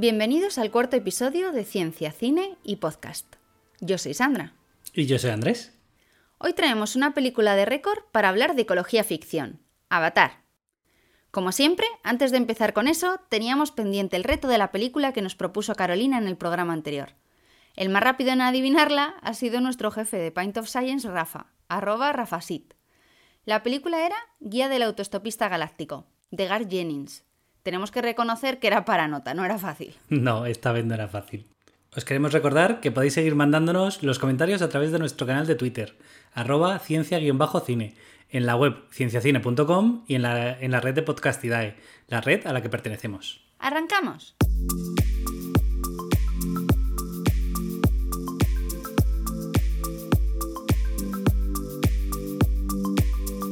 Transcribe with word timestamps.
Bienvenidos 0.00 0.56
al 0.56 0.70
cuarto 0.70 0.96
episodio 0.96 1.52
de 1.52 1.62
Ciencia, 1.62 2.10
Cine 2.10 2.56
y 2.64 2.76
Podcast. 2.76 3.36
Yo 3.80 3.98
soy 3.98 4.14
Sandra. 4.14 4.54
Y 4.94 5.04
yo 5.04 5.18
soy 5.18 5.28
Andrés. 5.28 5.76
Hoy 6.38 6.54
traemos 6.54 6.96
una 6.96 7.12
película 7.12 7.54
de 7.54 7.66
récord 7.66 7.98
para 8.10 8.30
hablar 8.30 8.54
de 8.54 8.62
ecología 8.62 9.04
ficción, 9.04 9.60
Avatar. 9.90 10.42
Como 11.30 11.52
siempre, 11.52 11.86
antes 12.02 12.30
de 12.30 12.38
empezar 12.38 12.72
con 12.72 12.88
eso, 12.88 13.20
teníamos 13.28 13.72
pendiente 13.72 14.16
el 14.16 14.24
reto 14.24 14.48
de 14.48 14.56
la 14.56 14.72
película 14.72 15.12
que 15.12 15.20
nos 15.20 15.34
propuso 15.34 15.74
Carolina 15.74 16.16
en 16.16 16.28
el 16.28 16.38
programa 16.38 16.72
anterior. 16.72 17.10
El 17.76 17.90
más 17.90 18.02
rápido 18.02 18.30
en 18.30 18.40
adivinarla 18.40 19.16
ha 19.20 19.34
sido 19.34 19.60
nuestro 19.60 19.90
jefe 19.90 20.16
de 20.16 20.32
Paint 20.32 20.56
of 20.56 20.70
Science, 20.70 21.10
Rafa, 21.10 21.52
arroba 21.68 22.10
Rafasit. 22.12 22.72
La 23.44 23.62
película 23.62 24.06
era 24.06 24.16
Guía 24.38 24.70
del 24.70 24.80
autoestopista 24.80 25.50
galáctico, 25.50 26.06
de 26.30 26.46
Gar 26.46 26.66
Jennings. 26.70 27.22
Tenemos 27.62 27.90
que 27.90 28.02
reconocer 28.02 28.58
que 28.58 28.66
era 28.66 28.84
para 28.84 29.08
nota, 29.08 29.34
no 29.34 29.44
era 29.44 29.58
fácil. 29.58 29.94
No, 30.08 30.46
esta 30.46 30.72
vez 30.72 30.84
no 30.84 30.94
era 30.94 31.08
fácil. 31.08 31.46
Os 31.94 32.04
queremos 32.04 32.32
recordar 32.32 32.80
que 32.80 32.92
podéis 32.92 33.14
seguir 33.14 33.34
mandándonos 33.34 34.02
los 34.02 34.18
comentarios 34.18 34.62
a 34.62 34.68
través 34.68 34.92
de 34.92 35.00
nuestro 35.00 35.26
canal 35.26 35.46
de 35.46 35.56
Twitter, 35.56 35.96
arroba 36.32 36.78
ciencia-cine, 36.78 37.94
en 38.30 38.46
la 38.46 38.54
web 38.54 38.76
cienciacine.com 38.92 40.04
y 40.06 40.14
en 40.14 40.22
la, 40.22 40.58
en 40.60 40.70
la 40.70 40.80
red 40.80 40.94
de 40.94 41.02
Podcastidae, 41.02 41.76
la 42.06 42.20
red 42.20 42.46
a 42.46 42.52
la 42.52 42.62
que 42.62 42.68
pertenecemos. 42.68 43.44
¡Arrancamos! 43.58 44.36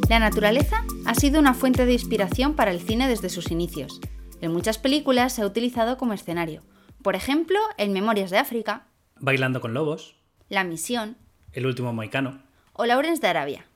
La 0.08 0.18
naturaleza 0.18 0.84
ha 1.04 1.14
sido 1.14 1.38
una 1.38 1.54
fuente 1.54 1.84
de 1.84 1.92
inspiración 1.92 2.54
para 2.54 2.70
el 2.70 2.80
cine 2.80 3.08
desde 3.08 3.28
sus 3.28 3.50
inicios. 3.50 4.00
En 4.40 4.52
muchas 4.52 4.78
películas 4.78 5.34
se 5.34 5.42
ha 5.42 5.46
utilizado 5.46 5.98
como 5.98 6.12
escenario. 6.14 6.62
Por 7.02 7.14
ejemplo, 7.14 7.58
en 7.76 7.92
Memorias 7.92 8.30
de 8.30 8.38
África, 8.38 8.86
Bailando 9.20 9.60
con 9.60 9.74
lobos, 9.74 10.16
La 10.48 10.64
Misión 10.64 11.16
El 11.52 11.66
último 11.66 11.92
moicano. 11.92 12.42
o 12.72 12.86
Lawrence 12.86 13.20
de 13.20 13.28
Arabia. 13.28 13.66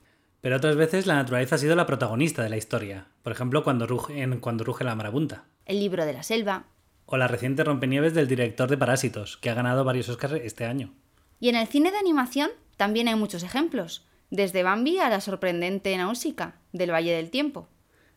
Pero 0.40 0.56
otras 0.56 0.76
veces 0.76 1.06
la 1.06 1.14
naturaleza 1.16 1.56
ha 1.56 1.58
sido 1.58 1.76
la 1.76 1.86
protagonista 1.86 2.42
de 2.42 2.48
la 2.48 2.56
historia, 2.56 3.08
por 3.22 3.32
ejemplo 3.32 3.62
cuando 3.62 3.86
ruge, 3.86 4.22
en 4.22 4.38
Cuando 4.40 4.64
ruge 4.64 4.84
la 4.84 4.94
marabunta. 4.94 5.44
El 5.66 5.80
libro 5.80 6.04
de 6.06 6.12
la 6.12 6.22
selva. 6.22 6.64
O 7.06 7.16
la 7.16 7.28
reciente 7.28 7.62
rompenieves 7.64 8.14
del 8.14 8.28
director 8.28 8.70
de 8.70 8.78
Parásitos, 8.78 9.36
que 9.36 9.50
ha 9.50 9.54
ganado 9.54 9.84
varios 9.84 10.08
Oscars 10.08 10.40
este 10.42 10.64
año. 10.64 10.94
Y 11.40 11.48
en 11.48 11.56
el 11.56 11.66
cine 11.66 11.90
de 11.90 11.98
animación 11.98 12.50
también 12.76 13.08
hay 13.08 13.16
muchos 13.16 13.42
ejemplos, 13.42 14.06
desde 14.32 14.62
Bambi 14.62 14.98
a 14.98 15.10
la 15.10 15.20
sorprendente 15.20 15.94
Náusica, 15.94 16.56
del 16.72 16.90
Valle 16.90 17.14
del 17.14 17.30
Tiempo. 17.30 17.68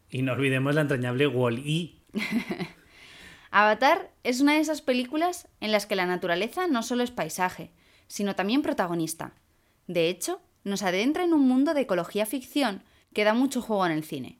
Y 0.09 0.21
no 0.21 0.31
olvidemos 0.31 0.73
la 0.73 0.81
entrañable 0.81 1.27
Wall-E. 1.27 1.91
Avatar 3.51 4.11
es 4.23 4.39
una 4.39 4.53
de 4.53 4.61
esas 4.61 4.81
películas 4.81 5.49
en 5.59 5.73
las 5.73 5.85
que 5.85 5.97
la 5.97 6.05
naturaleza 6.05 6.67
no 6.67 6.83
solo 6.83 7.03
es 7.03 7.11
paisaje, 7.11 7.73
sino 8.07 8.33
también 8.33 8.61
protagonista. 8.61 9.33
De 9.87 10.07
hecho, 10.07 10.41
nos 10.63 10.83
adentra 10.83 11.25
en 11.25 11.33
un 11.33 11.45
mundo 11.49 11.73
de 11.73 11.81
ecología 11.81 12.25
ficción 12.25 12.83
que 13.13 13.25
da 13.25 13.33
mucho 13.33 13.61
juego 13.61 13.85
en 13.85 13.91
el 13.91 14.05
cine. 14.05 14.39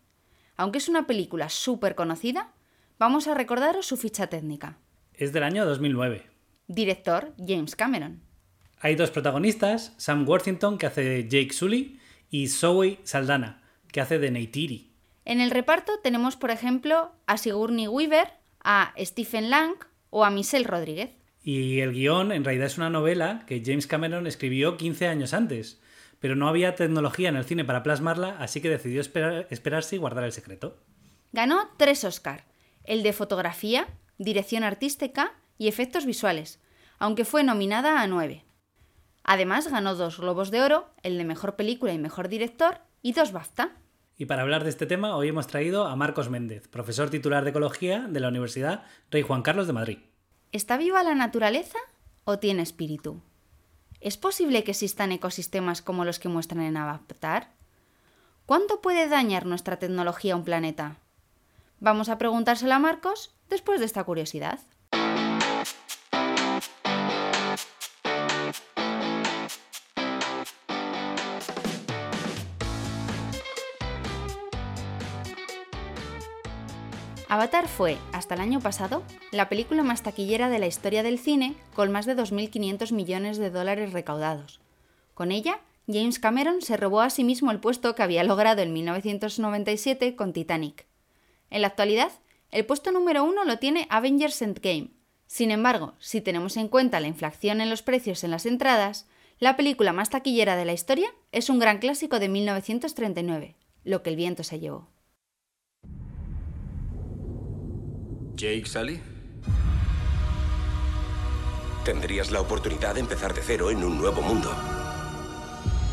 Aunque 0.56 0.78
es 0.78 0.88
una 0.88 1.06
película 1.06 1.50
súper 1.50 1.96
conocida, 1.96 2.54
vamos 2.98 3.28
a 3.28 3.34
recordaros 3.34 3.86
su 3.86 3.98
ficha 3.98 4.28
técnica. 4.28 4.78
Es 5.14 5.34
del 5.34 5.44
año 5.44 5.66
2009. 5.66 6.26
Director 6.68 7.34
James 7.38 7.76
Cameron. 7.76 8.25
Hay 8.80 8.96
dos 8.96 9.12
protagonistas, 9.12 9.94
Sam 9.98 10.28
Worthington, 10.28 10.78
que 10.78 10.86
hace 10.86 11.02
de 11.04 11.24
Jake 11.28 11.54
Sully, 11.54 12.00
y 12.30 12.48
Zoe 12.50 13.00
Saldana, 13.04 13.62
que 13.92 14.02
hace 14.02 14.20
de 14.20 14.32
Neytiri. 14.32 14.92
En 15.26 15.42
el 15.42 15.52
reparto 15.52 15.94
tenemos, 16.04 16.36
por 16.36 16.52
ejemplo, 16.52 17.12
a 17.26 17.38
Sigourney 17.38 17.88
Weaver, 17.88 18.28
a 18.64 18.94
Stephen 19.00 19.50
Lang 19.50 19.74
o 20.10 20.24
a 20.26 20.30
Michelle 20.30 20.66
Rodríguez. 20.68 21.12
Y 21.44 21.80
el 21.80 21.94
guion 21.94 22.32
en 22.32 22.44
realidad 22.44 22.68
es 22.68 22.78
una 22.78 22.90
novela 22.90 23.44
que 23.48 23.62
James 23.66 23.88
Cameron 23.88 24.28
escribió 24.28 24.78
15 24.78 25.08
años 25.08 25.34
antes, 25.34 25.80
pero 26.20 26.36
no 26.36 26.48
había 26.48 26.76
tecnología 26.76 27.30
en 27.30 27.36
el 27.36 27.46
cine 27.46 27.66
para 27.66 27.84
plasmarla, 27.84 28.38
así 28.40 28.62
que 28.62 28.70
decidió 28.70 29.02
esperar- 29.02 29.48
esperarse 29.50 29.96
y 29.96 30.00
guardar 30.00 30.24
el 30.24 30.32
secreto. 30.32 30.78
Ganó 31.34 31.70
tres 31.78 32.04
Oscar, 32.04 32.46
el 32.84 33.04
de 33.04 33.14
fotografía, 33.14 33.88
dirección 34.18 34.64
artística 34.64 35.34
y 35.58 35.68
efectos 35.68 36.06
visuales, 36.06 36.60
aunque 36.98 37.26
fue 37.26 37.44
nominada 37.44 38.02
a 38.02 38.08
nueve. 38.08 38.45
Además 39.28 39.68
ganó 39.72 39.96
dos 39.96 40.20
Globos 40.20 40.52
de 40.52 40.62
Oro, 40.62 40.88
el 41.02 41.18
de 41.18 41.26
Mejor 41.26 41.56
Película 41.56 41.92
y 41.92 41.98
Mejor 41.98 42.30
Director, 42.30 42.82
y 43.02 43.14
dos 43.14 43.32
BAFTA. 43.32 43.72
Y 44.18 44.28
para 44.28 44.44
hablar 44.44 44.64
de 44.64 44.70
este 44.70 44.86
tema, 44.86 45.16
hoy 45.16 45.30
hemos 45.30 45.48
traído 45.48 45.88
a 45.88 45.96
Marcos 45.96 46.30
Méndez, 46.30 46.68
profesor 46.68 47.10
titular 47.10 47.44
de 47.44 47.50
Ecología 47.50 48.06
de 48.08 48.20
la 48.20 48.28
Universidad 48.28 48.84
Rey 49.10 49.24
Juan 49.24 49.42
Carlos 49.42 49.66
de 49.66 49.74
Madrid. 49.74 49.98
¿Está 50.52 50.78
viva 50.78 51.04
la 51.04 51.16
naturaleza 51.16 51.80
o 52.24 52.38
tiene 52.38 52.62
espíritu? 52.62 53.20
¿Es 54.00 54.16
posible 54.16 54.64
que 54.64 54.72
existan 54.72 55.12
ecosistemas 55.12 55.82
como 55.82 56.06
los 56.06 56.20
que 56.20 56.30
muestran 56.30 56.62
en 56.62 56.78
Avatar? 56.78 57.50
¿Cuánto 58.46 58.80
puede 58.80 59.10
dañar 59.10 59.48
nuestra 59.48 59.80
tecnología 59.80 60.34
a 60.34 60.38
un 60.38 60.44
planeta? 60.44 60.98
Vamos 61.80 62.10
a 62.10 62.20
preguntárselo 62.20 62.76
a 62.76 62.80
Marcos 62.80 63.34
después 63.50 63.80
de 63.80 63.88
esta 63.88 64.04
curiosidad. 64.04 64.60
Avatar 77.36 77.68
fue, 77.68 77.98
hasta 78.14 78.36
el 78.36 78.40
año 78.40 78.62
pasado, 78.62 79.04
la 79.34 79.50
película 79.50 79.84
más 79.84 80.04
taquillera 80.04 80.48
de 80.48 80.58
la 80.58 80.68
historia 80.68 81.04
del 81.04 81.20
cine, 81.20 81.54
con 81.74 81.92
más 81.92 82.06
de 82.06 82.16
2.500 82.16 82.94
millones 82.94 83.38
de 83.38 83.50
dólares 83.50 83.92
recaudados. 83.92 84.62
Con 85.14 85.34
ella, 85.34 85.60
James 85.86 86.18
Cameron 86.18 86.62
se 86.62 86.78
robó 86.78 87.02
a 87.02 87.10
sí 87.10 87.26
mismo 87.26 87.52
el 87.52 87.60
puesto 87.60 87.94
que 87.94 88.04
había 88.04 88.24
logrado 88.24 88.62
en 88.62 88.72
1997 88.72 90.16
con 90.16 90.32
Titanic. 90.32 90.86
En 91.50 91.60
la 91.60 91.68
actualidad, 91.68 92.14
el 92.52 92.66
puesto 92.66 92.94
número 92.94 93.26
uno 93.26 93.44
lo 93.44 93.60
tiene 93.60 93.86
Avengers 93.90 94.42
Endgame. 94.42 94.92
Sin 95.28 95.52
embargo, 95.52 95.96
si 96.00 96.22
tenemos 96.22 96.56
en 96.56 96.70
cuenta 96.70 97.02
la 97.02 97.08
inflación 97.08 97.60
en 97.60 97.70
los 97.70 97.82
precios 97.82 98.24
en 98.24 98.32
las 98.32 98.46
entradas, 98.46 99.08
la 99.40 99.58
película 99.58 99.92
más 99.92 100.10
taquillera 100.10 100.56
de 100.56 100.64
la 100.64 100.72
historia 100.72 101.14
es 101.34 101.50
un 101.50 101.60
gran 101.60 101.80
clásico 101.80 102.18
de 102.18 102.30
1939, 102.30 103.58
Lo 103.84 104.04
que 104.04 104.12
el 104.12 104.16
viento 104.16 104.46
se 104.46 104.62
llevó. 104.62 104.95
Jake 108.36 108.66
Sully. 108.66 109.00
Tendrías 111.86 112.32
la 112.32 112.42
oportunidad 112.42 112.96
de 112.96 113.00
empezar 113.00 113.34
de 113.34 113.42
cero 113.42 113.70
en 113.70 113.84
un 113.84 113.98
nuevo 113.98 114.22
mundo. 114.22 114.52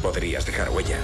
Podrías 0.02 0.44
dejar 0.44 0.70
huella. 0.70 0.98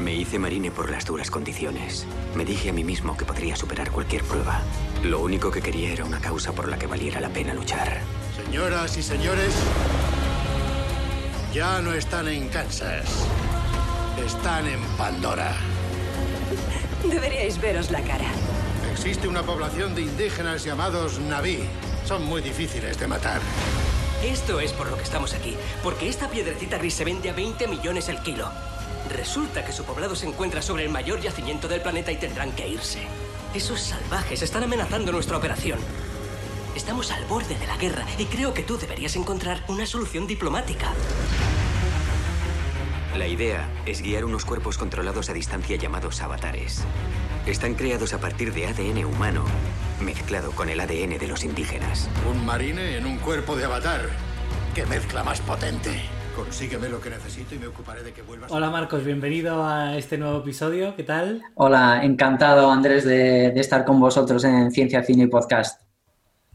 Me 0.00 0.14
hice 0.14 0.38
marine 0.38 0.70
por 0.70 0.90
las 0.90 1.04
duras 1.04 1.30
condiciones. 1.30 2.06
Me 2.34 2.44
dije 2.44 2.70
a 2.70 2.72
mí 2.72 2.84
mismo 2.84 3.16
que 3.16 3.24
podría 3.24 3.54
superar 3.54 3.90
cualquier 3.90 4.22
prueba. 4.24 4.62
Lo 5.04 5.20
único 5.20 5.50
que 5.50 5.60
quería 5.60 5.92
era 5.92 6.04
una 6.04 6.20
causa 6.20 6.52
por 6.52 6.68
la 6.68 6.78
que 6.78 6.86
valiera 6.86 7.20
la 7.20 7.28
pena 7.28 7.54
luchar. 7.54 8.00
Señoras 8.44 8.96
y 8.96 9.02
señores, 9.02 9.54
ya 11.52 11.80
no 11.82 11.92
están 11.92 12.28
en 12.28 12.48
Kansas. 12.48 13.26
Están 14.24 14.66
en 14.66 14.80
Pandora. 14.96 15.54
Deberíais 17.04 17.60
veros 17.60 17.90
la 17.90 18.00
cara. 18.02 18.26
Existe 18.92 19.28
una 19.28 19.42
población 19.42 19.94
de 19.94 20.02
indígenas 20.02 20.64
llamados 20.64 21.18
Naví. 21.20 21.60
Son 22.04 22.24
muy 22.24 22.42
difíciles 22.42 22.98
de 22.98 23.06
matar. 23.06 23.40
Esto 24.22 24.58
es 24.58 24.72
por 24.72 24.90
lo 24.90 24.96
que 24.96 25.04
estamos 25.04 25.32
aquí, 25.32 25.56
porque 25.82 26.08
esta 26.08 26.28
piedrecita 26.28 26.78
gris 26.78 26.94
se 26.94 27.04
vende 27.04 27.30
a 27.30 27.32
20 27.32 27.68
millones 27.68 28.08
el 28.08 28.20
kilo. 28.20 28.50
Resulta 29.08 29.64
que 29.64 29.72
su 29.72 29.84
poblado 29.84 30.16
se 30.16 30.26
encuentra 30.26 30.60
sobre 30.60 30.84
el 30.84 30.90
mayor 30.90 31.20
yacimiento 31.20 31.68
del 31.68 31.80
planeta 31.80 32.10
y 32.10 32.16
tendrán 32.16 32.50
que 32.52 32.68
irse. 32.68 33.00
Esos 33.54 33.80
salvajes 33.80 34.42
están 34.42 34.64
amenazando 34.64 35.12
nuestra 35.12 35.36
operación. 35.36 35.78
Estamos 36.74 37.12
al 37.12 37.24
borde 37.26 37.56
de 37.56 37.66
la 37.66 37.76
guerra 37.76 38.04
y 38.18 38.24
creo 38.26 38.52
que 38.52 38.64
tú 38.64 38.76
deberías 38.76 39.14
encontrar 39.16 39.62
una 39.68 39.86
solución 39.86 40.26
diplomática. 40.26 40.92
La 43.16 43.26
idea 43.26 43.68
es 43.86 44.02
guiar 44.02 44.24
unos 44.24 44.44
cuerpos 44.44 44.78
controlados 44.78 45.30
a 45.30 45.32
distancia 45.32 45.76
llamados 45.76 46.20
avatares. 46.22 46.84
Están 47.46 47.74
creados 47.74 48.12
a 48.12 48.18
partir 48.18 48.52
de 48.52 48.66
ADN 48.66 49.04
humano, 49.04 49.44
mezclado 50.04 50.52
con 50.52 50.68
el 50.68 50.78
ADN 50.80 51.18
de 51.18 51.26
los 51.26 51.44
indígenas. 51.44 52.08
Un 52.30 52.44
marine 52.44 52.96
en 52.96 53.06
un 53.06 53.16
cuerpo 53.18 53.56
de 53.56 53.64
avatar. 53.64 54.02
¡Qué 54.74 54.84
mezcla 54.86 55.24
más 55.24 55.40
potente! 55.40 55.90
Consígueme 56.36 56.88
lo 56.88 57.00
que 57.00 57.10
necesito 57.10 57.54
y 57.56 57.58
me 57.58 57.66
ocuparé 57.66 58.02
de 58.04 58.12
que 58.12 58.22
vuelvas. 58.22 58.52
Hola 58.52 58.70
Marcos, 58.70 59.04
bienvenido 59.04 59.66
a 59.66 59.96
este 59.96 60.18
nuevo 60.18 60.38
episodio. 60.38 60.94
¿Qué 60.94 61.02
tal? 61.02 61.42
Hola, 61.56 62.04
encantado 62.04 62.70
Andrés 62.70 63.04
de, 63.04 63.50
de 63.50 63.60
estar 63.60 63.84
con 63.84 63.98
vosotros 63.98 64.44
en 64.44 64.70
Ciencia, 64.70 65.02
Cine 65.02 65.24
y 65.24 65.26
Podcast. 65.26 65.82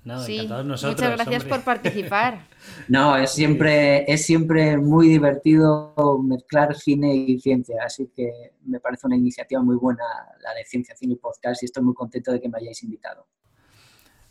No, 0.06 0.22
Sí, 0.22 0.36
encantados 0.36 0.66
nosotros. 0.66 0.96
muchas 1.02 1.16
gracias 1.18 1.44
hombre. 1.44 1.50
por 1.58 1.66
participar. 1.66 2.40
No, 2.88 3.16
es 3.18 3.32
siempre, 3.32 4.12
es 4.12 4.26
siempre 4.26 4.78
muy 4.78 5.10
divertido 5.10 5.94
mezclar 6.24 6.76
cine 6.76 7.14
y 7.14 7.40
ciencia, 7.40 7.78
así 7.86 8.12
que 8.16 8.54
me 8.66 8.80
parece 8.80 9.08
una 9.08 9.16
iniciativa 9.16 9.62
muy 9.62 9.76
buena 9.76 10.04
la 10.42 10.54
de 10.54 10.66
Ciencia, 10.66 10.96
Cine 10.96 11.14
y 11.14 11.18
Podcast 11.18 11.64
y 11.64 11.66
estoy 11.66 11.84
muy 11.84 11.94
contento 11.94 12.32
de 12.32 12.42
que 12.42 12.50
me 12.50 12.58
hayáis 12.58 12.84
invitado. 12.84 13.28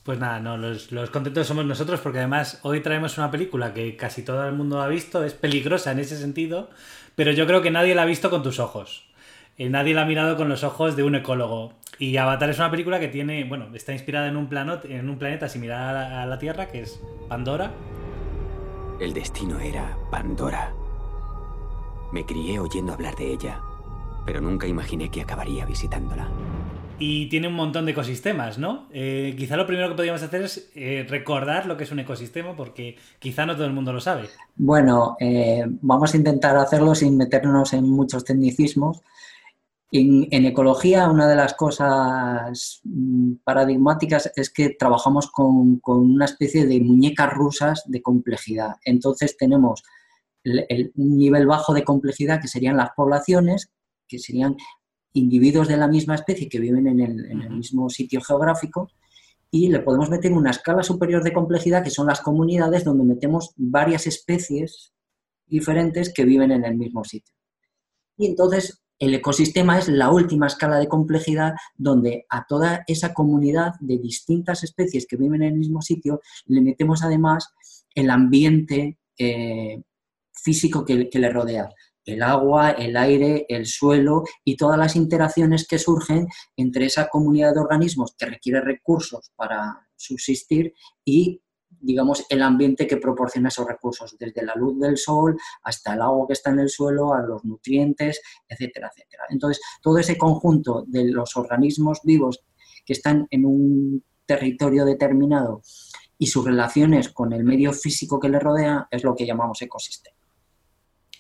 Pues 0.03 0.19
nada, 0.19 0.41
no, 0.41 0.57
los, 0.57 0.91
los 0.91 1.11
contentos 1.11 1.47
somos 1.47 1.65
nosotros 1.65 2.01
porque 2.01 2.19
además 2.19 2.59
hoy 2.63 2.81
traemos 2.81 3.19
una 3.19 3.31
película 3.31 3.73
que 3.73 3.97
casi 3.97 4.23
todo 4.23 4.47
el 4.49 4.55
mundo 4.55 4.83
ha 4.83 4.89
visto, 4.89 5.25
es 5.25 5.33
peligrosa 5.33 5.93
en 5.93 6.01
ese 6.01 6.17
sentido, 6.17 6.71
pero 7.15 7.31
yo 7.31 7.47
creo 7.47 7.63
que 7.63 7.71
nadie 7.71 7.95
la 7.95 8.03
ha 8.03 8.07
visto 8.07 8.29
con 8.29 8.43
tus 8.43 8.59
ojos. 8.59 9.13
Eh, 9.59 9.69
nadie 9.69 9.95
la 9.95 10.03
ha 10.03 10.07
mirado 10.07 10.37
con 10.37 10.49
los 10.49 10.65
ojos 10.65 10.97
de 10.97 11.05
un 11.05 11.15
ecólogo. 11.15 11.75
Y 11.99 12.17
Avatar 12.17 12.51
es 12.51 12.59
una 12.59 12.71
película 12.71 12.99
que 12.99 13.09
tiene, 13.09 13.45
bueno, 13.45 13.69
está 13.75 13.93
inspirada 13.93 14.27
en 14.27 14.37
un, 14.37 14.49
plano, 14.49 14.81
en 14.83 15.09
un 15.09 15.19
planeta 15.19 15.49
similar 15.49 15.81
a 15.81 15.93
la, 15.93 16.23
a 16.23 16.27
la 16.27 16.39
Tierra, 16.39 16.67
que 16.67 16.81
es 16.81 16.99
Pandora. 17.29 17.71
El 19.01 19.15
destino 19.15 19.59
era 19.59 19.97
Pandora. 20.11 20.73
Me 22.13 22.25
crié 22.25 22.61
oyendo 22.61 22.93
hablar 22.93 23.17
de 23.17 23.33
ella, 23.33 23.61
pero 24.27 24.41
nunca 24.41 24.67
imaginé 24.67 25.11
que 25.11 25.23
acabaría 25.23 25.65
visitándola. 25.65 26.29
Y 26.99 27.27
tiene 27.27 27.49
un 27.49 27.55
montón 27.55 27.85
de 27.85 27.93
ecosistemas, 27.93 28.59
¿no? 28.59 28.87
Eh, 28.93 29.35
quizá 29.37 29.57
lo 29.57 29.67
primero 29.67 29.89
que 29.89 29.97
podríamos 29.97 30.23
hacer 30.23 30.43
es 30.43 30.71
eh, 30.77 31.05
recordar 31.09 31.67
lo 31.67 31.77
que 31.77 31.85
es 31.85 31.91
un 31.91 31.99
ecosistema, 31.99 32.55
porque 32.55 32.97
quizá 33.19 33.45
no 33.45 33.55
todo 33.55 33.65
el 33.65 33.73
mundo 33.73 33.93
lo 33.93 34.01
sabe. 34.01 34.29
Bueno, 34.55 35.17
eh, 35.19 35.65
vamos 35.67 36.15
a 36.15 36.17
intentar 36.17 36.57
hacerlo 36.57 36.95
sin 36.95 37.17
meternos 37.17 37.73
en 37.73 37.89
muchos 37.89 38.25
tecnicismos. 38.25 39.03
En, 39.95 40.27
en 40.31 40.47
ecología, 40.47 41.07
una 41.11 41.29
de 41.29 41.37
las 41.37 41.53
cosas 41.55 42.81
mm, 42.85 43.35
paradigmáticas 43.45 44.33
es 44.37 44.49
que 44.51 44.71
trabajamos 44.71 45.31
con, 45.31 45.81
con 45.81 45.99
una 45.99 46.25
especie 46.25 46.67
de 46.67 46.81
muñecas 46.81 47.31
rusas 47.35 47.83
de 47.87 48.01
complejidad. 48.01 48.77
Entonces 48.87 49.37
tenemos 49.37 49.83
el- 50.45 50.65
el- 50.71 50.93
un 50.97 51.19
nivel 51.19 51.47
bajo 51.47 51.75
de 51.75 51.85
complejidad 51.85 52.41
que 52.41 52.49
serían 52.49 52.79
las 52.79 52.91
poblaciones, 52.97 53.71
que 54.09 54.19
serían 54.19 54.57
individuos 55.13 55.69
de 55.69 55.77
la 55.77 55.89
misma 55.89 56.15
especie 56.15 56.49
que 56.49 56.59
viven 56.59 56.87
en 56.87 57.01
el, 57.01 57.27
en 57.31 57.43
el 57.43 57.51
mismo 57.51 57.91
sitio 57.91 58.23
geográfico, 58.23 58.91
y 59.51 59.69
le 59.69 59.81
podemos 59.81 60.09
meter 60.09 60.33
una 60.33 60.51
escala 60.53 60.83
superior 60.83 61.23
de 61.23 61.35
complejidad, 61.35 61.85
que 61.85 61.91
son 61.91 62.07
las 62.07 62.23
comunidades 62.23 62.83
donde 62.85 63.05
metemos 63.05 63.53
varias 63.57 64.07
especies 64.07 64.95
diferentes 65.47 66.11
que 66.15 66.25
viven 66.25 66.51
en 66.51 66.65
el 66.65 66.77
mismo 66.79 67.05
sitio. 67.05 67.35
Y 68.17 68.27
entonces 68.29 68.83
el 69.03 69.15
ecosistema 69.15 69.81
es 69.81 69.89
la 69.89 70.13
última 70.13 70.47
escala 70.47 70.79
de 70.79 70.87
complejidad 70.87 71.55
donde 71.77 72.25
a 72.29 72.47
toda 72.47 72.85
esa 72.87 73.13
comunidad 73.13 73.73
de 73.81 73.99
distintas 73.99 74.63
especies 74.63 75.09
que 75.09 75.17
viven 75.17 75.43
en 75.43 75.55
el 75.55 75.59
mismo 75.59 75.83
sitio 75.83 76.21
le 76.47 76.61
metemos 76.61 77.03
además 77.03 77.53
el 77.97 78.11
ambiente 78.11 79.01
eh, 79.19 79.83
físico 80.33 80.85
que, 80.85 81.11
que 81.11 81.19
le 81.19 81.31
rodea. 81.31 81.69
El 82.05 82.23
agua, 82.23 82.71
el 82.71 82.97
aire, 82.97 83.45
el 83.49 83.67
suelo 83.67 84.23
y 84.45 84.57
todas 84.57 84.79
las 84.79 84.95
interacciones 84.95 85.67
que 85.67 85.81
surgen 85.81 86.29
entre 86.57 86.87
esa 86.87 87.09
comunidad 87.09 87.55
de 87.55 87.61
organismos 87.61 88.15
que 88.17 88.27
requiere 88.27 88.61
recursos 88.61 89.33
para 89.35 89.85
subsistir 89.97 90.75
y, 91.05 91.43
digamos, 91.83 92.25
el 92.31 92.43
ambiente 92.43 92.87
que 92.87 92.97
proporciona 92.97 93.49
esos 93.49 93.67
recursos, 93.67 94.17
desde 94.19 94.45
la 94.45 94.55
luz 94.55 94.79
del 94.79 94.97
sol 94.97 95.37
hasta 95.63 95.95
el 95.95 96.03
agua 96.03 96.27
que 96.27 96.33
está 96.33 96.51
en 96.51 96.61
el 96.61 96.69
suelo, 96.69 97.13
a 97.13 97.21
los 97.23 97.45
nutrientes, 97.45 98.21
etcétera, 98.49 98.91
etcétera. 98.93 99.25
Entonces, 99.29 99.63
todo 99.83 99.99
ese 99.99 100.17
conjunto 100.17 100.85
de 100.87 101.11
los 101.11 101.37
organismos 101.37 102.01
vivos 102.05 102.45
que 102.85 102.93
están 102.93 103.27
en 103.31 103.45
un 103.45 104.05
territorio 104.25 104.85
determinado 104.85 105.63
y 106.19 106.29
sus 106.29 106.45
relaciones 106.45 107.09
con 107.09 107.33
el 107.33 107.45
medio 107.45 107.73
físico 107.73 108.21
que 108.21 108.29
le 108.29 108.39
rodea 108.39 108.87
es 108.91 109.03
lo 109.03 109.15
que 109.15 109.27
llamamos 109.27 109.61
ecosistema. 109.61 110.12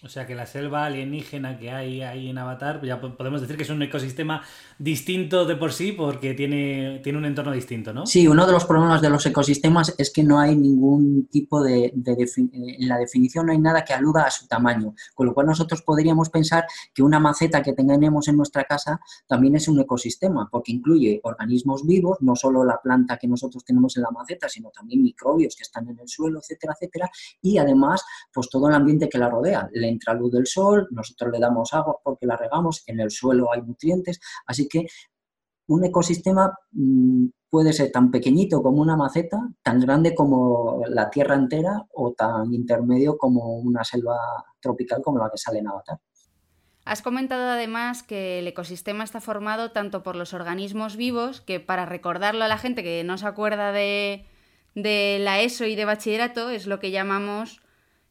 O 0.04 0.08
sea 0.08 0.26
que 0.26 0.34
la 0.34 0.46
selva 0.46 0.84
alienígena 0.84 1.56
que 1.58 1.70
hay 1.70 2.02
ahí 2.02 2.28
en 2.28 2.36
Avatar, 2.36 2.84
ya 2.84 3.00
po- 3.00 3.16
podemos 3.16 3.40
decir 3.40 3.56
que 3.56 3.62
es 3.62 3.70
un 3.70 3.82
ecosistema 3.82 4.42
distinto 4.76 5.44
de 5.44 5.54
por 5.54 5.72
sí 5.72 5.92
porque 5.92 6.34
tiene, 6.34 7.00
tiene 7.04 7.18
un 7.18 7.24
entorno 7.24 7.52
distinto, 7.52 7.92
¿no? 7.92 8.04
Sí, 8.04 8.26
uno 8.26 8.44
de 8.44 8.50
los 8.52 8.64
problemas 8.64 9.00
de 9.00 9.10
los 9.10 9.24
ecosistemas 9.26 9.94
es 9.98 10.12
que 10.12 10.24
no 10.24 10.40
hay 10.40 10.56
ningún 10.56 11.28
tipo 11.30 11.62
de, 11.62 11.92
de 11.94 12.12
eh, 12.14 12.26
en 12.80 12.88
la 12.88 12.98
definición 12.98 13.46
no 13.46 13.52
hay 13.52 13.58
nada 13.60 13.84
que 13.84 13.92
aluda 13.92 14.24
a 14.24 14.30
su 14.32 14.48
tamaño, 14.48 14.94
con 15.14 15.26
lo 15.26 15.34
cual 15.34 15.46
nosotros 15.46 15.82
podríamos 15.82 16.30
pensar 16.30 16.64
que 16.92 17.04
una 17.04 17.20
maceta 17.20 17.62
que 17.62 17.72
tengamos 17.72 18.26
en 18.26 18.36
nuestra 18.36 18.64
casa 18.64 18.98
también 19.28 19.54
es 19.54 19.68
un 19.68 19.78
ecosistema, 19.78 20.48
porque 20.50 20.72
incluye 20.72 21.20
organismos 21.22 21.86
vivos, 21.86 22.18
no 22.22 22.34
solo 22.34 22.64
la 22.64 22.80
planta 22.82 23.18
que 23.18 23.28
nosotros 23.28 23.64
tenemos 23.64 23.96
en 23.96 24.02
la 24.02 24.10
maceta, 24.10 24.48
sino 24.48 24.70
también 24.70 25.00
microbios 25.00 25.54
que 25.54 25.62
están 25.62 25.88
en 25.88 25.98
el 26.00 26.08
suelo, 26.08 26.40
etcétera, 26.40 26.72
etcétera, 26.74 27.08
y 27.40 27.58
además, 27.58 28.02
pues 28.34 28.48
todo 28.48 28.68
el 28.68 28.74
ambiente 28.74 29.08
que 29.08 29.18
la 29.18 29.28
rodea. 29.30 29.68
Entra 29.92 30.14
luz 30.14 30.32
del 30.32 30.46
sol, 30.46 30.88
nosotros 30.90 31.30
le 31.32 31.38
damos 31.38 31.72
agua 31.72 31.96
porque 32.02 32.26
la 32.26 32.36
regamos, 32.36 32.82
en 32.86 33.00
el 33.00 33.10
suelo 33.10 33.52
hay 33.52 33.62
nutrientes, 33.62 34.20
así 34.46 34.68
que 34.68 34.86
un 35.68 35.84
ecosistema 35.84 36.58
mm, 36.72 37.26
puede 37.48 37.72
ser 37.72 37.92
tan 37.92 38.10
pequeñito 38.10 38.62
como 38.62 38.80
una 38.80 38.96
maceta, 38.96 39.38
tan 39.62 39.78
grande 39.80 40.14
como 40.14 40.82
la 40.88 41.10
tierra 41.10 41.34
entera 41.34 41.84
o 41.92 42.12
tan 42.12 42.52
intermedio 42.54 43.18
como 43.18 43.58
una 43.58 43.84
selva 43.84 44.16
tropical 44.60 45.02
como 45.02 45.18
la 45.18 45.30
que 45.30 45.38
sale 45.38 45.58
en 45.58 45.68
Avatar. 45.68 45.98
Has 46.84 47.02
comentado 47.02 47.50
además 47.50 48.02
que 48.02 48.40
el 48.40 48.46
ecosistema 48.48 49.04
está 49.04 49.20
formado 49.20 49.70
tanto 49.70 50.02
por 50.02 50.16
los 50.16 50.34
organismos 50.34 50.96
vivos, 50.96 51.40
que 51.40 51.60
para 51.60 51.86
recordarlo 51.86 52.42
a 52.42 52.48
la 52.48 52.58
gente 52.58 52.82
que 52.82 53.04
no 53.04 53.18
se 53.18 53.26
acuerda 53.26 53.70
de, 53.70 54.26
de 54.74 55.18
la 55.20 55.40
ESO 55.42 55.66
y 55.66 55.76
de 55.76 55.84
bachillerato, 55.84 56.50
es 56.50 56.66
lo 56.66 56.80
que 56.80 56.90
llamamos, 56.90 57.60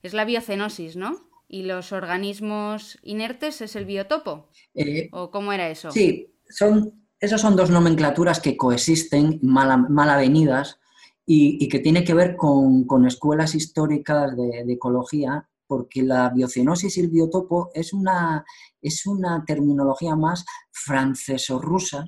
es 0.04 0.14
la 0.14 0.24
biocenosis, 0.24 0.96
¿no? 0.96 1.31
Y 1.54 1.64
los 1.64 1.92
organismos 1.92 2.98
inertes 3.04 3.60
es 3.60 3.76
el 3.76 3.84
biotopo. 3.84 4.48
Eh, 4.74 5.10
¿O 5.12 5.32
cómo 5.32 5.52
era 5.52 5.70
eso? 5.70 5.92
Sí, 5.92 6.34
son, 6.48 7.10
esas 7.20 7.42
son 7.42 7.58
dos 7.58 7.70
nomenclaturas 7.70 8.40
que 8.40 8.56
coexisten, 8.56 9.38
mal, 9.42 9.90
mal 9.90 10.10
avenidas, 10.10 10.80
y, 11.26 11.58
y, 11.62 11.68
que 11.68 11.80
tiene 11.80 12.06
que 12.06 12.14
ver 12.14 12.38
con, 12.38 12.86
con 12.86 13.06
escuelas 13.06 13.54
históricas 13.54 14.34
de, 14.38 14.64
de, 14.64 14.74
ecología, 14.74 15.50
porque 15.68 16.04
la 16.04 16.30
biocenosis 16.30 16.98
y 16.98 17.02
el 17.02 17.10
biotopo 17.10 17.70
es 17.74 17.92
una, 17.92 18.46
es 18.82 19.06
una 19.06 19.44
terminología 19.46 20.16
más 20.16 20.46
franceso-rusa, 20.72 22.06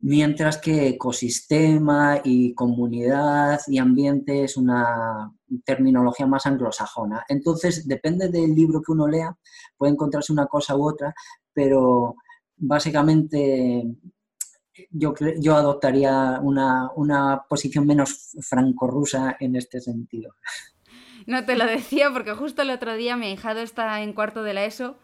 mientras 0.00 0.58
que 0.58 0.88
ecosistema 0.88 2.20
y 2.24 2.54
comunidad 2.54 3.60
y 3.66 3.78
ambiente 3.78 4.44
es 4.44 4.56
una 4.56 5.30
terminología 5.64 6.26
más 6.26 6.46
anglosajona. 6.46 7.24
Entonces, 7.28 7.86
depende 7.86 8.28
del 8.28 8.54
libro 8.54 8.80
que 8.80 8.92
uno 8.92 9.06
lea, 9.06 9.36
puede 9.76 9.92
encontrarse 9.92 10.32
una 10.32 10.46
cosa 10.46 10.76
u 10.76 10.88
otra, 10.88 11.14
pero 11.52 12.16
básicamente 12.56 13.84
yo, 14.90 15.14
yo 15.38 15.56
adoptaría 15.56 16.40
una, 16.42 16.90
una 16.96 17.44
posición 17.48 17.86
menos 17.86 18.36
franco-rusa 18.40 19.36
en 19.38 19.56
este 19.56 19.80
sentido. 19.80 20.34
No 21.26 21.44
te 21.44 21.56
lo 21.56 21.66
decía 21.66 22.10
porque 22.10 22.32
justo 22.32 22.62
el 22.62 22.70
otro 22.70 22.94
día 22.94 23.16
mi 23.16 23.26
ahijado 23.26 23.60
está 23.60 24.00
en 24.00 24.14
cuarto 24.14 24.42
de 24.42 24.54
la 24.54 24.64
ESO 24.64 24.96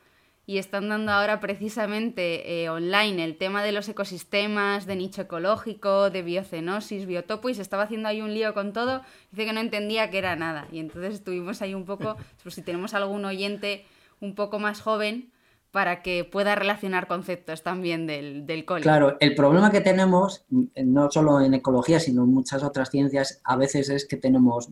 y 0.48 0.58
están 0.58 0.88
dando 0.88 1.10
ahora 1.10 1.40
precisamente 1.40 2.62
eh, 2.62 2.70
online 2.70 3.24
el 3.24 3.36
tema 3.36 3.64
de 3.64 3.72
los 3.72 3.88
ecosistemas, 3.88 4.86
de 4.86 4.94
nicho 4.94 5.22
ecológico, 5.22 6.08
de 6.08 6.22
biocenosis, 6.22 7.04
biotopo, 7.04 7.48
y 7.48 7.54
se 7.54 7.62
estaba 7.62 7.82
haciendo 7.82 8.08
ahí 8.08 8.22
un 8.22 8.32
lío 8.32 8.54
con 8.54 8.72
todo. 8.72 9.02
Dice 9.32 9.44
que 9.44 9.52
no 9.52 9.58
entendía 9.58 10.08
que 10.08 10.18
era 10.18 10.36
nada. 10.36 10.68
Y 10.70 10.78
entonces 10.78 11.14
estuvimos 11.14 11.62
ahí 11.62 11.74
un 11.74 11.84
poco, 11.84 12.16
pues 12.44 12.54
si 12.54 12.62
tenemos 12.62 12.94
algún 12.94 13.24
oyente 13.24 13.84
un 14.20 14.36
poco 14.36 14.60
más 14.60 14.80
joven, 14.80 15.32
para 15.72 16.00
que 16.00 16.24
pueda 16.24 16.54
relacionar 16.54 17.06
conceptos 17.06 17.62
también 17.62 18.06
del, 18.06 18.46
del 18.46 18.64
cole. 18.64 18.82
Claro, 18.82 19.18
el 19.20 19.34
problema 19.34 19.70
que 19.70 19.82
tenemos, 19.82 20.46
no 20.48 21.10
solo 21.10 21.40
en 21.42 21.52
ecología, 21.52 22.00
sino 22.00 22.22
en 22.22 22.32
muchas 22.32 22.62
otras 22.62 22.88
ciencias, 22.88 23.42
a 23.44 23.56
veces 23.56 23.90
es 23.90 24.06
que 24.06 24.16
tenemos 24.16 24.70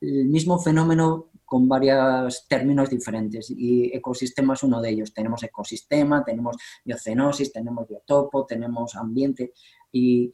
el 0.00 0.24
mismo 0.24 0.58
fenómeno 0.60 1.28
con 1.48 1.66
varios 1.66 2.46
términos 2.46 2.90
diferentes 2.90 3.50
y 3.50 3.90
ecosistema 3.96 4.52
es 4.52 4.62
uno 4.62 4.82
de 4.82 4.90
ellos. 4.90 5.14
Tenemos 5.14 5.42
ecosistema, 5.42 6.22
tenemos 6.22 6.56
biocenosis, 6.84 7.50
tenemos 7.50 7.88
biotopo, 7.88 8.44
tenemos 8.44 8.94
ambiente 8.94 9.54
y 9.90 10.30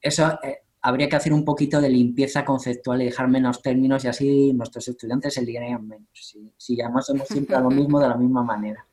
eso 0.00 0.26
eh, 0.42 0.62
habría 0.82 1.08
que 1.08 1.14
hacer 1.14 1.32
un 1.32 1.44
poquito 1.44 1.80
de 1.80 1.88
limpieza 1.88 2.44
conceptual 2.44 3.00
y 3.00 3.04
dejar 3.04 3.28
menos 3.28 3.62
términos 3.62 4.04
y 4.04 4.08
así 4.08 4.52
nuestros 4.54 4.88
estudiantes 4.88 5.34
se 5.34 5.42
ligarían 5.42 5.86
menos. 5.86 6.08
Si, 6.12 6.52
si 6.56 6.76
llamásemos 6.76 7.28
siempre 7.28 7.54
a 7.54 7.60
lo 7.60 7.70
mismo 7.70 8.00
de 8.00 8.08
la 8.08 8.16
misma 8.16 8.42
manera. 8.42 8.84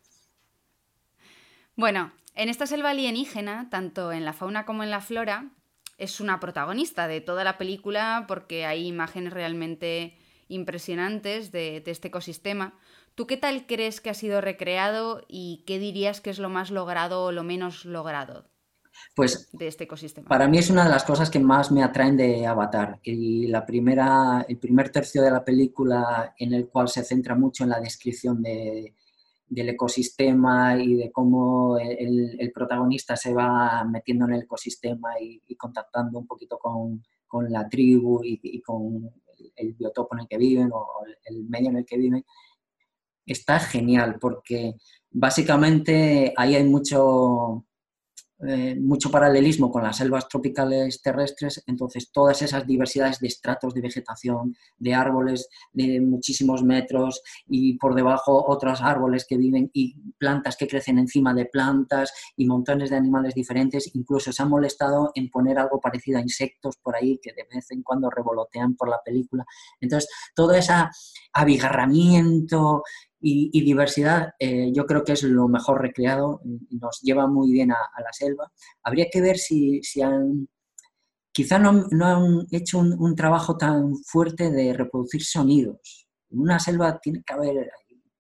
Bueno, 1.76 2.12
en 2.36 2.50
esta 2.50 2.68
selva 2.68 2.92
alienígena, 2.92 3.72
tanto 3.72 4.12
en 4.12 4.26
la 4.26 4.34
fauna 4.34 4.64
como 4.66 4.84
en 4.84 4.92
la 4.92 5.02
flora, 5.02 5.50
es 5.98 6.20
una 6.20 6.40
protagonista 6.40 7.08
de 7.08 7.20
toda 7.20 7.44
la 7.44 7.58
película 7.58 8.26
porque 8.28 8.68
hay 8.68 8.86
imágenes 8.86 9.34
realmente 9.34 10.16
impresionantes 10.54 11.52
de, 11.52 11.84
este 11.86 12.08
ecosistema. 12.10 12.78
¿Tú 13.16 13.28
qué 13.28 13.38
tal 13.38 13.66
crees 13.66 14.02
que 14.02 14.10
ha 14.10 14.14
sido 14.14 14.42
recreado 14.42 15.26
y 15.28 15.64
qué 15.68 15.80
dirías 15.80 16.22
que 16.22 16.30
es 16.30 16.40
lo 16.40 16.50
más 16.50 16.72
logrado 16.72 17.26
o 17.26 17.32
lo 17.32 17.44
menos 17.44 17.86
logrado 17.86 18.46
pues, 19.16 19.50
de 19.52 19.68
este 19.68 19.84
ecosistema? 19.86 20.28
Para 20.28 20.48
mí 20.48 20.58
es 20.58 20.70
una 20.70 20.84
de 20.86 20.90
las 20.90 21.04
cosas 21.04 21.30
que 21.30 21.40
más 21.40 21.72
me 21.72 21.84
atraen 21.84 22.18
de 22.18 22.46
Avatar. 22.46 23.00
Y 23.04 23.48
la 23.48 23.66
primera, 23.66 24.46
el 24.48 24.58
primer 24.58 24.90
tercio 24.90 25.22
de 25.22 25.32
la 25.32 25.44
película 25.44 26.34
en 26.38 26.54
el 26.54 26.68
cual 26.70 26.88
se 26.88 27.04
centra 27.04 27.36
mucho 27.36 27.64
en 27.64 27.70
la 27.70 27.80
descripción 27.80 28.42
del 28.42 29.70
ecosistema 29.70 30.82
y 30.82 30.96
de 30.96 31.12
cómo 31.12 31.78
el, 31.78 32.52
protagonista 32.54 33.16
se 33.16 33.34
va 33.34 33.84
metiendo 33.84 34.26
en 34.26 34.34
el 34.34 34.42
ecosistema 34.44 35.20
y, 35.20 35.56
contactando 35.56 36.20
un 36.20 36.28
poquito 36.28 36.58
con, 36.58 37.04
la 37.50 37.68
tribu 37.68 38.22
y, 38.24 38.62
con 38.62 39.12
el 39.56 39.74
biotopo 39.74 40.16
en 40.16 40.22
el 40.22 40.28
que 40.28 40.38
viven 40.38 40.70
o 40.74 40.88
el 41.26 41.44
medio 41.46 41.70
en 41.70 41.78
el 41.78 41.86
que 41.86 41.98
viven, 41.98 42.26
está 43.26 43.60
genial 43.60 44.18
porque 44.20 44.76
básicamente 45.12 46.34
ahí 46.36 46.56
hay 46.56 46.64
mucho, 46.64 47.66
eh, 48.46 48.76
mucho 48.76 49.10
paralelismo 49.10 49.72
con 49.72 49.84
las 49.84 49.98
selvas 49.98 50.28
tropicales 50.28 51.02
terrestres, 51.02 51.64
entonces 51.68 52.12
todas 52.12 52.42
esas 52.42 52.68
diversidades 52.68 53.20
de 53.20 53.28
estratos 53.28 53.74
de 53.74 53.82
vegetación, 53.82 54.56
de 54.78 54.94
árboles 54.94 55.48
de 55.72 56.02
muchísimos 56.02 56.64
metros 56.64 57.22
y 57.48 57.78
por 57.78 57.96
debajo 57.96 58.44
otros 58.46 58.82
árboles 58.82 59.26
que 59.28 59.38
viven 59.38 59.70
y 59.74 59.96
plantas 60.18 60.58
que 60.58 60.68
crecen 60.68 61.00
encima 61.00 61.34
de 61.34 61.46
plantas 61.46 62.12
y 62.36 62.46
montones 62.46 62.90
de 62.90 62.98
animales 62.98 63.34
diferentes, 63.34 63.96
incluso 63.96 64.34
se 64.34 64.44
han 64.44 64.50
molestado 64.50 65.12
en 65.16 65.30
poner 65.30 65.58
algo 65.60 65.80
parecido 65.80 66.18
a 66.18 66.22
insectos 66.22 66.78
por 66.78 66.96
ahí 66.96 67.20
que 67.22 67.32
de 67.34 67.48
vez 67.50 67.72
en 67.72 67.82
cuando 67.82 68.10
revolotean 68.10 68.76
por 68.76 68.90
la 68.90 69.02
película. 69.04 69.46
Entonces, 69.80 70.10
todo 70.36 70.54
ese 70.54 70.74
abigarramiento 71.34 72.84
y, 73.26 73.62
diversidad 73.64 74.34
eh, 74.38 74.72
yo 74.74 74.86
creo 74.86 75.06
que 75.06 75.14
es 75.14 75.24
lo 75.24 75.48
mejor 75.48 75.82
recreado 75.82 76.42
nos 76.72 77.00
lleva 77.02 77.26
muy 77.26 77.54
bien 77.54 77.72
a, 77.72 77.78
la 77.98 78.12
selva. 78.12 78.52
Habría 78.84 79.08
que 79.10 79.22
ver 79.22 79.38
si, 79.38 79.82
si 79.82 80.02
han, 80.02 80.50
quizá 81.32 81.58
no, 81.58 81.88
no 81.92 82.06
han 82.06 82.48
hecho 82.52 82.80
un, 82.80 83.16
trabajo 83.16 83.58
tan 83.58 83.96
fuerte 83.96 84.52
de 84.52 84.74
reproducir 84.74 85.24
sonidos. 85.24 86.08
En 86.30 86.40
una 86.42 86.60
selva 86.60 87.00
tiene 87.00 87.24
que 87.26 87.34
haber 87.34 87.72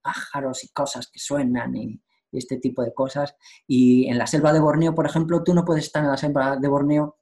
pájaros 0.01 0.63
y 0.63 0.69
cosas 0.69 1.09
que 1.11 1.19
suenan 1.19 1.75
y, 1.75 2.01
este 2.31 2.57
tipo 2.57 2.81
de 2.81 2.93
cosas. 2.93 3.35
Y 3.67 4.07
en 4.07 4.17
la 4.17 4.25
selva 4.25 4.53
de 4.53 4.59
Borneo, 4.59 4.95
por 4.95 5.05
ejemplo, 5.05 5.43
tú 5.43 5.53
no 5.53 5.65
puedes 5.65 5.85
estar 5.85 6.03
en 6.03 6.09
la 6.09 6.17
selva 6.17 6.57
de 6.57 6.67
Borneo 6.67 7.17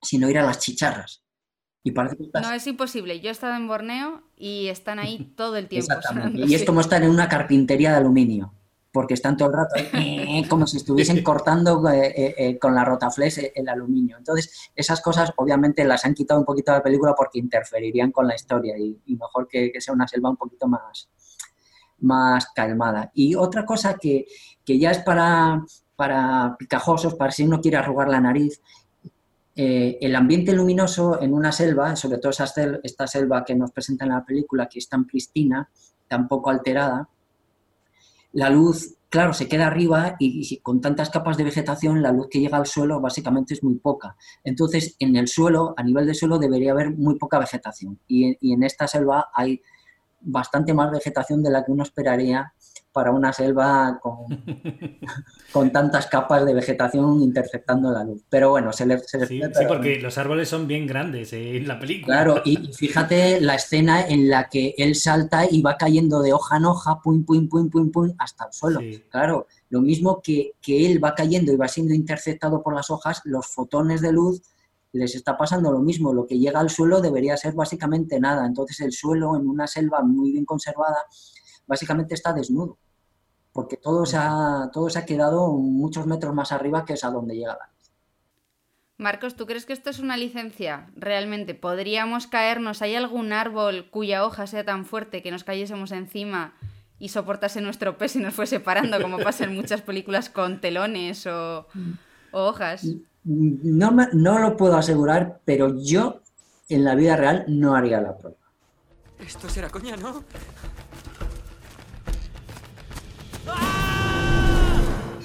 sin 0.00 0.22
oír 0.22 0.38
a 0.38 0.44
las 0.44 0.58
chicharras. 0.58 1.21
No, 1.84 2.52
es 2.52 2.66
imposible. 2.66 3.20
Yo 3.20 3.28
he 3.28 3.32
estado 3.32 3.56
en 3.56 3.66
Borneo 3.66 4.22
y 4.36 4.68
están 4.68 4.98
ahí 4.98 5.32
todo 5.36 5.56
el 5.56 5.68
tiempo. 5.68 5.94
Y 6.34 6.54
es 6.54 6.64
como 6.64 6.80
estar 6.80 7.02
en 7.02 7.10
una 7.10 7.28
carpintería 7.28 7.90
de 7.90 7.96
aluminio, 7.96 8.54
porque 8.92 9.14
están 9.14 9.36
todo 9.36 9.48
el 9.48 9.54
rato 9.54 9.74
eh, 9.76 10.44
como 10.48 10.66
si 10.66 10.76
estuviesen 10.76 11.22
cortando 11.24 11.82
eh, 11.90 12.34
eh, 12.38 12.58
con 12.58 12.74
la 12.74 12.84
rotaflex 12.84 13.38
el 13.54 13.68
aluminio. 13.68 14.16
Entonces, 14.16 14.70
esas 14.76 15.00
cosas 15.00 15.32
obviamente 15.36 15.84
las 15.84 16.04
han 16.04 16.14
quitado 16.14 16.38
un 16.38 16.46
poquito 16.46 16.70
de 16.70 16.78
la 16.78 16.84
película 16.84 17.14
porque 17.16 17.40
interferirían 17.40 18.12
con 18.12 18.28
la 18.28 18.36
historia 18.36 18.78
y, 18.78 19.00
mejor 19.16 19.48
que, 19.48 19.72
sea 19.80 19.94
una 19.94 20.06
selva 20.06 20.30
un 20.30 20.36
poquito 20.36 20.68
más, 20.68 21.10
más 21.98 22.46
calmada. 22.54 23.10
Y 23.12 23.34
otra 23.34 23.66
cosa 23.66 23.96
que, 24.00 24.26
que 24.64 24.78
ya 24.78 24.92
es 24.92 24.98
para, 24.98 25.64
para 25.96 26.54
picajosos, 26.56 27.14
para 27.14 27.32
si 27.32 27.42
uno 27.42 27.60
quiere 27.60 27.78
arrugar 27.78 28.08
la 28.08 28.20
nariz, 28.20 28.60
eh, 29.54 29.98
el 30.00 30.16
ambiente 30.16 30.52
luminoso 30.52 31.20
en 31.20 31.34
una 31.34 31.52
selva, 31.52 31.94
sobre 31.96 32.18
todo 32.18 32.30
esta 32.30 33.06
selva 33.06 33.44
que 33.44 33.54
nos 33.54 33.70
presenta 33.70 34.04
en 34.04 34.12
la 34.12 34.24
película, 34.24 34.68
que 34.68 34.78
es 34.78 34.88
tan 34.88 35.06
pristina, 35.06 35.68
tan 36.08 36.28
poco 36.28 36.50
alterada, 36.50 37.08
la 38.32 38.48
luz, 38.48 38.94
claro, 39.10 39.34
se 39.34 39.46
queda 39.46 39.66
arriba 39.66 40.16
y, 40.18 40.56
con 40.58 40.80
tantas 40.80 41.10
capas 41.10 41.36
de 41.36 41.44
vegetación, 41.44 42.00
la 42.00 42.12
luz 42.12 42.28
que 42.30 42.40
llega 42.40 42.56
al 42.56 42.66
suelo 42.66 43.00
básicamente 43.00 43.52
es 43.52 43.62
muy 43.62 43.74
poca. 43.74 44.16
Entonces, 44.42 44.96
en 44.98 45.16
el 45.16 45.28
suelo, 45.28 45.74
a 45.76 45.82
nivel 45.82 46.06
de 46.06 46.14
suelo, 46.14 46.38
debería 46.38 46.72
haber 46.72 46.90
muy 46.90 47.18
poca 47.18 47.38
vegetación. 47.38 47.98
y 48.08 48.52
en 48.52 48.62
esta 48.62 48.88
selva 48.88 49.30
hay 49.34 49.60
bastante 50.22 50.72
más 50.72 50.90
vegetación 50.90 51.42
de 51.42 51.50
la 51.50 51.64
que 51.64 51.72
uno 51.72 51.82
esperaría 51.82 52.54
para 52.92 53.10
una 53.10 53.32
selva 53.32 53.98
con, 54.00 54.26
con 55.52 55.72
tantas 55.72 56.06
capas 56.06 56.44
de 56.44 56.54
vegetación 56.54 57.22
interceptando 57.22 57.90
la 57.90 58.04
luz. 58.04 58.22
Pero 58.28 58.50
bueno, 58.50 58.72
se 58.72 58.86
le... 58.86 58.98
Se 58.98 59.26
sí, 59.26 59.40
porque 59.66 60.00
los 60.00 60.18
árboles 60.18 60.48
son 60.48 60.66
bien 60.66 60.86
grandes 60.86 61.32
eh, 61.32 61.56
en 61.56 61.68
la 61.68 61.78
película. 61.78 62.16
Claro, 62.16 62.42
y 62.44 62.72
fíjate 62.72 63.40
la 63.40 63.54
escena 63.54 64.06
en 64.06 64.28
la 64.28 64.48
que 64.48 64.74
él 64.76 64.94
salta 64.94 65.46
y 65.50 65.62
va 65.62 65.76
cayendo 65.76 66.20
de 66.20 66.32
hoja 66.32 66.58
en 66.58 66.66
hoja, 66.66 67.00
pum, 67.02 67.24
pum, 67.24 67.48
pum, 67.48 67.70
pum, 67.70 67.90
pum, 67.90 68.14
hasta 68.18 68.46
el 68.46 68.52
suelo. 68.52 68.80
Claro, 69.10 69.46
lo 69.70 69.80
mismo 69.80 70.20
que, 70.22 70.52
que 70.60 70.86
él 70.86 71.02
va 71.02 71.14
cayendo 71.14 71.52
y 71.52 71.56
va 71.56 71.68
siendo 71.68 71.94
interceptado 71.94 72.62
por 72.62 72.74
las 72.74 72.90
hojas, 72.90 73.22
los 73.24 73.46
fotones 73.46 74.00
de 74.00 74.12
luz 74.12 74.42
les 74.92 75.14
está 75.14 75.36
pasando 75.36 75.72
lo 75.72 75.80
mismo. 75.80 76.12
Lo 76.12 76.26
que 76.26 76.38
llega 76.38 76.60
al 76.60 76.70
suelo 76.70 77.00
debería 77.00 77.36
ser 77.36 77.54
básicamente 77.54 78.20
nada. 78.20 78.46
Entonces 78.46 78.80
el 78.80 78.92
suelo 78.92 79.36
en 79.36 79.48
una 79.48 79.66
selva 79.66 80.02
muy 80.02 80.32
bien 80.32 80.44
conservada 80.44 80.98
básicamente 81.72 82.14
está 82.14 82.34
desnudo, 82.34 82.76
porque 83.52 83.78
todo 83.78 84.04
se 84.04 84.18
ha, 84.18 84.70
todo 84.74 84.90
se 84.90 84.98
ha 84.98 85.06
quedado 85.06 85.52
muchos 85.52 86.06
metros 86.06 86.34
más 86.34 86.52
arriba 86.52 86.84
que 86.84 86.92
es 86.92 87.04
a 87.04 87.10
donde 87.10 87.34
llega 87.34 87.56
la 87.56 87.66
luz. 87.66 87.90
Marcos, 88.98 89.36
¿tú 89.36 89.46
crees 89.46 89.64
que 89.64 89.72
esto 89.72 89.88
es 89.88 89.98
una 90.00 90.18
licencia? 90.18 90.90
Realmente, 90.96 91.54
¿podríamos 91.54 92.26
caernos? 92.26 92.82
¿Hay 92.82 92.94
algún 92.94 93.32
árbol 93.32 93.88
cuya 93.90 94.26
hoja 94.26 94.46
sea 94.46 94.64
tan 94.66 94.84
fuerte 94.84 95.22
que 95.22 95.30
nos 95.30 95.44
cayésemos 95.44 95.92
encima 95.92 96.52
y 96.98 97.08
soportase 97.08 97.62
nuestro 97.62 97.96
peso 97.96 98.18
y 98.18 98.22
nos 98.22 98.34
fuese 98.34 98.60
parando, 98.60 99.00
como 99.00 99.18
pasa 99.18 99.44
en 99.44 99.56
muchas 99.56 99.80
películas 99.80 100.28
con 100.28 100.60
telones 100.60 101.26
o, 101.26 101.66
o 102.32 102.42
hojas? 102.44 102.86
No, 103.24 103.90
no 104.12 104.38
lo 104.38 104.56
puedo 104.58 104.76
asegurar, 104.76 105.40
pero 105.46 105.74
yo 105.82 106.20
en 106.68 106.84
la 106.84 106.94
vida 106.94 107.16
real 107.16 107.44
no 107.48 107.74
haría 107.74 107.98
la 108.00 108.18
prueba. 108.18 108.36
Esto 109.18 109.48
será 109.48 109.70
coña, 109.70 109.96
¿no? 109.96 110.24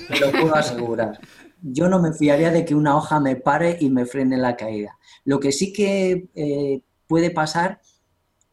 Te 0.08 0.20
lo 0.20 0.32
puedo 0.32 0.56
asegurar. 0.56 1.20
Yo 1.62 1.90
no 1.90 2.00
me 2.00 2.14
fiaría 2.14 2.52
de 2.52 2.66
que 2.66 2.76
una 2.76 2.96
hoja 2.96 3.20
me 3.20 3.36
pare 3.36 3.78
y 3.80 3.90
me 3.90 4.06
frene 4.06 4.38
la 4.38 4.56
caída. 4.56 4.98
Lo 5.26 5.40
que 5.40 5.52
sí 5.52 5.74
que 5.74 6.30
eh, 6.36 6.82
puede 7.08 7.32
pasar 7.32 7.82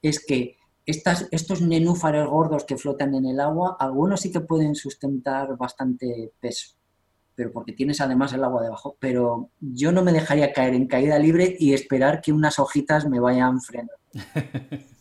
es 0.02 0.25
que 0.25 0.56
estos 0.87 1.62
nenúfares 1.62 2.26
gordos 2.26 2.64
que 2.64 2.76
flotan 2.76 3.14
en 3.14 3.26
el 3.26 3.40
agua, 3.40 3.76
algunos 3.78 4.21
sí 4.21 4.30
que 4.30 4.40
pueden 4.40 4.75
sustentar 4.75 5.56
bastante 5.56 6.33
peso 6.40 6.76
pero 7.35 7.52
porque 7.52 7.73
tienes 7.73 8.00
además 8.00 8.33
el 8.33 8.44
agua 8.44 8.62
debajo. 8.62 8.97
Pero 9.00 9.50
yo 9.61 9.92
no 9.92 10.02
me 10.02 10.12
dejaría 10.12 10.52
caer 10.52 10.75
en 10.75 10.87
caída 10.87 11.18
libre 11.18 11.56
y 11.59 11.75
esperar 11.75 12.21
que 12.21 12.33
unas 12.33 12.59
hojitas 12.59 13.09
me 13.09 13.21
vayan 13.21 13.61
frenando. 13.61 13.94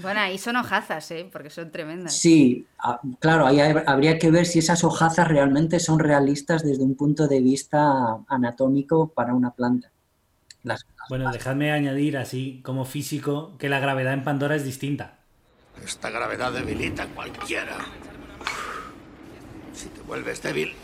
Bueno, 0.00 0.20
ahí 0.20 0.38
son 0.38 0.56
hojazas, 0.56 1.10
¿eh? 1.10 1.28
porque 1.30 1.50
son 1.50 1.70
tremendas. 1.70 2.14
Sí, 2.14 2.66
claro, 3.18 3.46
ahí 3.46 3.60
habría 3.60 4.18
que 4.18 4.30
ver 4.30 4.46
si 4.46 4.58
esas 4.60 4.84
hojazas 4.84 5.28
realmente 5.28 5.80
son 5.80 5.98
realistas 5.98 6.64
desde 6.64 6.82
un 6.82 6.96
punto 6.96 7.28
de 7.28 7.40
vista 7.40 8.18
anatómico 8.28 9.08
para 9.08 9.34
una 9.34 9.50
planta. 9.52 9.90
bueno, 11.08 11.30
dejadme 11.30 11.72
añadir 11.72 12.16
así 12.16 12.60
como 12.64 12.84
físico 12.84 13.56
que 13.58 13.68
la 13.68 13.80
gravedad 13.80 14.14
en 14.14 14.24
Pandora 14.24 14.56
es 14.56 14.64
distinta. 14.64 15.18
Esta 15.84 16.10
gravedad 16.10 16.52
debilita 16.52 17.04
a 17.04 17.06
cualquiera. 17.06 17.76
Si 19.72 19.88
te 19.88 20.00
vuelves 20.02 20.42
débil, 20.42 20.74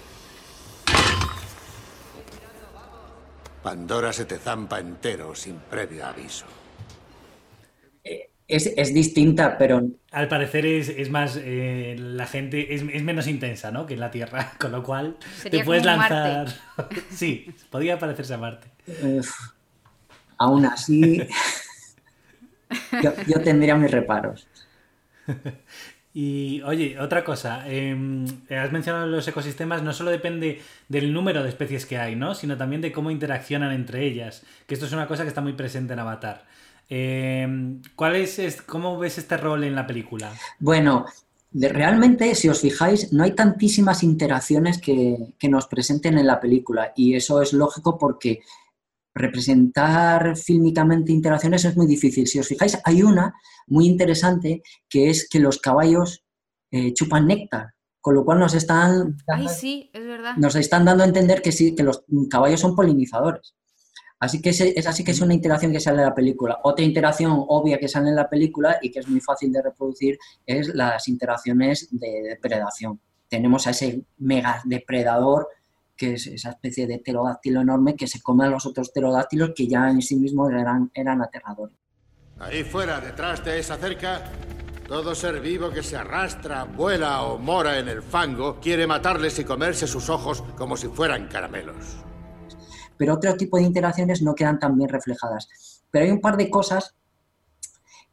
Pandora 3.63 4.13
se 4.13 4.25
te 4.25 4.39
zampa 4.39 4.79
entero 4.79 5.35
sin 5.35 5.57
previo 5.57 6.07
aviso. 6.07 6.47
Es, 8.49 8.95
distinta, 8.95 9.59
pero... 9.59 9.83
Al 10.13 10.29
parecer 10.29 10.67
es, 10.67 11.11
más, 11.11 11.39
eh, 11.43 11.97
la 11.99 12.27
gente 12.27 12.75
es, 12.75 12.85
menos 12.85 13.27
intensa, 13.27 13.73
¿no? 13.73 13.87
Que 13.87 13.95
en 13.95 14.01
la 14.01 14.11
Tierra, 14.11 14.53
con 14.59 14.73
lo 14.73 14.83
cual 14.83 15.17
te 15.51 15.65
puedes 15.65 15.85
lanzar... 15.85 16.47
sí, 17.11 17.47
podría 17.71 17.99
parecerse 17.99 18.35
a 18.35 18.39
Marte. 18.39 18.69
aún 20.39 20.65
así, 20.67 21.27
yo, 23.27 23.41
tendría 23.41 23.75
mis 23.77 23.91
reparos. 23.91 24.47
Y 26.19 26.63
oye, 26.63 26.99
otra 26.99 27.25
cosa, 27.25 27.69
em, 27.69 28.25
has 28.49 28.73
mencionado 28.73 29.07
los 29.07 29.29
ecosistemas, 29.29 29.83
no 29.83 29.93
solo 29.93 30.11
depende 30.11 30.63
del 30.89 31.13
número 31.13 31.43
de 31.43 31.51
especies 31.51 31.85
que 31.85 31.99
hay, 31.99 32.17
¿no? 32.17 32.35
Sino 32.35 32.57
también 32.57 32.81
de 32.81 32.91
cómo 32.91 33.11
interaccionan 33.11 33.71
entre 33.71 34.07
ellas, 34.07 34.43
que 34.67 34.73
esto 34.73 34.87
es 34.87 34.93
una 34.93 35.09
cosa 35.09 35.25
que 35.25 35.29
está 35.29 35.43
muy 35.43 35.53
presente 35.53 35.93
en 35.93 35.99
Avatar. 35.99 36.47
Em, 36.89 37.83
¿cuál 37.95 38.17
es, 38.17 38.63
¿Cómo 38.63 38.99
ves 38.99 39.19
este 39.19 39.37
rol 39.37 39.65
en 39.65 39.75
la 39.75 39.87
película? 39.87 40.33
Bueno, 40.61 41.07
realmente, 41.53 42.35
si 42.35 42.49
os 42.49 42.61
fijáis, 42.61 43.13
no 43.13 43.25
hay 43.25 43.35
tantísimas 43.35 44.03
interacciones 44.03 44.81
que, 44.81 45.17
que 45.39 45.49
nos 45.49 45.67
presenten 45.67 46.19
en 46.19 46.27
la 46.27 46.41
película 46.41 46.93
y 46.95 47.15
eso 47.15 47.43
es 47.43 47.53
lógico 47.53 47.99
porque 47.99 48.41
representar 49.17 50.37
fílmicamente 50.37 51.11
interacciones 51.11 51.65
es 51.65 51.77
muy 51.77 51.87
difícil. 51.87 52.27
Si 52.27 52.39
os 52.39 52.47
fijáis, 52.47 52.79
hay 52.85 53.03
una 53.03 53.35
muy 53.67 53.87
interesante 53.87 54.63
que 54.89 55.09
es 55.09 55.29
que 55.29 55.41
los 55.41 55.59
caballos 55.59 56.23
eh, 56.71 56.93
chupan 56.93 57.27
néctar, 57.27 57.73
con 58.01 58.15
lo 58.15 58.25
cual 58.25 58.41
nos 58.41 58.55
están, 58.55 59.17
nos 60.37 60.55
están 60.55 60.85
dando 60.85 61.03
a 61.03 61.07
entender 61.07 61.41
que 61.41 61.51
sí, 61.51 61.75
que 61.75 61.83
los 61.83 62.05
caballos 62.31 62.61
son 62.61 62.77
polinizadores. 62.77 63.55
Así 64.19 64.41
que 64.41 64.51
es, 64.51 64.87
así 64.87 65.05
que 65.05 65.11
es 65.11 65.21
una 65.21 65.35
interacción 65.35 65.73
que 65.73 65.81
sale 65.81 65.99
en 65.99 66.05
la 66.05 66.15
película. 66.15 66.59
Otra 66.63 66.85
interacción 66.85 67.33
obvia 67.49 67.79
que 67.79 67.89
sale 67.89 68.09
en 68.09 68.17
la 68.17 68.29
película 68.29 68.79
y 68.81 68.91
que 68.91 69.01
es 69.01 69.09
muy 69.09 69.21
fácil 69.21 69.53
de 69.53 69.63
reproducir 69.63 70.19
es 70.47 70.69
las 70.75 71.07
interacciones 71.09 71.89
de 71.91 72.23
depredación. 72.23 73.01
Tenemos 73.29 73.67
a 73.67 73.71
ese 73.71 74.05
mega 74.19 74.63
depredador 74.65 75.49
que 75.97 76.15
es 76.15 76.27
esa 76.27 76.51
especie 76.51 76.87
de 76.87 76.99
pterodáctilo 76.99 77.61
enorme 77.63 77.97
que 77.97 78.07
se 78.07 78.21
come 78.21 78.45
a 78.45 78.51
los 78.51 78.67
otros 78.67 78.91
pterodáctilos 78.91 79.53
que 79.55 79.67
ya 79.67 79.89
en 79.91 80.03
sí 80.03 80.17
mismos 80.17 80.51
eran, 80.51 80.91
eran 80.95 81.23
aterradores. 81.23 81.77
Ahí 82.39 82.65
fuera, 82.65 83.01
detrás 83.01 83.43
de 83.45 83.59
esa 83.59 83.77
cerca, 83.77 84.31
todo 84.87 85.15
ser 85.15 85.41
vivo 85.41 85.71
que 85.71 85.83
se 85.83 85.97
arrastra, 85.97 86.65
vuela 86.65 87.23
o 87.23 87.39
mora 87.39 87.79
en 87.79 87.89
el 87.89 88.03
fango 88.03 88.61
quiere 88.61 88.87
matarles 88.87 89.39
y 89.39 89.45
comerse 89.45 89.87
sus 89.87 90.11
ojos 90.11 90.43
como 90.57 90.77
si 90.77 90.89
fueran 90.89 91.29
caramelos. 91.29 91.97
Pero 92.97 93.15
otro 93.15 93.37
tipo 93.37 93.57
de 93.57 93.65
interacciones 93.65 94.23
no 94.23 94.35
quedan 94.35 94.59
tan 94.59 94.77
bien 94.77 94.89
reflejadas. 94.89 95.49
Pero 95.91 96.05
hay 96.05 96.11
un 96.11 96.21
par 96.21 96.37
de 96.37 96.51
cosas 96.51 96.95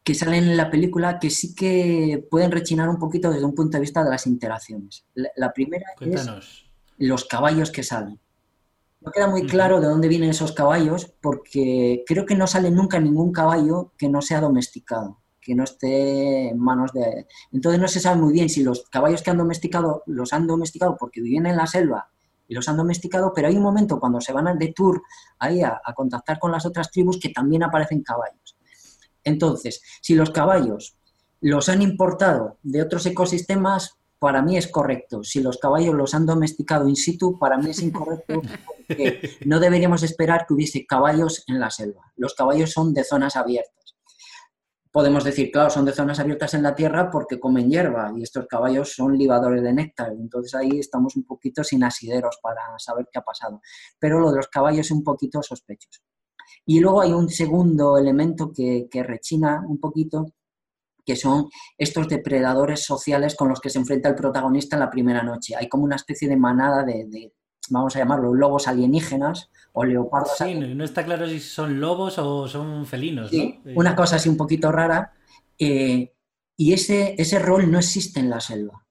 que 0.03 0.13
salen 0.13 0.43
en 0.43 0.57
la 0.57 0.69
película 0.69 1.17
que 1.17 1.29
sí 1.29 1.55
que 1.55 2.27
pueden 2.29 2.51
rechinar 2.51 2.89
un 2.89 2.99
poquito 2.99 3.31
desde 3.31 3.45
un 3.45 3.55
punto 3.55 3.77
de 3.77 3.81
vista 3.81 4.03
de 4.03 4.09
las 4.09 4.27
interacciones. 4.27 5.05
La, 5.13 5.53
primera 5.53 5.85
es 6.01 6.29
los 6.97 7.25
caballos 7.25 7.71
que 7.71 7.83
salen. 7.83 8.19
No 8.99 9.11
queda 9.11 9.27
muy 9.27 9.45
claro 9.45 9.79
de 9.79 9.87
dónde 9.87 10.07
vienen 10.07 10.29
esos 10.29 10.51
caballos 10.51 11.13
porque 11.21 12.03
creo 12.05 12.25
que 12.25 12.35
no 12.35 12.47
sale 12.47 12.69
nunca 12.69 12.99
ningún 12.99 13.31
caballo 13.31 13.93
que 13.97 14.09
no 14.09 14.21
sea 14.21 14.41
domesticado, 14.41 15.21
que 15.41 15.55
no 15.55 15.63
esté 15.63 16.49
en 16.49 16.59
manos 16.59 16.91
de... 16.93 17.27
Entonces 17.51 17.79
no 17.79 17.87
se 17.87 17.99
sabe 17.99 18.21
muy 18.21 18.33
bien 18.33 18.49
si 18.49 18.63
los 18.63 18.83
caballos 18.89 19.21
que 19.21 19.31
han 19.31 19.37
domesticado 19.37 20.03
los 20.05 20.33
han 20.33 20.47
domesticado 20.47 20.97
porque 20.97 21.21
vivían 21.21 21.45
en 21.45 21.57
la 21.57 21.67
selva 21.67 22.12
y 22.47 22.53
los 22.53 22.67
han 22.67 22.77
domesticado, 22.77 23.31
pero 23.33 23.47
hay 23.47 23.55
un 23.55 23.63
momento 23.63 23.99
cuando 23.99 24.19
se 24.21 24.33
van 24.33 24.57
de 24.57 24.73
tour 24.73 25.01
ahí 25.39 25.61
a, 25.61 25.81
a 25.83 25.93
contactar 25.93 26.39
con 26.39 26.51
las 26.51 26.65
otras 26.65 26.91
tribus 26.91 27.19
que 27.19 27.29
también 27.29 27.63
aparecen 27.63 28.03
caballos. 28.03 28.57
Entonces, 29.23 29.81
si 30.01 30.15
los 30.15 30.31
caballos 30.31 30.97
los 31.41 31.69
han 31.69 31.81
importado 31.81 32.57
de 32.63 32.81
otros 32.81 33.05
ecosistemas, 33.05 33.97
para 34.23 34.41
mí 34.41 34.55
es 34.55 34.69
correcto. 34.69 35.21
Si 35.25 35.41
los 35.41 35.57
caballos 35.57 35.93
los 35.95 36.13
han 36.13 36.25
domesticado 36.25 36.87
in 36.87 36.95
situ, 36.95 37.37
para 37.37 37.57
mí 37.57 37.71
es 37.71 37.81
incorrecto 37.81 38.41
porque 38.77 39.37
no 39.45 39.59
deberíamos 39.59 40.01
esperar 40.01 40.45
que 40.47 40.53
hubiese 40.53 40.85
caballos 40.85 41.43
en 41.47 41.59
la 41.59 41.69
selva. 41.69 42.13
Los 42.15 42.33
caballos 42.33 42.71
son 42.71 42.93
de 42.93 43.03
zonas 43.03 43.35
abiertas. 43.35 43.82
Podemos 44.93 45.23
decir, 45.23 45.49
claro, 45.51 45.71
son 45.71 45.85
de 45.85 45.91
zonas 45.91 46.19
abiertas 46.19 46.53
en 46.53 46.61
la 46.61 46.75
tierra 46.75 47.09
porque 47.09 47.39
comen 47.39 47.67
hierba 47.67 48.13
y 48.15 48.21
estos 48.21 48.45
caballos 48.45 48.93
son 48.93 49.17
libadores 49.17 49.63
de 49.63 49.73
néctar. 49.73 50.11
Entonces 50.11 50.53
ahí 50.53 50.77
estamos 50.77 51.15
un 51.15 51.25
poquito 51.25 51.63
sin 51.63 51.83
asideros 51.83 52.37
para 52.43 52.61
saber 52.77 53.07
qué 53.11 53.17
ha 53.17 53.23
pasado. 53.23 53.59
Pero 53.97 54.19
lo 54.19 54.29
de 54.29 54.37
los 54.37 54.49
caballos 54.49 54.85
es 54.85 54.91
un 54.91 55.03
poquito 55.03 55.41
sospechoso. 55.41 56.01
Y 56.67 56.79
luego 56.79 57.01
hay 57.01 57.11
un 57.11 57.27
segundo 57.27 57.97
elemento 57.97 58.51
que, 58.53 58.87
que 58.87 59.01
rechina 59.01 59.63
un 59.67 59.79
poquito, 59.79 60.27
que 61.03 61.15
son 61.15 61.49
estos 61.75 62.07
depredadores 62.07 62.85
sociales 62.85 63.35
con 63.35 63.49
los 63.49 63.59
que 63.59 63.71
se 63.71 63.79
enfrenta 63.79 64.09
el 64.09 64.15
protagonista 64.15 64.75
en 64.75 64.81
la 64.81 64.91
primera 64.91 65.23
noche. 65.23 65.55
Hay 65.55 65.67
como 65.67 65.85
una 65.85 65.95
especie 65.95 66.29
de 66.29 66.37
manada 66.37 66.83
de, 66.83 67.33
vamos 67.73 67.95
a 67.95 67.99
llamarlo, 67.99 68.33
lobos 68.33 68.67
alienígenas 68.67 69.49
o 69.73 69.83
leopardos. 69.83 70.37
Sí, 70.37 70.53
no 70.53 70.83
está 70.83 71.03
claro 71.03 71.27
si 71.27 71.39
son 71.39 71.79
lobos 71.79 72.17
o 72.19 72.47
son 72.47 72.85
felinos. 72.85 73.29
Sí, 73.29 73.59
una 73.75 73.95
cosa 73.95 74.17
así 74.17 74.29
un 74.29 74.37
poquito 74.37 74.71
rara. 74.71 75.13
Eh, 75.57 76.13
y 76.55 76.73
ese, 76.73 77.15
ese 77.17 77.39
rol 77.39 77.71
no 77.71 77.79
existe 77.79 78.19
en 78.19 78.29
la 78.29 78.39
selva. 78.39 78.85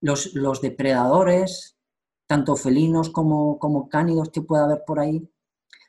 Los, 0.00 0.34
los 0.34 0.60
depredadores, 0.60 1.78
tanto 2.26 2.56
felinos 2.56 3.10
como, 3.10 3.58
como 3.58 3.88
cánidos 3.88 4.30
que 4.30 4.42
pueda 4.42 4.64
haber 4.64 4.82
por 4.86 5.00
ahí, 5.00 5.28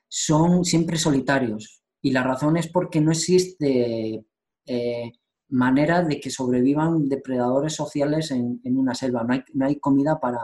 son 0.07 0.63
siempre 0.63 0.97
solitarios. 0.97 1.83
Y 2.01 2.11
la 2.11 2.23
razón 2.23 2.57
es 2.57 2.67
porque 2.67 3.01
no 3.01 3.11
existe 3.11 4.25
eh, 4.65 5.11
manera 5.49 6.03
de 6.03 6.19
que 6.19 6.29
sobrevivan 6.29 7.09
depredadores 7.09 7.75
sociales 7.75 8.31
en, 8.31 8.61
una 8.63 8.95
selva. 8.95 9.23
No 9.23 9.33
hay, 9.33 9.43
no 9.53 9.65
hay 9.65 9.79
comida 9.79 10.19
para, 10.19 10.39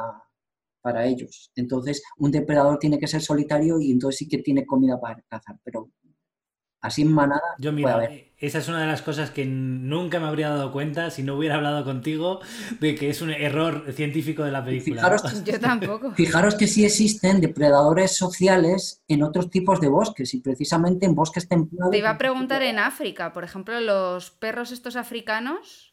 para, 0.82 1.06
ellos. 1.06 1.52
Entonces, 1.56 2.02
un 2.18 2.32
depredador 2.32 2.80
tiene 2.80 3.00
que 3.00 3.08
ser 3.08 3.22
solitario 3.22 3.80
y 3.80 3.92
entonces 3.92 4.20
sí 4.20 4.28
que 4.28 4.40
tiene 4.40 4.66
comida 4.66 5.00
para 5.00 5.22
cazar. 5.30 5.58
Pero 5.64 5.92
así 6.82 7.02
en 7.02 7.12
manada. 7.12 7.42
Yo 7.58 7.72
mira, 7.72 8.04
eh, 8.06 8.32
esa 8.38 8.60
es 8.60 8.68
una 8.70 8.82
de 8.82 8.88
las 8.88 9.02
cosas 9.02 9.32
que 9.32 9.46
nunca 9.46 10.20
me 10.20 10.28
habría 10.28 10.50
dado 10.50 10.72
cuenta 10.72 11.10
si 11.10 11.24
no 11.24 11.36
hubiera 11.36 11.56
hablado 11.56 11.84
contigo 11.84 12.40
de 12.80 12.96
que 12.96 13.10
es 13.10 13.22
un 13.22 13.32
error 13.32 13.92
científico 13.92 14.44
de 14.44 14.52
la 14.52 14.64
película. 14.64 14.96
Fijaros, 14.96 15.44
Yo 15.44 15.60
tampoco. 15.60 16.14
Fijaros 16.14 16.56
que 16.56 16.68
sí 16.68 16.86
existen 16.86 17.42
depredadores 17.42 18.16
sociales 18.16 19.04
en 19.08 19.24
otros 19.24 19.50
tipos 19.50 19.82
de 19.82 19.90
bosques 19.90 20.34
y 20.34 20.42
precisamente 20.42 21.06
en 21.06 21.16
bosques 21.16 21.48
templados. 21.48 21.92
Te 21.92 21.98
iba 21.98 22.12
a 22.12 22.18
preguntar 22.18 22.62
en 22.64 22.80
África, 22.80 23.34
por 23.34 23.44
ejemplo, 23.44 23.80
los 23.82 24.32
perros 24.32 24.72
estos 24.72 24.96
africanos. 24.96 25.89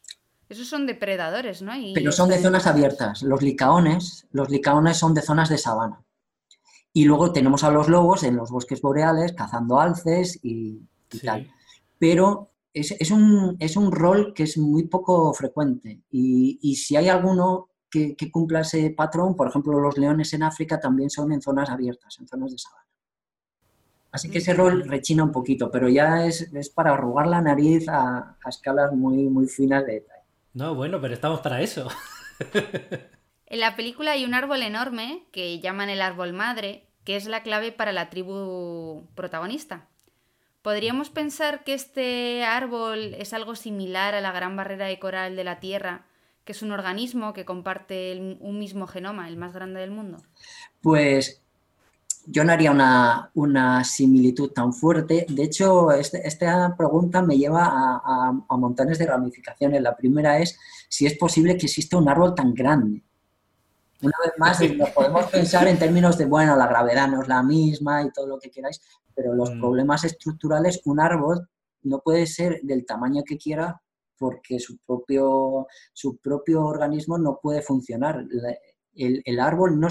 Esos 0.49 0.67
son 0.67 0.85
depredadores, 0.85 1.61
¿no? 1.61 1.73
Pero 1.93 2.11
son 2.11 2.29
de 2.29 2.39
zonas 2.39 2.67
abiertas. 2.67 3.21
Los 3.21 3.41
licaones, 3.41 4.27
los 4.31 4.49
licaones 4.49 4.97
son 4.97 5.13
de 5.13 5.21
zonas 5.21 5.49
de 5.49 5.57
sabana. 5.57 6.03
Y 6.93 7.05
luego 7.05 7.33
tenemos 7.33 7.63
a 7.63 7.71
los 7.71 7.89
lobos 7.89 8.23
en 8.23 8.35
los 8.35 8.49
bosques 8.49 8.81
boreales 8.81 9.33
cazando 9.33 9.79
alces 9.79 10.39
y, 10.41 10.81
tal. 11.23 11.51
Pero 11.99 12.51
es, 12.73 13.11
un, 13.11 13.57
es, 13.59 13.75
un, 13.75 13.91
rol 13.91 14.33
que 14.33 14.43
es 14.43 14.57
muy 14.57 14.87
poco 14.87 15.33
frecuente. 15.33 16.01
Y, 16.09 16.75
si 16.75 16.95
hay 16.95 17.09
alguno 17.09 17.69
que, 17.89 18.15
cumpla 18.31 18.61
ese 18.61 18.89
patrón, 18.91 19.35
por 19.35 19.49
ejemplo, 19.49 19.79
los 19.79 19.97
leones 19.97 20.33
en 20.33 20.43
África 20.43 20.79
también 20.79 21.09
son 21.09 21.31
en 21.31 21.41
zonas 21.41 21.69
abiertas, 21.69 22.17
en 22.19 22.27
zonas 22.27 22.51
de 22.51 22.57
sabana. 22.57 22.87
Así 24.11 24.29
que 24.29 24.37
ese 24.37 24.53
rol 24.53 24.87
rechina 24.87 25.23
un 25.23 25.31
poquito, 25.31 25.69
pero 25.69 25.89
ya 25.89 26.25
es, 26.25 26.49
para 26.73 26.93
arrugar 26.93 27.27
la 27.27 27.41
nariz 27.41 27.87
a, 27.89 28.37
a, 28.41 28.49
escalas 28.49 28.93
muy, 28.93 29.29
muy 29.29 29.47
finas 29.47 29.85
de 29.85 29.93
detalle. 29.93 30.16
No, 30.57 30.73
bueno, 30.73 30.99
pero 30.99 31.13
estamos 31.13 31.41
para 31.41 31.61
eso. 31.61 31.87
en 33.45 33.59
la 33.59 33.75
película 33.75 34.13
hay 34.13 34.25
un 34.25 34.33
árbol 34.33 34.63
enorme 34.63 35.27
que 35.31 35.59
llaman 35.59 35.91
el 35.91 36.01
árbol 36.01 36.33
madre, 36.33 36.87
que 37.03 37.15
es 37.15 37.27
la 37.27 37.43
clave 37.43 37.71
para 37.71 37.91
la 37.91 38.09
tribu 38.09 39.05
protagonista. 39.13 39.87
¿Podríamos 40.63 41.11
pensar 41.11 41.63
que 41.63 41.75
este 41.75 42.43
árbol 42.43 43.13
es 43.19 43.33
algo 43.33 43.53
similar 43.53 44.15
a 44.15 44.21
la 44.21 44.31
gran 44.31 44.55
barrera 44.55 44.87
de 44.87 44.97
coral 44.97 45.35
de 45.35 45.43
la 45.43 45.59
Tierra, 45.59 46.07
que 46.43 46.53
es 46.53 46.63
un 46.63 46.71
organismo 46.71 47.33
que 47.33 47.45
comparte 47.45 48.17
un 48.39 48.57
mismo 48.57 48.87
genoma, 48.87 49.27
el 49.27 49.37
más 49.37 49.53
grande 49.53 49.79
del 49.79 49.91
mundo? 49.91 50.23
Pues 50.81 51.43
yo 52.29 52.43
no 52.43 52.51
haría 52.51 52.71
una, 52.71 53.83
similitud 53.83 54.51
tan 54.51 54.73
fuerte. 54.73 55.25
De 55.29 55.43
hecho, 55.43 55.91
este, 55.91 56.27
esta 56.27 56.75
pregunta 56.75 57.21
me 57.21 57.37
lleva 57.37 57.65
a, 57.65 58.31
a, 58.47 58.57
montones 58.57 58.99
de 58.99 59.07
ramificaciones. 59.07 59.81
La 59.81 59.95
primera 59.95 60.37
es 60.39 60.59
si 60.89 61.05
es 61.05 61.17
posible 61.17 61.57
que 61.57 61.67
exista 61.67 61.97
un 61.97 62.09
árbol 62.09 62.35
tan 62.35 62.53
grande. 62.53 63.01
Una 64.01 64.13
vez 64.23 64.33
más, 64.37 64.59
nos 64.77 64.89
podemos 64.89 65.25
pensar 65.27 65.67
en 65.67 65.79
términos 65.79 66.17
de, 66.17 66.25
bueno, 66.25 66.55
la 66.55 66.67
gravedad 66.67 67.07
no 67.07 67.21
es 67.21 67.27
la 67.27 67.41
misma 67.41 68.03
y 68.03 68.11
todo 68.11 68.27
lo 68.27 68.39
que 68.39 68.51
queráis, 68.51 68.81
pero 69.15 69.33
los 69.33 69.55
mm. 69.55 69.59
problemas 69.59 70.03
estructurales, 70.03 70.81
un 70.85 70.99
árbol 70.99 71.47
no 71.83 71.99
puede 71.99 72.27
ser 72.27 72.59
del 72.61 72.85
tamaño 72.85 73.23
que 73.25 73.37
quiera 73.37 73.81
porque 74.17 74.59
su 74.59 74.77
propio, 74.79 75.67
su 75.93 76.17
propio 76.17 76.65
organismo 76.65 77.17
no 77.17 77.39
puede 77.41 77.61
funcionar. 77.61 78.25
El, 78.97 79.39
árbol 79.39 79.79
no, 79.79 79.87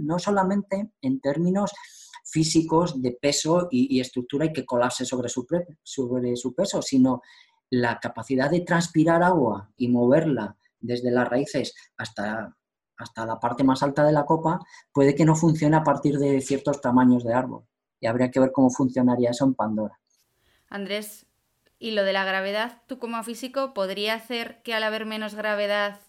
no, 0.00 0.18
solamente 0.18 0.90
en 1.00 1.20
términos 1.20 1.72
físicos 2.24 3.00
de 3.00 3.12
peso 3.12 3.68
y, 3.70 4.00
estructura 4.00 4.46
y 4.46 4.52
que 4.52 4.64
colapse 4.64 5.04
sobre 5.04 5.28
su, 5.28 5.46
sobre 5.82 6.36
su 6.36 6.54
peso, 6.54 6.82
sino 6.82 7.22
la 7.70 7.98
capacidad 8.00 8.50
de 8.50 8.60
transpirar 8.60 9.22
agua 9.22 9.70
y 9.76 9.88
moverla 9.88 10.56
desde 10.78 11.10
las 11.10 11.28
raíces 11.28 11.74
hasta, 11.96 12.56
hasta 12.96 13.26
la 13.26 13.38
parte 13.40 13.64
más 13.64 13.82
alta 13.82 14.04
de 14.04 14.12
la 14.12 14.24
copa 14.24 14.60
puede 14.92 15.14
que 15.14 15.24
no 15.24 15.34
funcione 15.36 15.76
a 15.76 15.84
partir 15.84 16.18
de 16.18 16.40
ciertos 16.40 16.80
tamaños 16.80 17.24
de 17.24 17.34
árbol. 17.34 17.64
Y 18.00 18.06
habría 18.06 18.30
que 18.30 18.40
ver 18.40 18.52
cómo 18.52 18.68
funcionaría 18.68 19.30
eso 19.30 19.44
en 19.44 19.54
Pandora. 19.54 19.98
Andrés, 20.68 21.26
¿y 21.78 21.92
lo 21.92 22.02
de 22.04 22.12
la 22.12 22.24
gravedad, 22.24 22.82
tú 22.88 22.98
como 22.98 23.22
físico, 23.22 23.74
podría 23.74 24.14
hacer 24.14 24.62
que 24.62 24.74
al 24.74 24.82
haber 24.82 25.06
menos 25.06 25.34
gravedad 25.34 26.00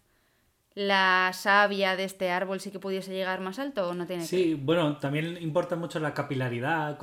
la 0.76 1.32
savia 1.34 1.96
de 1.96 2.04
este 2.04 2.32
árbol 2.32 2.60
sí 2.60 2.72
que 2.72 2.80
pudiese 2.80 3.12
llegar 3.14 3.42
más 3.42 3.60
alto 3.60 3.90
o 3.90 3.94
no 3.94 4.08
tiene 4.08 4.26
Sí, 4.26 4.56
bueno, 4.56 4.98
también 4.98 5.38
importa 5.40 5.76
mucho 5.76 6.00
la 6.00 6.16
capilaridad, 6.16 6.98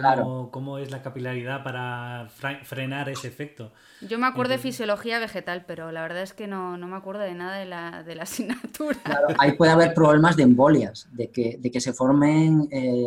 cómo, 0.51 0.79
es 0.79 0.91
la 0.91 1.03
capilaridad 1.03 1.63
para 1.63 2.29
frenar 2.65 3.09
ese 3.09 3.29
efecto. 3.29 3.73
Yo 4.01 4.19
me 4.19 4.27
acuerdo 4.27 4.53
de 4.53 4.59
fisiología 4.59 5.21
vegetal, 5.21 5.65
pero 5.67 5.93
la 5.93 6.03
verdad 6.03 6.23
es 6.23 6.33
que 6.33 6.49
no, 6.49 6.77
me 6.77 6.97
acuerdo 6.97 7.23
de 7.23 7.35
nada 7.35 7.59
de 7.59 7.67
la, 7.67 8.03
de 8.03 8.15
la 8.17 8.23
asignatura. 8.25 8.99
Claro, 9.05 9.29
ahí 9.39 9.53
puede 9.53 9.71
haber 9.71 9.95
problemas 9.95 10.37
de 10.37 10.43
embolias, 10.43 11.09
de 11.13 11.31
que, 11.31 11.59
de 11.61 11.71
que 11.71 11.81
se 11.81 11.93
formen 11.93 12.69
eh, 12.73 13.07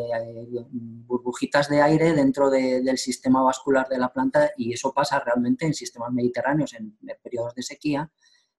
burbujitas 0.72 1.68
de 1.68 1.82
aire 1.82 2.14
dentro 2.14 2.50
del 2.50 2.98
sistema 2.98 3.42
vascular 3.42 3.90
de 3.90 3.98
la 3.98 4.14
planta 4.14 4.52
y 4.56 4.72
eso 4.72 4.94
pasa 4.94 5.20
realmente 5.20 5.66
en 5.66 5.74
sistemas 5.74 6.14
mediterráneos, 6.14 6.74
en 6.74 6.96
periodos 7.22 7.54
de 7.54 7.64
sequía 7.64 8.10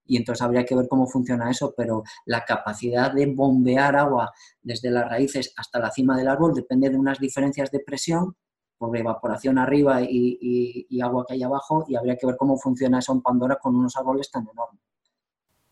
y 0.06 0.16
entonces 0.16 0.42
habría 0.42 0.64
que 0.64 0.74
ver 0.74 0.86
cómo 0.88 1.06
funciona 1.06 1.50
eso, 1.50 1.74
pero 1.76 2.02
la 2.26 2.44
capacidad 2.44 3.12
de 3.12 3.26
bombear 3.26 3.96
agua 3.96 4.32
desde 4.62 4.90
las 4.90 5.08
raíces 5.08 5.52
hasta 5.56 5.78
la 5.78 5.90
cima 5.90 6.16
del 6.16 6.28
árbol 6.28 6.54
depende 6.54 6.90
de 6.90 6.96
unas 6.96 7.18
diferencias 7.18 7.70
de 7.70 7.80
presión 7.80 8.36
por 8.76 8.96
evaporación 8.96 9.58
arriba 9.58 10.00
y, 10.02 11.00
agua 11.00 11.24
que 11.26 11.34
hay 11.34 11.42
abajo 11.42 11.84
y 11.88 11.96
habría 11.96 12.16
que 12.16 12.26
ver 12.26 12.36
cómo 12.36 12.58
funciona 12.58 12.98
eso 12.98 13.12
en 13.12 13.22
Pandora 13.22 13.58
con 13.60 13.74
unos 13.76 13.96
árboles 13.96 14.30
tan 14.30 14.46
enormes. 14.48 14.80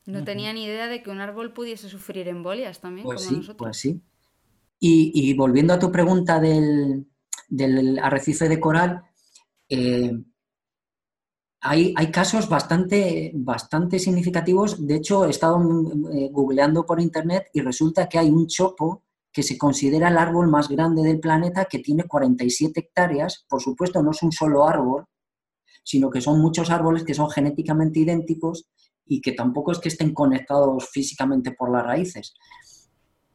No 0.05 0.25
tenía 0.25 0.53
ni 0.53 0.65
idea 0.65 0.89
de 0.89 1.03
que 1.03 1.11
un 1.11 1.21
árbol 1.21 1.53
pudiese 1.53 1.89
sufrir 1.89 2.27
embolias 2.29 2.81
también, 2.81 3.05
pues 3.05 3.21
como 3.21 3.31
sí, 3.31 3.37
nosotros. 3.37 3.57
Pues 3.59 3.77
sí. 3.77 4.03
Y, 4.85 5.33
volviendo 5.35 5.73
a 5.73 5.79
tu 5.79 5.93
pregunta 5.93 6.41
del, 6.41 7.07
arrecife 8.03 8.49
de 8.49 8.59
coral, 8.59 9.05
eh, 9.69 10.13
hay, 11.65 11.95
casos 12.11 12.49
bastante, 12.49 13.31
bastante 13.35 14.01
significativos. 14.01 14.85
De 14.85 14.97
hecho, 14.97 15.25
he 15.25 15.31
estado 15.31 15.61
eh, 16.13 16.29
googleando 16.33 16.85
por 16.85 17.01
internet 17.01 17.51
y 17.53 17.61
resulta 17.61 18.09
que 18.09 18.19
hay 18.19 18.31
un 18.31 18.49
chopo 18.49 19.05
que 19.33 19.45
se 19.45 19.57
considera 19.57 20.09
el 20.09 20.19
árbol 20.19 20.49
más 20.49 20.69
grande 20.69 21.03
del 21.03 21.21
planeta, 21.21 21.67
que 21.67 21.79
tiene 21.79 22.05
47 22.05 22.81
hectáreas. 22.81 23.47
Por 23.49 23.63
supuesto, 23.63 24.03
no 24.03 24.11
es 24.11 24.23
un 24.25 24.33
solo 24.33 24.67
árbol, 24.67 25.07
sino 25.85 26.11
que 26.11 26.21
son 26.21 26.41
muchos 26.41 26.69
árboles 26.69 27.05
que 27.05 27.15
son 27.15 27.31
genéticamente 27.31 28.01
idénticos 28.01 28.67
y 29.07 29.21
que 29.21 29.33
tampoco 29.33 29.71
es 29.71 29.79
que 29.79 29.89
estén 29.89 30.13
conectados 30.13 30.89
físicamente 30.91 31.53
por 31.53 31.71
las 31.71 31.85
raíces. 31.85 32.35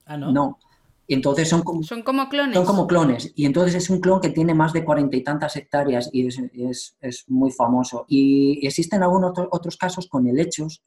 Ah, 0.06 0.18
no. 0.18 0.34
No, 0.34 0.60
entonces 1.08 1.48
son 1.48 1.62
como, 1.62 1.84
son 1.84 2.02
como 2.02 2.28
clones. 2.28 2.54
Son 2.54 2.66
como 2.66 2.86
clones. 2.86 3.32
Y 3.36 3.46
entonces 3.46 3.76
es 3.76 3.90
un 3.90 4.02
clon 4.02 4.20
que 4.20 4.30
tiene 4.30 4.54
más 4.54 4.74
de 4.74 4.84
cuarenta 4.84 5.16
y 5.16 5.24
tantas 5.24 5.56
hectáreas 5.56 6.10
y 6.12 6.28
es, 6.28 6.98
muy 7.28 7.52
famoso. 7.52 8.06
Y 8.10 8.66
existen 8.66 9.04
algunos 9.04 9.32
otros 9.52 9.78
casos 9.78 10.08
con 10.08 10.28
helechos 10.28 10.84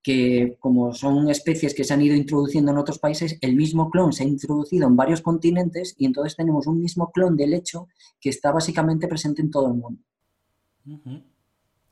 que 0.00 0.56
como 0.60 0.94
son 0.94 1.28
especies 1.28 1.74
que 1.74 1.82
se 1.82 1.92
han 1.92 2.02
ido 2.02 2.14
introduciendo 2.14 2.70
en 2.70 2.78
otros 2.78 3.00
países, 3.00 3.36
el 3.40 3.56
mismo 3.56 3.90
clon 3.90 4.12
se 4.12 4.22
ha 4.22 4.26
introducido 4.26 4.86
en 4.86 4.94
varios 4.94 5.20
continentes 5.20 5.96
y 5.98 6.06
entonces 6.06 6.36
tenemos 6.36 6.68
un 6.68 6.80
mismo 6.80 7.10
clon 7.10 7.36
de 7.36 7.44
helecho 7.44 7.88
que 8.20 8.30
está 8.30 8.52
básicamente 8.52 9.08
presente 9.08 9.42
en 9.42 9.50
todo 9.50 9.66
el 9.66 9.74
mundo. 9.74 10.00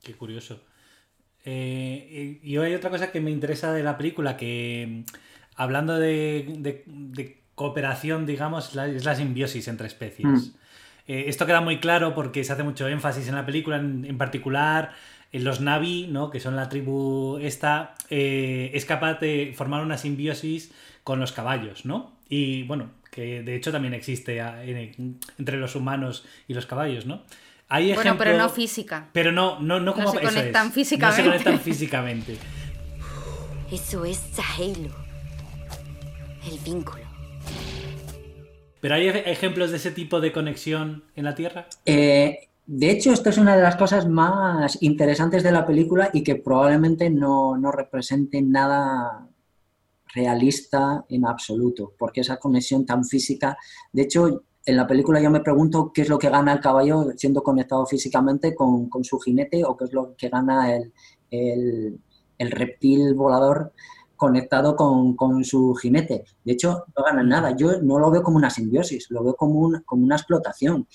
Qué 0.01 0.15
curioso. 0.15 0.61
Eh, 1.45 2.41
y 2.43 2.57
hay 2.57 2.75
otra 2.75 2.91
cosa 2.91 3.11
que 3.11 3.21
me 3.21 3.31
interesa 3.31 3.73
de 3.73 3.83
la 3.83 3.99
película, 3.99 4.37
que 4.37 5.05
mm, 5.05 5.13
hablando 5.57 5.99
de 5.99 6.85
cooperación, 7.57 8.27
digamos, 8.27 8.77
es 8.77 9.05
la 9.05 9.17
simbiosis 9.17 9.67
entre 9.67 9.89
especies. 9.89 10.27
Mm. 10.27 10.51
Eh, 11.09 11.25
esto 11.29 11.47
queda 11.47 11.61
muy 11.61 11.79
claro 11.79 12.15
porque 12.15 12.45
se 12.45 12.53
hace 12.53 12.63
mucho 12.63 12.87
énfasis 12.87 13.27
en 13.29 13.35
la 13.35 13.47
película, 13.47 13.79
en, 13.79 14.19
particular 14.19 14.93
en 15.33 15.43
los 15.43 15.61
Navi, 15.61 16.07
¿no? 16.09 16.31
que 16.31 16.39
son 16.39 16.55
la 16.55 16.69
tribu 16.69 17.39
esta, 17.39 17.95
eh, 18.11 18.71
es 18.75 18.85
capaz 18.85 19.15
de 19.21 19.53
formar 19.57 19.83
una 19.83 19.99
simbiosis 19.99 20.73
con 21.03 21.19
los 21.19 21.33
caballos, 21.33 21.85
¿no? 21.85 22.13
Y 22.29 22.65
bueno, 22.65 22.91
que 23.11 23.43
de 23.43 23.55
hecho 23.55 23.71
también 23.71 23.95
existe 23.95 24.41
entre 25.39 25.57
los 25.57 25.77
humanos 25.77 26.27
y 26.49 26.55
los 26.55 26.67
caballos, 26.67 27.07
¿no? 27.07 27.23
Hay 27.69 27.95
bueno, 27.95 28.17
pero 28.19 28.37
no 28.37 28.49
física. 28.49 29.09
Pero 29.13 29.33
no, 29.33 29.61
no, 29.61 29.81
no 29.81 29.95
como 29.95 30.13
no 30.13 30.13
se 30.13 30.21
conectan 30.21 30.73
físicamente. 30.73 31.23
No 31.23 31.31
se 31.31 31.31
conectan 31.31 31.61
físicamente. 31.61 32.37
Eso 33.71 34.05
es 34.05 34.19
Sahelo. 34.19 34.91
El 36.49 36.59
vínculo. 36.65 37.06
¿Pero 38.87 38.95
hay 38.95 39.09
ejemplos 39.09 39.73
de 39.73 39.79
ese 39.79 39.91
tipo 39.91 40.21
de 40.21 40.31
conexión 40.31 41.03
en 41.17 41.25
la 41.25 41.35
Tierra? 41.35 41.67
Eh, 41.85 42.51
de 42.67 42.89
hecho, 42.89 43.13
esto 43.13 43.31
es 43.31 43.37
una 43.37 43.57
de 43.57 43.63
las 43.63 43.75
cosas 43.75 44.07
más 44.07 44.81
interesantes 44.81 45.43
de 45.43 45.51
la 45.51 45.67
película 45.67 46.11
y 46.13 46.23
que 46.23 46.37
probablemente 46.37 47.11
no, 47.11 47.59
no 47.59 47.73
represente 47.73 48.41
nada 48.43 49.27
realista 50.15 51.05
en 51.09 51.27
absoluto, 51.27 51.95
porque 51.99 52.21
esa 52.21 52.37
conexión 52.37 52.87
tan 52.87 53.05
física, 53.05 53.59
de 53.93 54.03
hecho, 54.03 54.45
en 54.65 54.77
la 54.77 54.87
película 54.87 55.21
yo 55.21 55.33
me 55.33 55.41
pregunto 55.41 55.91
qué 55.93 56.03
es 56.03 56.09
lo 56.09 56.21
que 56.21 56.31
gana 56.31 56.53
el 56.53 56.61
caballo 56.61 57.07
siendo 57.17 57.43
conectado 57.43 57.87
físicamente 57.87 58.55
con, 58.55 58.89
su 59.03 59.19
jinete 59.19 59.65
o 59.65 59.77
qué 59.77 59.87
es 59.87 59.93
lo 59.93 60.15
que 60.15 60.29
gana 60.29 60.77
el, 60.77 61.99
el 62.39 62.51
reptil 62.53 63.15
volador 63.15 63.73
conectado 64.17 64.77
con, 64.77 65.45
su 65.45 65.75
jinete. 65.75 66.25
De 66.45 66.53
hecho, 66.53 66.85
no 66.97 67.05
ganan 67.05 67.29
nada. 67.29 67.57
Yo 67.57 67.81
no 67.83 67.99
lo 67.99 68.11
veo 68.11 68.23
como 68.23 68.37
una 68.37 68.51
simbiosis, 68.51 69.11
lo 69.11 69.23
veo 69.23 69.35
como, 69.35 69.81
como 69.85 70.05
una 70.05 70.17
explotación. 70.17 70.87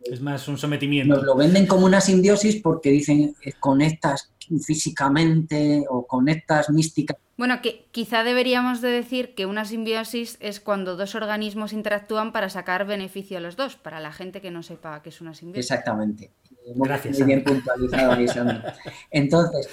Es 0.00 0.20
más 0.20 0.48
un 0.48 0.56
sometimiento. 0.56 1.14
Nos 1.14 1.24
lo 1.24 1.36
venden 1.36 1.66
como 1.66 1.86
una 1.86 2.00
simbiosis 2.00 2.62
porque 2.62 2.90
dicen 2.90 3.34
eh, 3.44 3.52
conectas 3.60 4.32
físicamente 4.64 5.84
o 5.88 6.06
conectas 6.06 6.70
mística. 6.70 7.16
Bueno, 7.36 7.62
que 7.62 7.86
quizá 7.90 8.24
deberíamos 8.24 8.80
de 8.80 8.88
decir 8.88 9.34
que 9.34 9.46
una 9.46 9.64
simbiosis 9.64 10.36
es 10.40 10.60
cuando 10.60 10.96
dos 10.96 11.14
organismos 11.14 11.72
interactúan 11.72 12.32
para 12.32 12.50
sacar 12.50 12.86
beneficio 12.86 13.38
a 13.38 13.40
los 13.40 13.56
dos, 13.56 13.76
para 13.76 14.00
la 14.00 14.12
gente 14.12 14.40
que 14.40 14.50
no 14.50 14.62
sepa 14.62 15.02
qué 15.02 15.08
es 15.08 15.20
una 15.20 15.34
simbiosis. 15.34 15.70
Exactamente. 15.70 16.32
Gracias. 16.66 17.18
Muy 17.18 17.26
bien 17.26 17.44
puntualizado, 17.44 18.62
Entonces, 19.10 19.68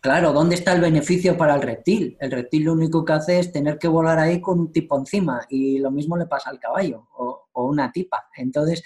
claro, 0.00 0.32
¿dónde 0.32 0.54
está 0.54 0.72
el 0.72 0.80
beneficio 0.80 1.36
para 1.36 1.56
el 1.56 1.62
reptil? 1.62 2.16
El 2.20 2.30
reptil 2.30 2.64
lo 2.64 2.72
único 2.74 3.04
que 3.04 3.12
hace 3.12 3.38
es 3.38 3.52
tener 3.52 3.78
que 3.78 3.88
volar 3.88 4.18
ahí 4.18 4.40
con 4.40 4.60
un 4.60 4.72
tipo 4.72 4.98
encima 4.98 5.46
y 5.48 5.78
lo 5.78 5.90
mismo 5.90 6.16
le 6.16 6.26
pasa 6.26 6.50
al 6.50 6.60
caballo 6.60 7.08
o, 7.16 7.46
una 7.54 7.90
tipa. 7.90 8.28
Entonces, 8.36 8.82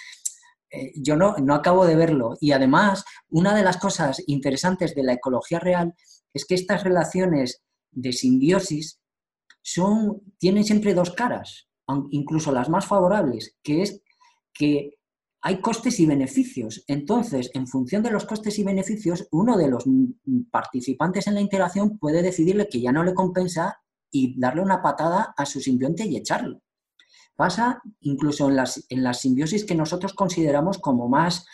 eh, 0.71 0.93
yo 0.97 1.15
no, 1.15 1.37
no 1.37 1.55
acabo 1.55 1.85
de 1.85 1.95
verlo. 1.95 2.39
Y 2.41 2.53
además, 2.53 3.05
una 3.29 3.55
de 3.55 3.63
las 3.63 3.77
cosas 3.77 4.23
interesantes 4.27 4.95
de 4.95 5.03
la 5.03 5.13
ecología 5.13 5.59
real 5.59 5.95
es 6.33 6.47
que 6.47 6.55
estas 6.55 6.83
relaciones 6.83 7.63
de 7.91 8.13
simbiosis 8.13 8.99
son, 9.61 10.23
tienen 10.39 10.65
siempre 10.65 10.95
dos 10.95 11.11
caras, 11.11 11.69
incluso 12.11 12.51
las 12.51 12.69
más 12.69 12.87
favorables, 12.87 13.57
que 13.63 13.83
es 13.83 14.03
que 14.53 14.99
hay 15.45 15.61
costes 15.61 15.99
y 15.99 16.07
beneficios. 16.07 16.85
Entonces, 16.87 17.51
en 17.55 17.67
función 17.67 18.03
de 18.05 18.13
los 18.13 18.25
costes 18.25 18.59
y 18.61 18.65
beneficios, 18.65 19.27
uno 19.33 19.59
de 19.59 19.69
los 19.69 19.85
participantes 20.51 21.27
en 21.27 21.35
la 21.35 21.41
interacción 21.41 21.99
puede 21.99 22.23
decidirle 22.23 22.69
que 22.69 22.81
ya 22.81 22.93
no 22.93 23.03
le 23.03 23.13
compensa 23.13 23.83
y 24.11 24.39
darle 24.39 24.63
una 24.63 24.81
patada 24.81 25.35
a 25.37 25.45
su 25.45 25.61
simbionte 25.61 26.07
y 26.07 26.17
echarlo. 26.17 26.63
Pasa 27.35 27.83
incluso 28.01 28.49
en 28.49 28.57
las, 28.57 28.85
en 28.89 29.03
las 29.03 29.21
simbiosis 29.21 29.65
que 29.65 29.75
nosotros 29.75 30.15
consideramos 30.15 30.79
como 30.79 31.09
más 31.09 31.45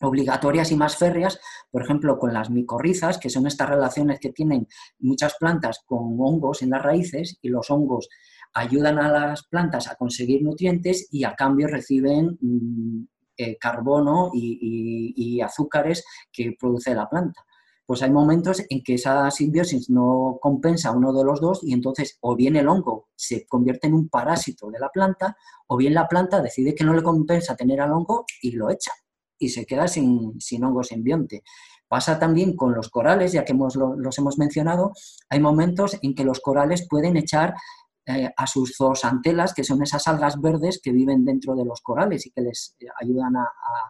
obligatorias 0.00 0.72
y 0.72 0.76
más 0.76 0.96
férreas, 0.96 1.38
por 1.70 1.84
ejemplo, 1.84 2.18
con 2.18 2.32
las 2.32 2.50
micorrizas, 2.50 3.18
que 3.18 3.30
son 3.30 3.46
estas 3.46 3.68
relaciones 3.68 4.18
que 4.18 4.32
tienen 4.32 4.66
muchas 4.98 5.36
plantas 5.38 5.80
con 5.86 6.16
hongos 6.18 6.62
en 6.62 6.70
las 6.70 6.82
raíces 6.82 7.38
y 7.40 7.50
los 7.50 7.70
hongos 7.70 8.08
ayudan 8.54 8.98
a 8.98 9.10
las 9.10 9.44
plantas 9.46 9.88
a 9.88 9.94
conseguir 9.94 10.42
nutrientes 10.42 11.08
y 11.10 11.24
a 11.24 11.34
cambio 11.34 11.68
reciben 11.68 12.36
mm, 12.40 13.04
eh, 13.36 13.56
carbono 13.58 14.30
y, 14.34 15.40
azúcares 15.40 16.04
que 16.30 16.54
produce 16.58 16.94
la 16.94 17.08
planta. 17.08 17.44
Pues 17.84 18.02
hay 18.02 18.10
momentos 18.10 18.62
en 18.68 18.82
que 18.82 18.94
esa 18.94 19.30
simbiosis 19.30 19.90
no 19.90 20.38
compensa 20.40 20.92
uno 20.92 21.12
de 21.12 21.24
los 21.24 21.40
dos 21.40 21.60
y 21.62 21.72
entonces 21.72 22.16
o 22.20 22.36
bien 22.36 22.56
el 22.56 22.68
hongo 22.68 23.08
se 23.16 23.44
convierte 23.46 23.88
en 23.88 23.94
un 23.94 24.08
parásito 24.08 24.70
de 24.70 24.78
la 24.78 24.88
planta 24.88 25.36
o 25.66 25.76
bien 25.76 25.94
la 25.94 26.06
planta 26.06 26.40
decide 26.40 26.74
que 26.74 26.84
no 26.84 26.94
le 26.94 27.02
compensa 27.02 27.56
tener 27.56 27.80
al 27.80 27.92
hongo 27.92 28.24
y 28.40 28.52
lo 28.52 28.70
echa 28.70 28.92
y 29.38 29.48
se 29.48 29.66
queda 29.66 29.88
sin, 29.88 30.40
sin 30.40 30.64
hongo 30.64 30.84
simbionte. 30.84 31.42
Pasa 31.88 32.18
también 32.18 32.56
con 32.56 32.72
los 32.74 32.88
corales, 32.88 33.32
ya 33.32 33.44
que 33.44 33.52
los 33.52 34.18
hemos 34.18 34.38
mencionado, 34.38 34.92
hay 35.28 35.40
momentos 35.40 35.98
en 36.00 36.14
que 36.14 36.24
los 36.24 36.40
corales 36.40 36.86
pueden 36.88 37.18
echar 37.18 37.54
eh, 38.06 38.30
a 38.36 38.46
sus 38.48 38.76
zoosantelas, 38.76 39.54
que 39.54 39.62
son 39.62 39.82
esas 39.82 40.08
algas 40.08 40.40
verdes 40.40 40.80
que 40.82 40.90
viven 40.90 41.24
dentro 41.24 41.54
de 41.54 41.64
los 41.64 41.80
corales 41.80 42.26
y 42.26 42.30
que 42.32 42.40
les 42.40 42.74
eh, 42.80 42.86
ayudan 43.00 43.36
a, 43.36 43.46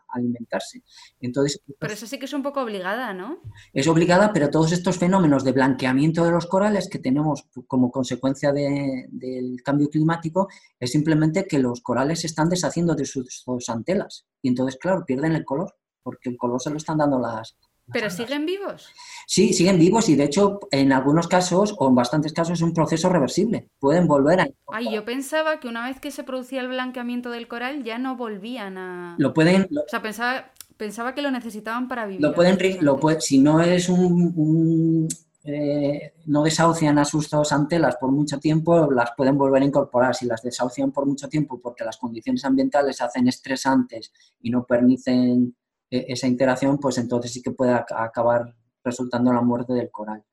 alimentarse. 0.08 0.82
Entonces, 1.20 1.62
pero 1.78 1.94
eso 1.94 2.06
sí 2.06 2.18
que 2.18 2.26
es 2.26 2.32
un 2.34 2.42
poco 2.42 2.60
obligada, 2.60 3.14
¿no? 3.14 3.38
Es 3.72 3.88
obligada, 3.88 4.32
pero 4.34 4.50
todos 4.50 4.72
estos 4.72 4.98
fenómenos 4.98 5.44
de 5.44 5.52
blanqueamiento 5.52 6.24
de 6.24 6.30
los 6.30 6.46
corales 6.46 6.90
que 6.90 6.98
tenemos 6.98 7.48
como 7.66 7.90
consecuencia 7.90 8.52
del 8.52 9.62
cambio 9.64 9.88
climático 9.88 10.48
es 10.78 10.92
simplemente 10.92 11.46
que 11.46 11.58
los 11.58 11.80
corales 11.80 12.20
se 12.20 12.26
están 12.26 12.50
deshaciendo 12.50 12.94
de 12.94 13.06
sus 13.06 13.42
zoosantelas 13.44 14.26
y 14.42 14.48
entonces, 14.48 14.78
claro, 14.78 15.04
pierden 15.06 15.32
el 15.32 15.44
color 15.46 15.74
porque 16.02 16.28
el 16.28 16.36
color 16.36 16.60
se 16.60 16.70
lo 16.70 16.76
están 16.76 16.98
dando 16.98 17.18
las, 17.18 17.56
¿Pero 17.92 18.10
siguen 18.10 18.46
vivos? 18.46 18.88
Sí, 19.26 19.52
siguen 19.52 19.78
vivos 19.78 20.08
y 20.08 20.16
de 20.16 20.24
hecho 20.24 20.60
en 20.70 20.92
algunos 20.92 21.28
casos 21.28 21.74
o 21.78 21.88
en 21.88 21.94
bastantes 21.94 22.32
casos 22.32 22.58
es 22.58 22.62
un 22.62 22.72
proceso 22.72 23.08
reversible. 23.08 23.68
Pueden 23.78 24.06
volver 24.06 24.40
a... 24.40 24.48
Ay, 24.68 24.92
yo 24.92 25.04
pensaba 25.04 25.60
que 25.60 25.68
una 25.68 25.86
vez 25.86 26.00
que 26.00 26.10
se 26.10 26.24
producía 26.24 26.60
el 26.60 26.68
blanqueamiento 26.68 27.30
del 27.30 27.48
coral 27.48 27.84
ya 27.84 27.98
no 27.98 28.16
volvían 28.16 28.78
a... 28.78 29.16
Lo 29.18 29.32
pueden... 29.32 29.68
O 29.70 29.88
sea, 29.88 30.02
pensaba, 30.02 30.52
pensaba 30.76 31.14
que 31.14 31.22
lo 31.22 31.30
necesitaban 31.30 31.88
para 31.88 32.06
vivir. 32.06 32.22
Lo 32.22 32.34
pueden... 32.34 32.58
Lo 32.80 32.98
si 33.20 33.38
no 33.38 33.60
es 33.60 33.88
un... 33.88 35.08
Eh, 35.44 36.14
no 36.26 36.44
desahucian 36.44 36.98
a 36.98 37.04
sus 37.04 37.28
dos 37.28 37.50
antelas 37.52 37.96
por 37.96 38.12
mucho 38.12 38.38
tiempo, 38.38 38.88
las 38.92 39.10
pueden 39.16 39.36
volver 39.36 39.62
a 39.62 39.66
incorporar. 39.66 40.14
Si 40.14 40.26
las 40.26 40.42
desahucian 40.42 40.92
por 40.92 41.04
mucho 41.04 41.28
tiempo 41.28 41.60
porque 41.60 41.84
las 41.84 41.96
condiciones 41.96 42.44
ambientales 42.44 43.00
hacen 43.00 43.26
estresantes 43.26 44.12
y 44.40 44.50
no 44.50 44.64
permiten 44.64 45.56
esa 45.92 46.26
interacción, 46.26 46.78
pues 46.78 46.98
entonces 46.98 47.32
sí 47.32 47.42
que 47.42 47.50
puede 47.50 47.72
acabar 47.72 48.54
resultando 48.82 49.32
la 49.32 49.42
muerte 49.42 49.74
del 49.74 49.90
coral. 49.90 50.24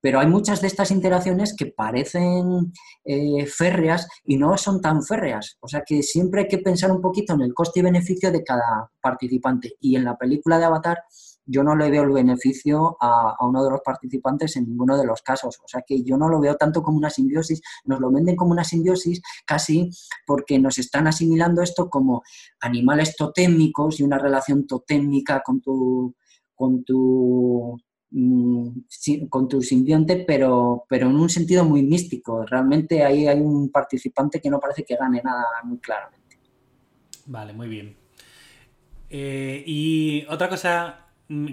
Pero 0.00 0.18
hay 0.18 0.26
muchas 0.26 0.60
de 0.60 0.66
estas 0.66 0.90
interacciones 0.90 1.54
que 1.56 1.66
parecen 1.66 2.72
eh, 3.04 3.46
férreas 3.46 4.08
y 4.24 4.36
no 4.36 4.56
son 4.58 4.80
tan 4.80 5.02
férreas. 5.04 5.58
O 5.60 5.68
sea 5.68 5.82
que 5.86 6.02
siempre 6.02 6.42
hay 6.42 6.48
que 6.48 6.58
pensar 6.58 6.90
un 6.90 7.00
poquito 7.00 7.34
en 7.34 7.42
el 7.42 7.54
coste 7.54 7.80
y 7.80 7.84
beneficio 7.84 8.32
de 8.32 8.42
cada 8.42 8.90
participante. 9.00 9.74
Y 9.78 9.94
en 9.94 10.04
la 10.04 10.16
película 10.16 10.58
de 10.58 10.64
Avatar 10.64 10.98
yo 11.44 11.62
no 11.62 11.74
le 11.76 11.90
veo 11.90 12.04
el 12.04 12.12
beneficio 12.12 12.96
a, 13.00 13.36
uno 13.46 13.64
de 13.64 13.70
los 13.70 13.80
participantes 13.80 14.56
en 14.56 14.68
ninguno 14.68 14.96
de 14.96 15.06
los 15.06 15.22
casos. 15.22 15.58
O 15.62 15.68
sea 15.68 15.82
que 15.86 16.02
yo 16.02 16.16
no 16.16 16.28
lo 16.28 16.40
veo 16.40 16.56
tanto 16.56 16.82
como 16.82 16.98
una 16.98 17.10
simbiosis, 17.10 17.60
nos 17.84 18.00
lo 18.00 18.10
venden 18.10 18.36
como 18.36 18.52
una 18.52 18.64
simbiosis 18.64 19.20
casi 19.46 19.90
porque 20.26 20.58
nos 20.58 20.78
están 20.78 21.06
asimilando 21.06 21.62
esto 21.62 21.90
como 21.90 22.22
animales 22.60 23.16
totémicos 23.16 24.00
y 24.00 24.04
una 24.04 24.18
relación 24.18 24.66
totémica 24.66 25.42
con 25.44 25.60
tu, 25.60 26.14
con 26.54 26.84
tu, 26.84 27.80
mm, 28.10 28.68
con 29.28 29.48
tu 29.48 29.62
simbionte, 29.62 30.24
pero, 30.26 30.84
pero 30.88 31.08
en 31.08 31.16
un 31.16 31.28
sentido 31.28 31.64
muy 31.64 31.82
místico. 31.82 32.44
Realmente 32.46 33.02
ahí 33.02 33.26
hay 33.26 33.40
un 33.40 33.70
participante 33.70 34.40
que 34.40 34.50
no 34.50 34.60
parece 34.60 34.84
que 34.84 34.96
gane 34.96 35.20
nada 35.22 35.44
muy 35.64 35.78
claramente. 35.78 36.38
Vale, 37.26 37.52
muy 37.52 37.68
bien. 37.68 37.96
Eh, 39.14 39.62
y 39.66 40.24
otra 40.26 40.48
cosa 40.48 41.01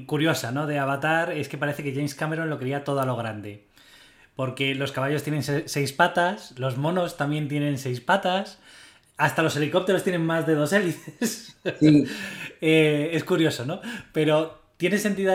curiosa, 0.05 0.51
¿no? 0.51 0.67
De 0.67 0.79
Avatar 0.79 1.31
es 1.31 1.49
que 1.49 1.57
parece 1.57 1.83
que 1.83 1.93
James 1.93 2.15
Cameron 2.15 2.49
lo 2.49 2.59
quería 2.59 2.83
todo 2.83 3.01
a 3.01 3.05
lo 3.05 3.15
grande. 3.15 3.65
Porque 4.35 4.73
los 4.75 4.91
caballos 4.91 5.23
tienen 5.23 5.43
seis 5.43 5.91
patas, 5.91 6.57
los 6.57 6.77
monos 6.77 7.17
también 7.17 7.47
tienen 7.47 7.77
seis 7.77 7.99
patas, 7.99 8.59
hasta 9.17 9.43
los 9.43 9.55
helicópteros 9.57 10.03
tienen 10.03 10.25
más 10.25 10.47
de 10.47 10.55
dos 10.55 10.73
hélices. 10.73 11.57
Eh, 12.61 13.11
es 13.13 13.23
curioso, 13.23 13.65
¿no? 13.65 13.79
Pero 14.11 14.61
tiene 14.75 14.97
sentido, 14.97 15.33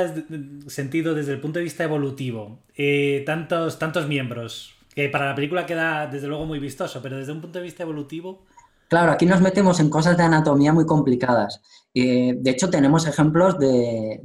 sentido 0.66 1.14
desde 1.14 1.32
el 1.32 1.40
punto 1.40 1.58
de 1.58 1.64
vista 1.64 1.84
evolutivo. 1.84 2.60
Eh, 2.76 3.22
tantos, 3.24 3.78
tantos 3.78 4.08
miembros, 4.08 4.74
que 4.94 5.08
para 5.08 5.28
la 5.28 5.34
película 5.34 5.64
queda 5.64 6.06
desde 6.06 6.28
luego 6.28 6.44
muy 6.44 6.58
vistoso, 6.58 7.00
pero 7.02 7.16
desde 7.16 7.32
un 7.32 7.40
punto 7.40 7.58
de 7.58 7.64
vista 7.64 7.82
evolutivo 7.82 8.44
Claro, 8.88 9.12
aquí 9.12 9.26
nos 9.26 9.40
metemos 9.40 9.80
en 9.80 9.90
cosas 9.90 10.16
de 10.16 10.22
anatomía 10.22 10.72
muy 10.72 10.86
complicadas. 10.86 11.60
Eh, 11.94 12.34
de 12.38 12.50
hecho, 12.50 12.68
tenemos 12.70 13.06
ejemplos 13.06 13.58
de, 13.58 14.20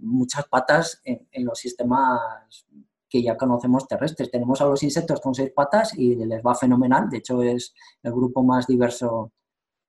muchas 0.00 0.46
patas 0.48 1.00
en, 1.04 1.44
los 1.44 1.58
sistemas 1.58 2.20
que 3.08 3.22
ya 3.22 3.36
conocemos 3.36 3.88
terrestres. 3.88 4.30
Tenemos 4.30 4.60
a 4.60 4.66
los 4.66 4.82
insectos 4.82 5.20
con 5.20 5.34
seis 5.34 5.50
patas 5.54 5.96
y 5.98 6.14
les 6.14 6.42
va 6.42 6.54
fenomenal. 6.54 7.08
De 7.08 7.18
hecho, 7.18 7.42
es 7.42 7.74
el 8.02 8.12
grupo 8.12 8.42
más 8.42 8.66
diverso 8.66 9.32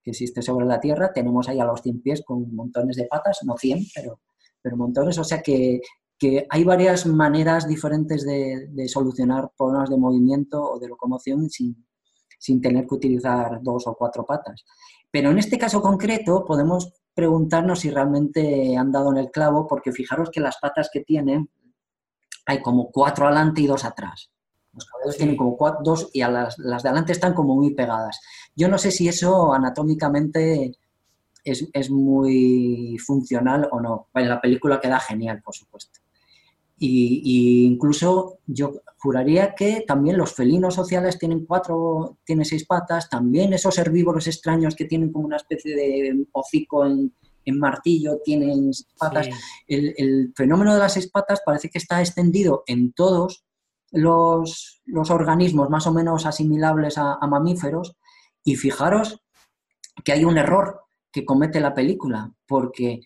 que 0.03 0.12
existe 0.12 0.41
sobre 0.41 0.65
la 0.65 0.79
Tierra. 0.79 1.12
Tenemos 1.13 1.49
ahí 1.49 1.60
a 1.60 1.65
los 1.65 1.82
cien 1.82 2.01
pies 2.01 2.23
con 2.25 2.53
montones 2.55 2.95
de 2.95 3.05
patas, 3.05 3.39
no 3.43 3.58
cien, 3.58 3.86
pero, 3.93 4.21
pero 4.62 4.77
montones. 4.77 5.17
O 5.17 5.23
sea 5.23 5.41
que, 5.41 5.82
hay 6.49 6.63
varias 6.65 7.05
maneras 7.05 7.65
diferentes 7.67 8.25
de, 8.25 8.88
solucionar 8.88 9.51
problemas 9.58 9.89
de 9.89 9.97
movimiento 9.97 10.62
o 10.62 10.79
de 10.79 10.89
locomoción 10.89 11.49
sin, 11.49 11.86
sin 12.39 12.60
tener 12.62 12.88
que 12.88 12.95
utilizar 12.95 13.62
dos 13.62 13.86
o 13.86 13.93
cuatro 13.93 14.25
patas. 14.25 14.65
Pero 15.12 15.30
en 15.30 15.38
este 15.38 15.60
caso 15.60 15.82
concreto 15.82 16.45
podemos 16.45 16.93
preguntarnos 17.13 17.82
si 17.82 17.91
realmente 17.91 18.75
han 18.78 18.91
dado 18.91 19.12
en 19.12 19.17
el 19.17 19.30
clavo, 19.30 19.67
porque 19.67 19.91
fijaros 19.91 20.30
que 20.32 20.39
las 20.39 20.58
patas 20.58 20.89
que 20.91 21.02
tienen 21.02 21.49
hay 22.45 22.62
como 22.62 22.89
cuatro 22.91 23.28
adelante 23.28 23.62
y 23.62 23.67
dos 23.67 23.86
atrás. 23.86 24.32
Los 24.73 24.86
caballos 24.86 25.17
tienen 25.17 25.36
como 25.36 25.58
cuatro, 25.58 25.82
dos 25.84 26.10
y 26.13 26.21
a 26.21 26.30
las, 26.30 26.58
las, 26.58 26.84
de 26.84 26.89
adelante 26.89 27.12
están 27.12 27.34
como 27.34 27.56
muy 27.56 27.73
pegadas. 27.73 28.19
Yo 28.56 28.67
no 28.69 28.78
sé 28.78 28.91
si 28.91 29.08
eso 29.08 29.54
anatómicamente 29.54 30.78
es, 31.43 31.67
es 31.73 31.89
muy 31.91 32.97
funcional 33.06 33.67
o 33.71 33.82
no. 33.82 34.08
En 34.13 34.30
la 34.30 34.39
película 34.39 34.80
queda 34.80 34.99
genial, 34.99 35.41
por 35.43 35.56
supuesto. 35.56 35.99
Y, 36.81 37.65
incluso 37.65 38.39
yo 38.47 38.81
juraría 38.97 39.53
que 39.53 39.83
también 39.85 40.17
los 40.17 40.33
felinos 40.33 40.75
sociales 40.75 41.19
tienen 41.19 41.45
cuatro, 41.45 42.17
tienen 42.23 42.45
seis 42.45 42.65
patas, 42.65 43.09
también 43.09 43.53
esos 43.53 43.77
herbívoros 43.77 44.27
extraños 44.27 44.75
que 44.75 44.85
tienen 44.85 45.11
como 45.11 45.25
una 45.25 45.37
especie 45.37 45.75
de 45.75 46.25
hocico 46.31 46.85
en, 46.85 47.13
martillo 47.51 48.19
tienen 48.23 48.73
seis 48.73 48.87
patas. 48.97 49.27
El, 49.67 50.31
fenómeno 50.35 50.73
de 50.73 50.79
las 50.79 50.93
seis 50.93 51.09
patas 51.09 51.41
parece 51.45 51.69
que 51.69 51.79
está 51.79 51.99
extendido 51.99 52.63
en 52.67 52.93
todos 52.93 53.43
los, 53.91 54.81
organismos 55.09 55.69
más 55.69 55.87
o 55.87 55.93
menos 55.93 56.25
asimilables 56.25 56.97
a, 56.97 57.17
a 57.19 57.27
mamíferos. 57.27 57.95
Y 58.43 58.55
fijaros 58.55 59.21
que 60.03 60.13
hay 60.13 60.23
un 60.23 60.37
error 60.37 60.81
que 61.11 61.25
comete 61.25 61.59
la 61.59 61.73
película, 61.73 62.31
porque 62.47 63.01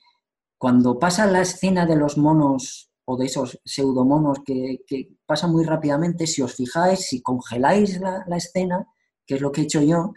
cuando 0.59 0.99
pasa 0.99 1.25
la 1.25 1.41
escena 1.41 1.85
de 1.85 1.95
los 1.95 2.17
monos 2.17 2.92
o 3.05 3.17
de 3.17 3.25
esos 3.25 3.59
pseudomonos 3.65 4.39
que, 4.45 4.79
que 4.87 5.09
pasan 5.25 5.51
muy 5.51 5.65
rápidamente, 5.65 6.27
si 6.27 6.41
os 6.41 6.53
fijáis, 6.53 7.07
si 7.07 7.21
congeláis 7.21 7.99
la, 7.99 8.37
escena, 8.37 8.87
que 9.25 9.35
es 9.35 9.41
lo 9.41 9.51
que 9.51 9.61
he 9.61 9.63
hecho 9.65 9.81
yo, 9.81 10.13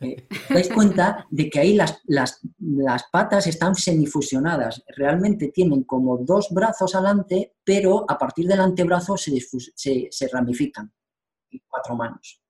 eh, 0.00 0.28
dais 0.50 0.68
cuenta 0.68 1.26
de 1.30 1.48
que 1.48 1.58
ahí 1.58 1.74
las, 1.74 2.00
las, 2.06 2.40
patas 3.10 3.46
están 3.46 3.74
semifusionadas. 3.74 4.84
Realmente 4.94 5.48
tienen 5.48 5.84
como 5.84 6.18
dos 6.18 6.48
brazos 6.50 6.94
adelante, 6.94 7.54
pero 7.64 8.04
a 8.08 8.18
partir 8.18 8.46
del 8.46 8.60
antebrazo 8.60 9.16
se, 9.16 9.40
se, 9.74 10.28
ramifican. 10.28 10.92
Y 11.50 11.60
cuatro 11.60 11.96
manos. 11.96 12.42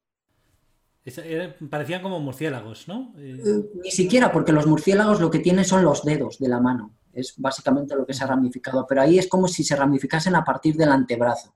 Parecían 1.71 2.03
como 2.03 2.19
murciélagos, 2.19 2.89
¿no? 2.89 3.15
Eh, 3.17 3.39
ni 3.81 3.93
siquiera, 3.93 4.33
porque 4.33 4.51
los 4.53 4.67
murciélagos 4.67 5.21
lo 5.21 5.31
que 5.31 5.39
tienen 5.39 5.65
son 5.65 5.85
los 5.85 6.05
dedos 6.05 6.39
de 6.41 6.49
la 6.49 6.61
mano 6.61 6.97
es 7.17 7.35
básicamente 7.37 7.97
lo 7.97 8.07
que 8.07 8.15
se 8.15 8.25
ha 8.25 8.27
ramificado, 8.27 8.87
pero 8.89 9.03
ahí 9.03 9.19
es 9.19 9.29
como 9.29 9.49
si 9.49 9.65
se 9.65 9.77
ramificasen 9.77 10.35
a 10.37 10.45
partir 10.45 10.77
del 10.77 10.93
antebrazo. 10.93 11.55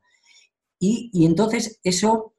Y, 0.79 1.27
entonces 1.27 1.79
eso 1.85 2.35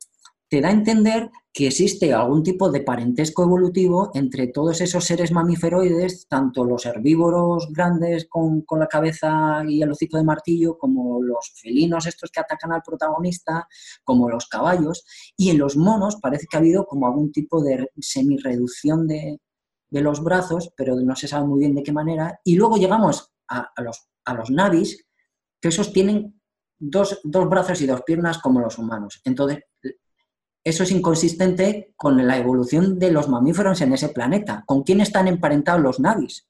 te 0.49 0.61
da 0.61 0.69
a 0.69 0.71
entender 0.71 1.29
que 1.53 1.67
existe 1.67 2.13
algún 2.13 2.43
tipo 2.43 2.71
de 2.71 2.81
parentesco 2.81 3.43
evolutivo 3.43 4.09
entre 4.15 4.47
todos 4.47 4.81
esos 4.81 5.05
seres 5.05 5.31
mamíferoides, 5.31 6.27
tanto 6.27 6.65
los 6.65 6.85
herbívoros 6.85 7.71
grandes 7.71 8.27
con, 8.27 8.61
con, 8.61 8.79
la 8.79 8.87
cabeza 8.87 9.63
y 9.67 9.81
el 9.81 9.91
hocico 9.91 10.17
de 10.17 10.23
martillo, 10.23 10.77
como 10.77 11.21
los 11.21 11.53
felinos 11.55 12.07
estos 12.07 12.31
que 12.31 12.39
atacan 12.39 12.73
al 12.73 12.81
protagonista, 12.81 13.67
como 14.03 14.29
los 14.29 14.47
caballos, 14.47 15.05
y 15.37 15.51
en 15.51 15.59
los 15.59 15.77
monos 15.77 16.17
parece 16.21 16.47
que 16.49 16.57
ha 16.57 16.61
habido 16.61 16.85
como 16.85 17.05
algún 17.05 17.31
tipo 17.31 17.63
de 17.63 17.89
semi-reducción 17.99 19.07
de, 19.07 19.39
de 19.91 20.01
los 20.01 20.23
brazos, 20.23 20.73
pero 20.75 20.95
no 20.95 21.15
se 21.15 21.27
sabe 21.27 21.45
muy 21.45 21.59
bien 21.59 21.75
de 21.75 21.83
qué 21.83 21.91
manera. 21.91 22.39
Y 22.43 22.55
luego 22.55 22.77
llegamos 22.77 23.31
a, 23.47 23.71
los, 23.83 24.07
a 24.25 24.33
los 24.33 24.49
navis, 24.49 25.05
que 25.59 25.67
esos 25.67 25.93
tienen 25.93 26.41
dos, 26.79 27.19
brazos 27.23 27.81
y 27.81 27.85
dos 27.85 28.01
piernas 28.01 28.39
como 28.39 28.61
los 28.61 28.77
humanos. 28.79 29.21
Entonces, 29.25 29.65
eso 30.63 30.83
es 30.83 30.91
inconsistente 30.91 31.93
con 31.95 32.25
la 32.25 32.37
evolución 32.37 32.97
de 32.97 33.11
los 33.11 33.27
mamíferos 33.27 33.81
en 33.81 33.93
ese 33.93 34.09
planeta. 34.09 34.63
¿Con 34.65 34.83
quién 34.83 35.01
están 35.01 35.27
emparentados 35.27 35.81
los 35.81 35.99
navis? 35.99 36.47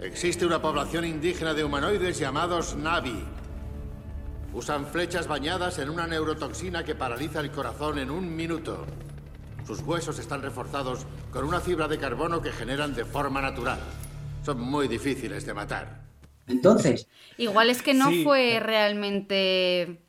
Existe 0.00 0.44
una 0.44 0.60
población 0.60 1.04
indígena 1.04 1.54
de 1.54 1.64
humanoides 1.64 2.18
llamados 2.18 2.74
Navi. 2.76 3.24
Usan 4.52 4.86
flechas 4.86 5.28
bañadas 5.28 5.78
en 5.78 5.88
una 5.88 6.06
neurotoxina 6.06 6.84
que 6.84 6.94
paraliza 6.94 7.40
el 7.40 7.50
corazón 7.50 7.98
en 7.98 8.10
un 8.10 8.34
minuto. 8.34 8.86
Sus 9.66 9.80
huesos 9.80 10.18
están 10.18 10.42
reforzados 10.42 11.06
con 11.32 11.44
una 11.44 11.60
fibra 11.60 11.88
de 11.88 11.98
carbono 11.98 12.42
que 12.42 12.52
generan 12.52 12.94
de 12.94 13.04
forma 13.04 13.40
natural. 13.40 13.78
Son 14.44 14.60
muy 14.60 14.88
difíciles 14.88 15.46
de 15.46 15.54
matar. 15.54 16.02
Entonces. 16.46 17.08
Igual 17.38 17.70
es 17.70 17.80
que 17.80 17.94
no 17.94 18.10
fue 18.22 18.60
realmente 18.60 20.02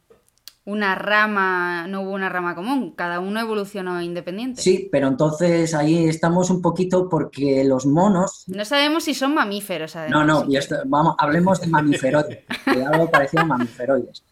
una 0.65 0.95
rama, 0.95 1.87
no 1.87 2.01
hubo 2.01 2.11
una 2.11 2.27
rama 2.27 2.55
común, 2.55 2.95
cada 2.95 3.19
uno 3.19 3.39
evolucionó 3.39 4.01
independiente. 4.01 4.61
Sí, 4.61 4.89
pero 4.91 5.07
entonces 5.07 5.73
ahí 5.75 6.05
estamos 6.05 6.49
un 6.49 6.61
poquito 6.61 7.07
porque 7.07 7.63
los 7.63 7.85
monos... 7.85 8.45
No 8.47 8.65
sabemos 8.65 9.03
si 9.03 9.13
son 9.13 9.35
mamíferos, 9.35 9.95
además. 9.95 10.25
No, 10.25 10.43
no, 10.43 10.51
y 10.51 10.57
esto, 10.57 10.75
vamos, 10.87 11.15
hablemos 11.19 11.61
de 11.61 11.67
mamíferoides, 11.67 12.45
de 12.65 12.85
algo 12.85 13.09
parecido 13.09 13.43
a 13.43 13.45
mamíferoides. 13.45 14.23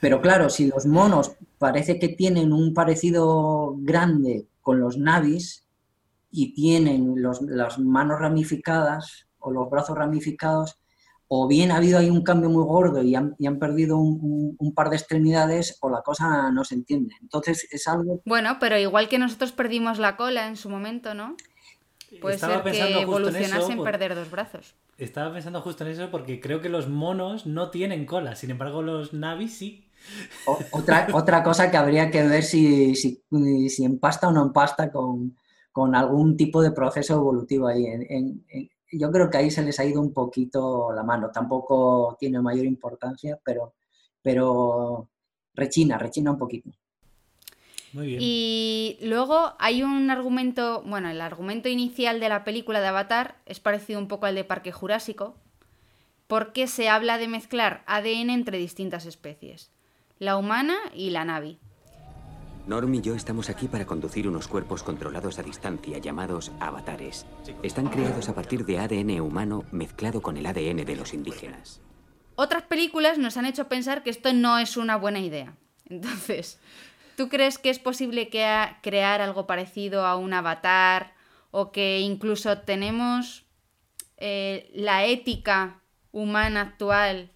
Pero 0.00 0.20
claro, 0.20 0.50
si 0.50 0.66
los 0.66 0.86
monos 0.86 1.32
parece 1.58 1.98
que 1.98 2.08
tienen 2.08 2.52
un 2.52 2.72
parecido 2.74 3.74
grande 3.78 4.46
con 4.60 4.80
los 4.80 4.98
navis 4.98 5.66
y 6.30 6.54
tienen 6.54 7.14
los, 7.16 7.42
las 7.42 7.78
manos 7.78 8.20
ramificadas 8.20 9.26
o 9.40 9.50
los 9.50 9.68
brazos 9.70 9.96
ramificados, 9.96 10.78
o 11.28 11.46
bien 11.48 11.70
ha 11.70 11.76
habido 11.76 11.98
ahí 11.98 12.10
un 12.10 12.22
cambio 12.22 12.50
muy 12.50 12.64
gordo 12.64 13.02
y 13.02 13.14
han, 13.14 13.36
perdido 13.58 13.98
un, 13.98 14.72
par 14.74 14.90
de 14.90 14.96
extremidades 14.96 15.78
o 15.80 15.88
la 15.88 16.02
cosa 16.02 16.50
no 16.50 16.64
se 16.64 16.74
entiende. 16.74 17.14
Entonces 17.20 17.68
es 17.70 17.86
algo... 17.86 18.20
Bueno, 18.24 18.56
pero 18.58 18.76
igual 18.76 19.08
que 19.08 19.18
nosotros 19.18 19.52
perdimos 19.52 19.98
la 19.98 20.16
cola 20.16 20.48
en 20.48 20.56
su 20.56 20.68
momento, 20.68 21.14
¿no? 21.14 21.36
Puede 22.20 22.38
ser 22.38 22.62
que 22.64 23.00
evolucionasen 23.00 23.82
perder 23.82 24.16
dos 24.16 24.30
brazos. 24.30 24.74
Estaba 24.98 25.32
pensando 25.32 25.60
justo 25.62 25.84
en 25.84 25.92
eso 25.92 26.10
porque 26.10 26.40
creo 26.40 26.60
que 26.60 26.68
los 26.68 26.88
monos 26.88 27.46
no 27.46 27.70
tienen 27.70 28.06
cola, 28.06 28.34
sin 28.34 28.50
embargo 28.50 28.82
los 28.82 29.12
navis 29.14 29.56
sí. 29.56 29.89
Otra, 30.72 31.08
otra 31.12 31.42
cosa 31.42 31.70
que 31.70 31.76
habría 31.76 32.10
que 32.10 32.22
ver 32.22 32.42
si, 32.42 32.94
si, 32.94 33.22
si 33.68 33.84
empasta 33.84 34.28
o 34.28 34.32
no 34.32 34.42
empasta 34.42 34.90
con, 34.90 35.36
con 35.72 35.94
algún 35.94 36.36
tipo 36.36 36.62
de 36.62 36.72
proceso 36.72 37.14
evolutivo 37.14 37.68
ahí. 37.68 37.86
en, 37.86 38.44
yo 38.92 39.10
creo 39.10 39.30
que 39.30 39.38
ahí 39.38 39.50
se 39.50 39.62
les 39.62 39.78
ha 39.78 39.84
ido 39.84 40.00
un 40.00 40.12
poquito 40.12 40.92
la 40.92 41.02
mano. 41.02 41.30
Tampoco 41.30 42.16
tiene 42.18 42.40
mayor 42.40 42.66
importancia, 42.66 43.38
pero, 43.44 43.74
pero 44.22 45.08
rechina, 45.54 45.98
rechina 45.98 46.32
un 46.32 46.38
poquito. 46.38 46.70
Muy 47.92 48.06
bien. 48.06 48.18
Y 48.22 48.98
luego 49.02 49.54
hay 49.58 49.82
un 49.82 50.10
argumento, 50.10 50.82
bueno, 50.82 51.10
el 51.10 51.20
argumento 51.20 51.68
inicial 51.68 52.20
de 52.20 52.28
la 52.28 52.44
película 52.44 52.80
de 52.80 52.88
Avatar 52.88 53.36
es 53.46 53.60
parecido 53.60 53.98
un 53.98 54.08
poco 54.08 54.26
al 54.26 54.34
de 54.34 54.44
Parque 54.44 54.72
Jurásico, 54.72 55.34
porque 56.26 56.68
se 56.68 56.88
habla 56.88 57.18
de 57.18 57.26
mezclar 57.26 57.82
ADN 57.86 58.30
entre 58.30 58.58
distintas 58.58 59.06
especies, 59.06 59.72
la 60.20 60.36
humana 60.36 60.76
y 60.94 61.10
la 61.10 61.24
Navi. 61.24 61.58
Norm 62.66 62.94
y 62.94 63.00
yo 63.00 63.14
estamos 63.14 63.48
aquí 63.48 63.68
para 63.68 63.86
conducir 63.86 64.28
unos 64.28 64.48
cuerpos 64.48 64.82
controlados 64.82 65.38
a 65.38 65.42
distancia 65.42 65.96
llamados 65.96 66.52
avatares. 66.60 67.24
Están 67.62 67.88
creados 67.88 68.28
a 68.28 68.34
partir 68.34 68.66
de 68.66 68.78
ADN 68.78 69.18
humano 69.22 69.64
mezclado 69.72 70.20
con 70.20 70.36
el 70.36 70.44
ADN 70.44 70.84
de 70.84 70.94
los 70.94 71.14
indígenas. 71.14 71.80
Otras 72.36 72.62
películas 72.64 73.16
nos 73.16 73.38
han 73.38 73.46
hecho 73.46 73.66
pensar 73.68 74.02
que 74.02 74.10
esto 74.10 74.32
no 74.34 74.58
es 74.58 74.76
una 74.76 74.96
buena 74.96 75.20
idea. 75.20 75.56
Entonces, 75.88 76.60
¿tú 77.16 77.30
crees 77.30 77.56
que 77.56 77.70
es 77.70 77.78
posible 77.78 78.28
que 78.28 78.46
crear 78.82 79.22
algo 79.22 79.46
parecido 79.46 80.04
a 80.04 80.16
un 80.16 80.34
avatar 80.34 81.14
o 81.50 81.72
que 81.72 82.00
incluso 82.00 82.58
tenemos 82.58 83.46
eh, 84.18 84.70
la 84.74 85.06
ética 85.06 85.80
humana 86.12 86.60
actual 86.60 87.30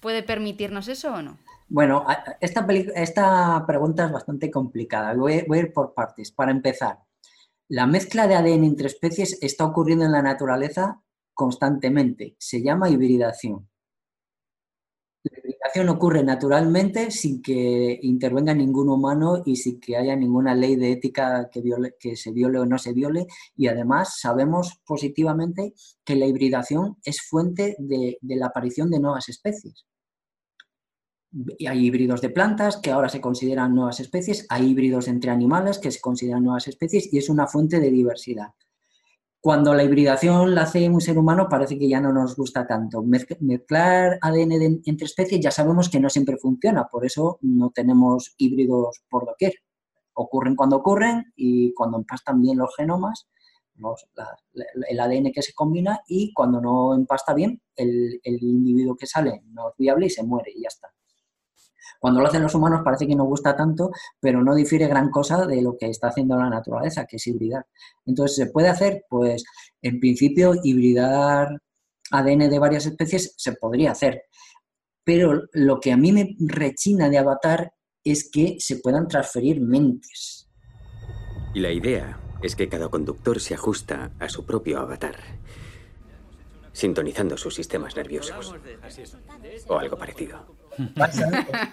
puede 0.00 0.22
permitirnos 0.22 0.88
eso 0.88 1.14
o 1.14 1.22
no? 1.22 1.45
Bueno, 1.68 2.06
esta, 2.40 2.64
pregunta 3.66 4.06
es 4.06 4.12
bastante 4.12 4.50
complicada. 4.50 5.14
Voy, 5.14 5.32
a 5.32 5.56
ir 5.56 5.72
por 5.72 5.94
partes. 5.94 6.30
Para 6.30 6.52
empezar, 6.52 7.00
la 7.68 7.86
mezcla 7.86 8.28
de 8.28 8.36
ADN 8.36 8.64
entre 8.64 8.86
especies 8.86 9.38
está 9.42 9.64
ocurriendo 9.64 10.04
en 10.04 10.12
la 10.12 10.22
naturaleza 10.22 11.02
constantemente. 11.34 12.36
Se 12.38 12.62
llama 12.62 12.88
hibridación. 12.88 13.68
La 15.24 15.38
hibridación 15.38 15.88
ocurre 15.88 16.22
naturalmente 16.22 17.10
sin 17.10 17.42
que 17.42 17.98
intervenga 18.02 18.54
ningún 18.54 18.88
humano 18.88 19.42
y 19.44 19.56
sin 19.56 19.80
que 19.80 19.96
haya 19.96 20.14
ninguna 20.14 20.54
ley 20.54 20.76
de 20.76 20.92
ética 20.92 21.50
que, 21.50 21.62
que 21.98 22.14
se 22.14 22.30
viole 22.30 22.60
o 22.60 22.66
no 22.66 22.78
se 22.78 22.92
viole. 22.92 23.26
Y 23.56 23.66
además 23.66 24.20
sabemos 24.20 24.80
positivamente 24.86 25.74
que 26.04 26.14
la 26.14 26.26
hibridación 26.26 26.96
es 27.04 27.22
fuente 27.22 27.74
de 27.80 28.18
la 28.22 28.46
aparición 28.46 28.88
de 28.88 29.00
nuevas 29.00 29.28
especies 29.28 29.84
hay 31.66 31.86
híbridos 31.86 32.20
de 32.20 32.30
plantas 32.30 32.78
que 32.78 32.90
ahora 32.90 33.08
se 33.08 33.20
consideran 33.20 33.74
nuevas 33.74 34.00
especies, 34.00 34.46
hay 34.48 34.70
híbridos 34.70 35.08
entre 35.08 35.30
animales 35.30 35.78
que 35.78 35.90
se 35.90 36.00
consideran 36.00 36.44
nuevas 36.44 36.68
especies 36.68 37.12
y 37.12 37.18
es 37.18 37.28
una 37.28 37.46
fuente 37.46 37.80
de 37.80 37.90
diversidad. 37.90 38.48
Cuando 39.40 39.74
la 39.74 39.84
hibridación 39.84 40.54
la 40.54 40.62
hace 40.62 40.88
un 40.88 41.00
ser 41.00 41.18
humano 41.18 41.46
parece 41.48 41.78
que 41.78 41.88
ya 41.88 42.00
no 42.00 42.12
nos 42.12 42.34
gusta 42.34 42.66
tanto. 42.66 43.02
Mezclar 43.02 44.18
ADN 44.20 44.82
entre 44.84 45.06
especies 45.06 45.40
ya 45.40 45.50
sabemos 45.52 45.88
que 45.88 46.00
no 46.00 46.10
siempre 46.10 46.36
funciona, 46.36 46.88
por 46.88 47.06
eso 47.06 47.38
no 47.42 47.70
tenemos 47.70 48.34
híbridos 48.38 49.04
por 49.08 49.26
doquier. 49.26 49.54
Ocurren 50.14 50.56
cuando 50.56 50.76
ocurren 50.76 51.32
y 51.36 51.72
cuando 51.74 51.98
empastan 51.98 52.42
bien 52.42 52.58
los 52.58 52.74
genomas, 52.74 53.28
el 54.88 55.00
ADN 55.00 55.30
que 55.32 55.42
se 55.42 55.52
combina 55.52 56.00
y 56.08 56.32
cuando 56.32 56.60
no 56.60 56.94
empasta 56.94 57.34
bien, 57.34 57.60
el, 57.76 58.20
el 58.24 58.42
individuo 58.42 58.96
que 58.96 59.06
sale 59.06 59.42
no 59.52 59.68
es 59.68 59.74
viable 59.78 60.06
y 60.06 60.10
se 60.10 60.24
muere 60.24 60.50
y 60.54 60.62
ya 60.62 60.68
está. 60.68 60.95
Cuando 62.00 62.20
lo 62.20 62.28
hacen 62.28 62.42
los 62.42 62.54
humanos 62.54 62.82
parece 62.84 63.06
que 63.06 63.14
no 63.14 63.24
gusta 63.24 63.56
tanto, 63.56 63.90
pero 64.20 64.42
no 64.42 64.54
difiere 64.54 64.86
gran 64.86 65.10
cosa 65.10 65.46
de 65.46 65.62
lo 65.62 65.76
que 65.76 65.88
está 65.88 66.08
haciendo 66.08 66.36
la 66.36 66.50
naturaleza, 66.50 67.06
que 67.06 67.16
es 67.16 67.26
hibridar. 67.26 67.66
Entonces, 68.04 68.36
¿se 68.36 68.46
puede 68.46 68.68
hacer? 68.68 69.04
Pues 69.08 69.44
en 69.82 70.00
principio, 70.00 70.54
hibridar 70.62 71.60
ADN 72.10 72.50
de 72.50 72.58
varias 72.58 72.86
especies 72.86 73.34
se 73.36 73.52
podría 73.52 73.92
hacer. 73.92 74.22
Pero 75.04 75.44
lo 75.52 75.80
que 75.80 75.92
a 75.92 75.96
mí 75.96 76.12
me 76.12 76.36
rechina 76.40 77.08
de 77.08 77.18
Avatar 77.18 77.72
es 78.04 78.30
que 78.30 78.56
se 78.58 78.76
puedan 78.76 79.08
transferir 79.08 79.60
mentes. 79.60 80.48
Y 81.54 81.60
la 81.60 81.72
idea 81.72 82.20
es 82.42 82.54
que 82.54 82.68
cada 82.68 82.88
conductor 82.88 83.40
se 83.40 83.54
ajusta 83.54 84.12
a 84.18 84.28
su 84.28 84.44
propio 84.44 84.78
avatar, 84.78 85.16
sintonizando 86.72 87.36
sus 87.36 87.54
sistemas 87.54 87.96
nerviosos. 87.96 88.54
O 89.68 89.78
algo 89.78 89.96
parecido. 89.96 90.55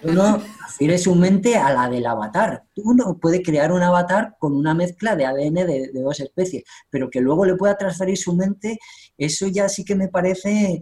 Uno 0.02 0.40
transfiere 0.58 0.98
su 0.98 1.14
mente 1.14 1.56
a 1.56 1.72
la 1.72 1.88
del 1.88 2.06
avatar. 2.06 2.64
Uno 2.76 3.18
puede 3.18 3.42
crear 3.42 3.72
un 3.72 3.82
avatar 3.82 4.36
con 4.38 4.54
una 4.54 4.74
mezcla 4.74 5.16
de 5.16 5.26
ADN 5.26 5.54
de, 5.66 5.90
dos 5.92 6.20
especies, 6.20 6.64
pero 6.90 7.10
que 7.10 7.20
luego 7.20 7.44
le 7.44 7.56
pueda 7.56 7.76
transferir 7.76 8.16
su 8.16 8.34
mente, 8.34 8.78
eso 9.16 9.46
ya 9.46 9.68
sí 9.68 9.84
que 9.84 9.94
me 9.94 10.08
parece 10.08 10.80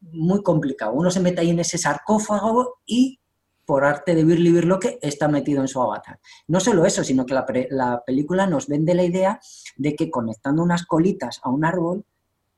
muy 0.00 0.42
complicado. 0.42 0.92
Uno 0.92 1.10
se 1.10 1.20
mete 1.20 1.40
ahí 1.40 1.50
en 1.50 1.60
ese 1.60 1.78
sarcófago 1.78 2.80
y 2.86 3.20
por 3.64 3.84
arte 3.84 4.14
de 4.14 4.24
Birli 4.24 4.54
que 4.80 4.98
está 5.02 5.26
metido 5.26 5.60
en 5.60 5.68
su 5.68 5.82
avatar. 5.82 6.20
No 6.46 6.60
solo 6.60 6.86
eso, 6.86 7.02
sino 7.02 7.26
que 7.26 7.34
la 7.34 8.02
película 8.06 8.46
nos 8.46 8.68
vende 8.68 8.94
la 8.94 9.02
idea 9.02 9.40
de 9.76 9.96
que 9.96 10.08
conectando 10.08 10.62
unas 10.62 10.86
colitas 10.86 11.40
a 11.42 11.50
un 11.50 11.64
árbol, 11.64 12.04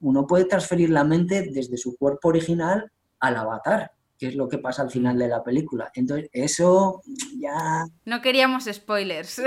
uno 0.00 0.26
puede 0.26 0.44
transferir 0.44 0.90
la 0.90 1.04
mente 1.04 1.48
desde 1.50 1.76
su 1.78 1.96
cuerpo 1.96 2.28
original 2.28 2.92
al 3.20 3.36
avatar 3.36 3.92
que 4.18 4.26
es 4.26 4.35
lo 4.35 4.48
que 4.48 4.59
pasa 4.59 4.83
al 4.83 4.90
final 4.90 5.16
de 5.16 5.28
la 5.28 5.44
película. 5.44 5.92
Entonces, 5.94 6.28
eso 6.33 7.02
ya... 7.38 7.87
No 8.04 8.20
queríamos 8.20 8.64
spoilers. 8.64 9.37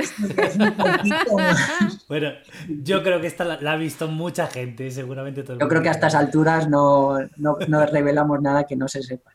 bueno, 2.08 2.30
yo 2.70 3.04
creo 3.04 3.20
que 3.20 3.28
esta 3.28 3.44
la, 3.44 3.56
ha 3.56 3.76
visto 3.76 4.08
mucha 4.08 4.48
gente, 4.48 4.90
seguramente 4.90 5.44
todo 5.44 5.60
Yo 5.60 5.68
creo 5.68 5.82
que 5.82 5.90
a 5.90 5.92
estas 5.92 6.16
alturas 6.16 6.70
no, 6.70 7.18
revelamos 7.92 8.42
nada 8.42 8.64
que 8.64 8.78
no 8.78 8.88
se 8.88 9.04
sepa. 9.04 9.32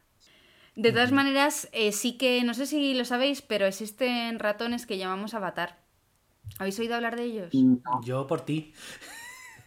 De 0.74 0.92
todas 0.92 1.12
maneras, 1.12 1.68
eh, 1.72 1.92
sí 1.92 2.16
que, 2.16 2.42
no 2.44 2.54
sé 2.54 2.66
si 2.66 2.94
lo 2.94 3.04
sabéis, 3.04 3.42
pero 3.42 3.66
existen 3.66 4.38
ratones 4.38 4.86
que 4.86 4.98
llamamos 4.98 5.34
avatar. 5.34 5.78
¿Habéis 6.58 6.78
oído 6.78 6.94
hablar 6.94 7.16
de 7.16 7.24
ellos? 7.24 7.52
Yo 8.04 8.26
por 8.26 8.42
ti. 8.42 8.72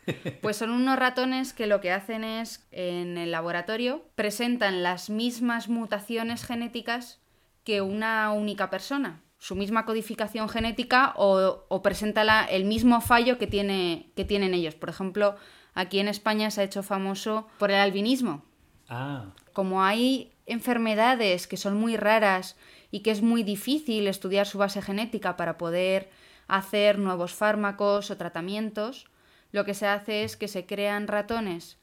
Pues 0.41 0.57
son 0.57 0.71
unos 0.71 0.97
ratones 0.97 1.53
que 1.53 1.67
lo 1.67 1.81
que 1.81 1.91
hacen 1.91 2.23
es, 2.23 2.67
en 2.71 3.17
el 3.17 3.31
laboratorio, 3.31 4.03
presentan 4.15 4.83
las 4.83 5.09
mismas 5.09 5.69
mutaciones 5.69 6.43
genéticas 6.43 7.19
que 7.63 7.81
una 7.81 8.31
única 8.31 8.69
persona. 8.69 9.21
Su 9.38 9.55
misma 9.55 9.85
codificación 9.85 10.49
genética 10.49 11.13
o, 11.15 11.65
o 11.69 11.81
presenta 11.81 12.45
el 12.45 12.65
mismo 12.65 13.01
fallo 13.01 13.38
que, 13.38 13.47
tiene, 13.47 14.12
que 14.15 14.25
tienen 14.25 14.53
ellos. 14.53 14.75
Por 14.75 14.89
ejemplo, 14.89 15.35
aquí 15.73 15.99
en 15.99 16.07
España 16.07 16.51
se 16.51 16.62
ha 16.62 16.65
hecho 16.65 16.83
famoso 16.83 17.47
por 17.57 17.71
el 17.71 17.77
albinismo. 17.77 18.43
Ah. 18.89 19.28
Como 19.53 19.84
hay 19.84 20.34
enfermedades 20.45 21.47
que 21.47 21.57
son 21.57 21.78
muy 21.78 21.95
raras 21.95 22.57
y 22.91 23.01
que 23.01 23.11
es 23.11 23.21
muy 23.21 23.43
difícil 23.43 24.07
estudiar 24.07 24.47
su 24.47 24.57
base 24.57 24.82
genética 24.82 25.38
para 25.38 25.57
poder 25.57 26.09
hacer 26.47 26.97
nuevos 26.97 27.34
fármacos 27.34 28.09
o 28.09 28.17
tratamientos, 28.17 29.05
lo 29.52 29.66
que 29.66 29.74
se 29.74 29.88
hace 29.88 30.24
es 30.24 30.38
que 30.38 30.47
se 30.47 30.66
crean 30.66 31.08
ratones 31.08 31.78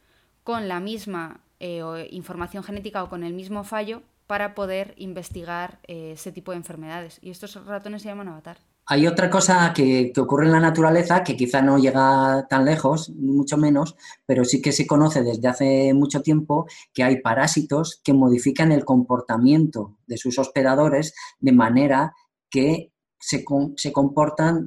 con 0.44 0.68
la 0.68 0.80
misma 0.80 1.40
eh, 1.58 2.08
información 2.10 2.62
genética 2.62 3.02
o 3.02 3.08
con 3.08 3.24
el 3.24 3.32
mismo 3.32 3.64
fallo 3.64 4.02
para 4.26 4.54
poder 4.54 4.94
investigar 4.96 5.78
eh, 5.86 6.12
ese 6.12 6.32
tipo 6.32 6.52
de 6.52 6.58
enfermedades. 6.58 7.18
Y 7.22 7.30
estos 7.30 7.54
ratones 7.64 8.02
se 8.02 8.08
llaman 8.08 8.28
avatar. 8.28 8.58
hay 8.86 9.06
otra 9.06 9.30
cosa 9.30 9.72
que, 9.74 10.12
ocurre 10.16 10.46
en 10.46 10.52
la 10.52 10.60
naturaleza 10.60 11.24
que 11.24 11.36
quizá 11.36 11.62
no 11.62 11.78
llega 11.78 12.46
tan 12.48 12.64
lejos, 12.64 13.10
mucho 13.10 13.56
menos, 13.56 13.96
pero 14.26 14.44
sí 14.44 14.62
que 14.62 14.72
se 14.72 14.86
conoce 14.86 15.22
desde 15.22 15.48
hace 15.48 15.94
mucho 15.94 16.22
tiempo 16.22 16.66
que 16.92 17.02
hay 17.02 17.20
parásitos 17.20 18.00
que 18.04 18.12
modifican 18.12 18.70
el 18.70 18.84
comportamiento 18.84 19.96
de 20.06 20.16
sus 20.16 20.38
hospedadores 20.38 21.14
de 21.40 21.52
manera 21.52 22.14
que 22.50 22.92
se, 23.26 23.44
se, 23.76 23.92
comportan 23.92 24.64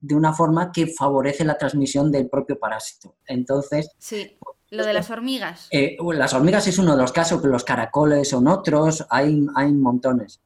de 0.00 0.14
una 0.16 0.32
forma 0.32 0.72
que 0.72 0.88
favorece 0.88 1.44
la 1.44 1.56
transmisión 1.56 2.10
del 2.10 2.28
propio 2.28 2.58
parásito. 2.58 3.14
Entonces. 3.24 3.88
Sí, 3.98 4.36
lo 4.70 4.84
de 4.84 4.92
las 4.92 5.10
hormigas. 5.10 5.68
Eh, 5.70 5.96
las 6.14 6.34
hormigas 6.34 6.66
es 6.66 6.78
uno 6.80 6.96
de 6.96 7.02
los 7.02 7.12
casos, 7.12 7.40
pero 7.40 7.52
los 7.52 7.62
caracoles 7.62 8.28
son 8.28 8.48
otros, 8.48 9.06
hay, 9.10 9.46
hay 9.54 9.72
montones. 9.72 10.40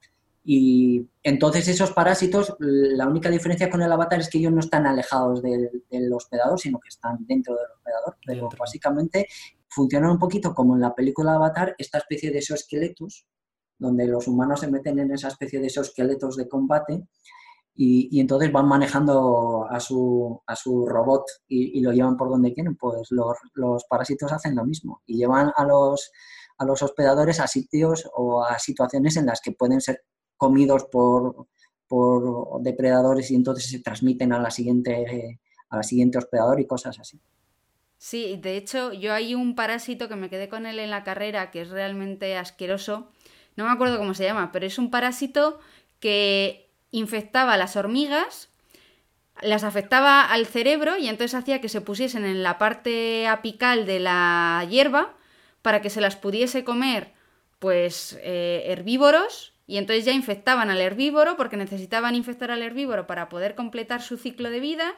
Y 0.45 1.09
entonces 1.23 1.67
esos 1.69 1.93
parásitos, 1.93 2.55
la 2.59 3.09
única 3.09 3.31
diferencia 3.31 3.71
con 3.71 3.81
el 3.81 3.91
avatar 3.91 4.21
es 4.21 4.29
que 4.29 4.37
ellos 4.37 4.53
no 4.53 4.61
están 4.61 4.87
alejados 4.87 5.41
del, 5.41 5.71
hospedador, 6.13 6.61
sino 6.61 6.79
que 6.79 6.91
están 6.91 7.17
dentro 7.21 7.55
del 7.55 7.65
hospedador. 7.77 8.17
Pero 8.27 8.51
básicamente 8.59 9.27
funcionan 9.69 10.11
un 10.11 10.19
poquito 10.19 10.53
como 10.53 10.75
en 10.75 10.83
la 10.83 10.95
película 10.95 11.37
Avatar, 11.37 11.75
esta 11.79 11.97
especie 11.97 12.31
de 12.31 12.41
exoesqueletos, 12.41 13.27
donde 13.79 14.07
los 14.07 14.29
humanos 14.29 14.61
se 14.61 14.71
meten 14.71 14.99
en 14.99 15.13
esa 15.13 15.29
especie 15.29 15.61
de 15.61 15.69
exoesqueletos 15.69 16.37
de 16.37 16.47
combate 16.47 17.03
y, 17.77 18.21
entonces 18.21 18.53
van 18.53 18.69
manejando 18.69 19.67
a 19.69 19.81
su, 19.81 20.41
a 20.47 20.55
su 20.55 20.87
robot 20.87 21.25
y, 21.49 21.81
lo 21.81 21.93
llevan 21.93 22.17
por 22.17 22.29
donde 22.29 22.55
quieren. 22.55 22.77
Pues 22.77 23.11
los, 23.11 23.37
los 23.55 23.85
parásitos 23.85 24.33
hacen 24.33 24.55
lo 24.55 24.65
mismo 24.65 25.03
y 25.07 25.17
llevan 25.17 25.53
a 25.57 25.65
los, 25.65 26.13
a 26.59 26.65
los 26.65 26.83
hospedadores 26.83 27.41
a 27.41 27.49
sitios 27.49 28.09
o 28.15 28.45
a 28.45 28.59
situaciones 28.59 29.17
en 29.17 29.27
las 29.27 29.41
que 29.41 29.53
pueden 29.53 29.81
ser 29.81 30.05
comidos 30.37 30.85
por, 30.85 31.49
por 31.89 32.63
depredadores 32.63 33.31
y 33.31 33.35
entonces 33.35 33.69
se 33.71 33.81
transmiten 33.81 34.33
a 34.33 34.41
la 34.41 34.51
siguiente, 34.51 35.41
a 35.69 35.77
la 35.77 35.83
siguiente 35.83 36.19
hospedador 36.19 36.61
y 36.61 36.67
cosas 36.67 37.01
así. 37.01 37.21
Sí, 37.99 38.39
de 38.41 38.57
hecho, 38.57 38.93
yo 38.93 39.15
hay 39.15 39.35
un 39.35 39.55
parásito 39.55 40.09
que 40.09 40.17
me 40.17 40.29
quedé 40.29 40.49
con 40.49 40.67
él 40.67 40.79
en 40.79 40.91
la 40.91 41.05
carrera 41.05 41.51
que 41.51 41.63
es 41.63 41.71
realmente 41.71 42.37
asqueroso. 42.37 43.11
No 43.57 43.65
me 43.65 43.71
acuerdo 43.71 43.99
cómo 43.99 44.15
se 44.15 44.25
llama, 44.25 44.53
pero 44.53 44.67
es 44.67 44.79
un 44.79 44.91
parásito 44.91 45.59
que 46.01 46.64
infectaba 46.95 47.55
a 47.55 47.57
las 47.57 47.75
hormigas, 47.75 48.49
las 49.43 49.65
afectaba 49.65 50.23
al 50.25 50.47
cerebro 50.47 50.97
y 50.97 51.09
entonces 51.09 51.35
hacía 51.35 51.61
que 51.61 51.69
se 51.69 51.81
pusiesen 51.81 52.25
en 52.25 52.45
la 52.45 52.57
parte 52.57 53.27
apical 53.27 53.85
de 53.85 53.99
la 53.99 54.65
hierba 54.71 55.15
para 55.61 55.83
que 55.83 55.91
se 55.91 56.01
las 56.01 56.15
pudiese 56.15 56.63
comer, 56.63 57.13
pues, 57.59 58.17
eh, 58.23 58.63
herbívoros 58.67 59.53
y 59.67 59.79
entonces 59.79 60.05
ya 60.05 60.13
infectaban 60.13 60.71
al 60.71 60.81
herbívoro 60.81 61.37
porque 61.37 61.57
necesitaban 61.57 62.15
infectar 62.15 62.53
al 62.53 62.63
herbívoro 62.63 63.09
para 63.09 63.29
poder 63.29 63.57
completar 63.57 64.01
su 64.01 64.17
ciclo 64.17 64.51
de 64.51 64.61
vida 64.61 64.95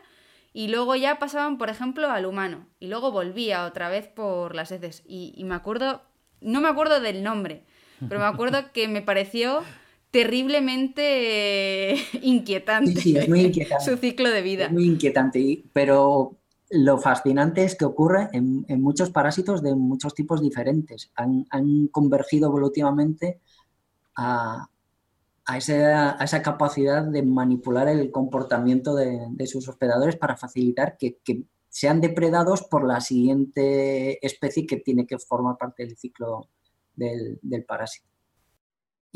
y 0.52 0.68
luego 0.68 0.96
ya 0.96 1.18
pasaban, 1.18 1.56
por 1.56 1.70
ejemplo, 1.70 2.10
al 2.10 2.26
humano 2.26 2.66
y 2.78 2.88
luego 2.88 3.12
volvía 3.12 3.64
otra 3.64 3.88
vez 3.88 4.06
por 4.06 4.54
las 4.54 4.70
heces. 4.70 5.02
Y, 5.06 5.42
me 5.44 5.54
acuerdo, 5.54 6.02
no 6.42 6.60
me 6.60 6.68
acuerdo 6.68 7.00
del 7.00 7.22
nombre, 7.22 7.62
pero 8.06 8.20
me 8.20 8.26
acuerdo 8.26 8.70
que 8.74 8.86
me 8.86 9.00
pareció 9.00 9.64
terriblemente 10.10 11.96
inquietante, 12.22 13.00
sí, 13.00 13.16
es 13.16 13.28
muy 13.28 13.40
inquietante. 13.42 13.84
su 13.84 13.96
ciclo 13.96 14.30
de 14.30 14.42
vida. 14.42 14.66
Es 14.66 14.72
muy 14.72 14.86
inquietante, 14.86 15.64
pero 15.72 16.36
lo 16.70 16.98
fascinante 16.98 17.64
es 17.64 17.76
que 17.76 17.84
ocurre 17.84 18.28
en, 18.32 18.64
muchos 18.80 19.10
parásitos 19.10 19.62
de 19.62 19.74
muchos 19.74 20.14
tipos 20.14 20.40
diferentes. 20.40 21.12
Han, 21.14 21.46
han 21.50 21.88
convergido 21.88 22.48
evolutivamente 22.48 23.40
a, 24.16 24.68
esa, 25.56 26.42
capacidad 26.42 27.04
de 27.04 27.22
manipular 27.22 27.88
el 27.88 28.10
comportamiento 28.10 28.94
de, 28.94 29.46
sus 29.46 29.68
hospedadores 29.68 30.16
para 30.16 30.36
facilitar 30.36 30.96
que, 30.96 31.18
sean 31.68 32.00
depredados 32.00 32.62
por 32.62 32.86
la 32.86 33.02
siguiente 33.02 34.24
especie 34.26 34.66
que 34.66 34.78
tiene 34.78 35.06
que 35.06 35.18
formar 35.18 35.58
parte 35.58 35.84
del 35.84 35.94
ciclo 35.98 36.48
del, 36.94 37.38
parásito. 37.68 38.08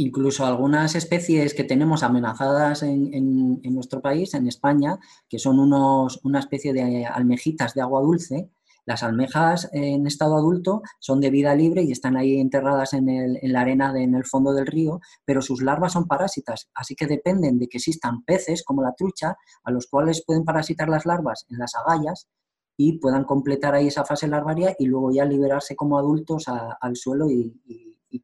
Incluso 0.01 0.46
algunas 0.46 0.94
especies 0.94 1.53
que 1.53 1.62
tenemos 1.62 2.03
amenazadas 2.03 2.82
en, 2.82 3.61
nuestro 3.64 4.01
país, 4.01 4.32
en 4.32 4.46
España, 4.46 4.98
que 5.28 5.38
son 5.38 5.61
unos, 5.61 6.20
una 6.24 6.38
especie 6.38 6.72
de 6.72 7.05
almejitas 7.05 7.74
de 7.74 7.82
agua 7.82 8.01
dulce, 8.01 8.48
las 8.86 9.03
almejas 9.03 9.68
en 9.74 10.07
estado 10.07 10.36
adulto 10.36 10.80
son 11.01 11.20
de 11.20 11.28
vida 11.28 11.55
libre 11.55 11.82
y 11.82 11.92
están 11.92 12.16
ahí 12.16 12.40
enterradas 12.40 12.94
en, 12.94 13.09
la 13.42 13.61
arena 13.61 13.92
en 13.94 14.14
el 14.14 14.24
fondo 14.24 14.55
del 14.55 14.66
río, 14.66 15.03
pero 15.26 15.42
sus 15.42 15.61
larvas 15.61 15.92
son 15.92 16.07
parásitas, 16.07 16.70
así 16.72 16.94
que 16.94 17.07
dependen 17.07 17.59
de 17.59 17.68
que 17.68 17.76
existan 17.76 18.24
peces 18.24 18.64
como 18.64 18.82
la 18.82 18.94
trucha, 18.94 19.36
a 19.64 19.70
los 19.70 19.86
cuales 19.86 20.24
pueden 20.24 20.46
parasitar 20.46 20.88
las 20.88 21.05
larvas 21.05 21.44
en 21.51 21.59
las 21.59 21.74
agallas 21.74 22.26
y 22.74 22.98
puedan 23.01 23.24
completar 23.24 23.74
ahí 23.74 23.88
esa 23.88 24.07
fase 24.07 24.28
larvaria 24.28 24.74
y 24.78 24.86
luego 24.86 25.12
ya 25.12 25.26
liberarse 25.26 25.76
como 25.76 25.98
adultos 25.98 26.46
al 26.48 26.96
suelo 26.96 27.28
y 27.28 27.53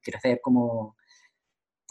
crecer 0.03 0.41
como, 0.43 0.97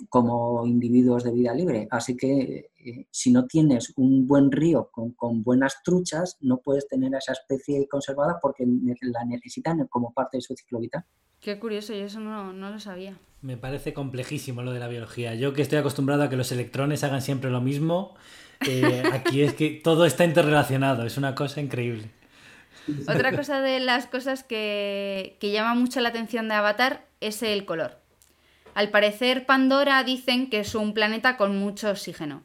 como 0.10 0.66
individuos 0.66 1.24
de 1.24 1.32
vida 1.32 1.54
libre. 1.54 1.88
Así 1.89 2.18
que 2.18 2.72
eh, 2.78 3.08
si 3.12 3.32
no 3.32 3.46
tienes 3.46 3.93
un 3.96 4.28
buen 4.28 4.52
río 4.52 4.89
con, 4.91 5.43
buenas 5.43 5.82
truchas, 5.84 6.38
no 6.41 6.58
puedes 6.58 6.88
tener 6.88 7.14
a 7.16 7.20
esa 7.20 7.34
especie 7.34 7.88
conservada 7.88 8.39
porque 8.41 8.66
la 8.66 9.26
necesitan 9.26 9.86
como 9.88 10.14
parte 10.14 10.38
de 10.38 10.41
su 10.41 10.56
ciclo 10.56 10.80
vital. 10.80 11.04
Qué 11.39 11.60
curioso, 11.60 11.93
yo 11.93 12.06
eso 12.06 12.20
no, 12.20 12.54
lo 12.54 12.80
sabía. 12.80 13.18
Me 13.41 13.58
parece 13.58 13.93
complejísimo 13.93 14.64
lo 14.64 14.74
de 14.74 14.80
la 14.80 14.88
biología. 14.88 15.36
Yo 15.36 15.54
que 15.54 15.62
estoy 15.62 15.78
acostumbrado 15.78 16.24
a 16.24 16.30
que 16.30 16.36
los 16.36 16.52
electrones 16.52 17.04
hagan 17.04 17.22
siempre 17.22 17.52
lo 17.52 17.62
mismo, 17.62 18.16
eh, 18.68 19.04
aquí 19.14 19.43
es 19.43 19.54
que 19.54 19.70
todo 19.84 20.06
está 20.06 20.26
interrelacionado, 20.26 21.06
es 21.06 21.18
una 21.18 21.36
cosa 21.36 21.62
increíble. 21.62 22.10
Otra 23.08 23.36
cosa 23.36 23.62
de 23.62 23.80
las 23.80 24.06
cosas 24.06 24.43
que, 24.43 25.38
que 25.39 25.52
llama 25.52 25.74
mucho 25.74 26.02
la 26.02 26.10
atención 26.10 26.48
de 26.48 26.56
Avatar 26.56 27.08
es 27.20 27.41
el 27.41 27.66
color. 27.66 28.05
Al 28.76 28.92
parecer, 28.92 29.46
Pandora 29.46 30.04
dicen 30.04 30.50
que 30.50 30.60
es 30.60 30.76
un 30.76 30.94
planeta 30.94 31.38
con 31.38 31.58
mucho 31.58 31.90
oxígeno. 31.90 32.44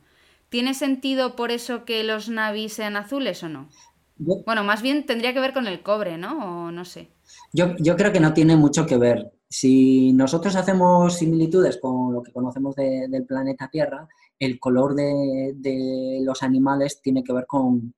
¿Tiene 0.49 0.75
sentido 0.75 1.35
por 1.35 1.51
eso 1.51 1.85
que 1.85 2.05
los 2.05 2.29
navis 2.29 2.73
sean 2.75 2.97
azules 2.97 3.43
o 3.43 3.49
no? 3.49 3.69
Bueno, 4.17 4.63
más 4.63 4.81
bien 4.81 5.07
tendría 5.07 5.35
que 5.35 5.41
ver 5.41 5.53
con 5.53 5.67
el 5.67 5.83
cobre, 5.83 6.19
¿no? 6.19 6.67
O 6.67 6.71
no 6.71 6.85
sé. 6.85 7.11
Yo, 7.53 7.75
creo 7.97 8.13
que 8.13 8.21
no 8.21 8.33
tiene 8.33 8.55
mucho 8.55 8.87
que 8.87 8.97
ver. 8.97 9.33
Si 9.49 10.13
nosotros 10.13 10.55
hacemos 10.55 11.17
similitudes 11.17 11.79
con 11.79 12.13
lo 12.13 12.23
que 12.23 12.33
conocemos 12.33 12.77
del 12.77 13.27
planeta 13.27 13.69
Tierra, 13.69 14.07
el 14.39 14.61
color 14.61 14.95
de, 14.95 16.21
los 16.23 16.45
animales 16.45 17.01
tiene 17.03 17.25
que 17.25 17.33
ver 17.33 17.47
con, 17.47 17.95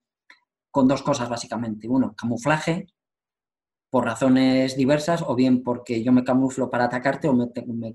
con 0.71 0.89
dos 0.89 1.03
cosas 1.03 1.29
básicamente. 1.29 1.87
Uno, 1.87 2.15
camuflaje, 2.17 2.87
por 3.93 4.07
razones 4.07 4.75
diversas, 4.75 5.23
o 5.27 5.35
bien 5.35 5.63
porque 5.63 6.03
yo 6.03 6.13
me 6.13 6.25
camuflo 6.25 6.71
para 6.71 6.85
atacarte 6.85 7.29
o 7.29 7.35
me, 7.35 7.51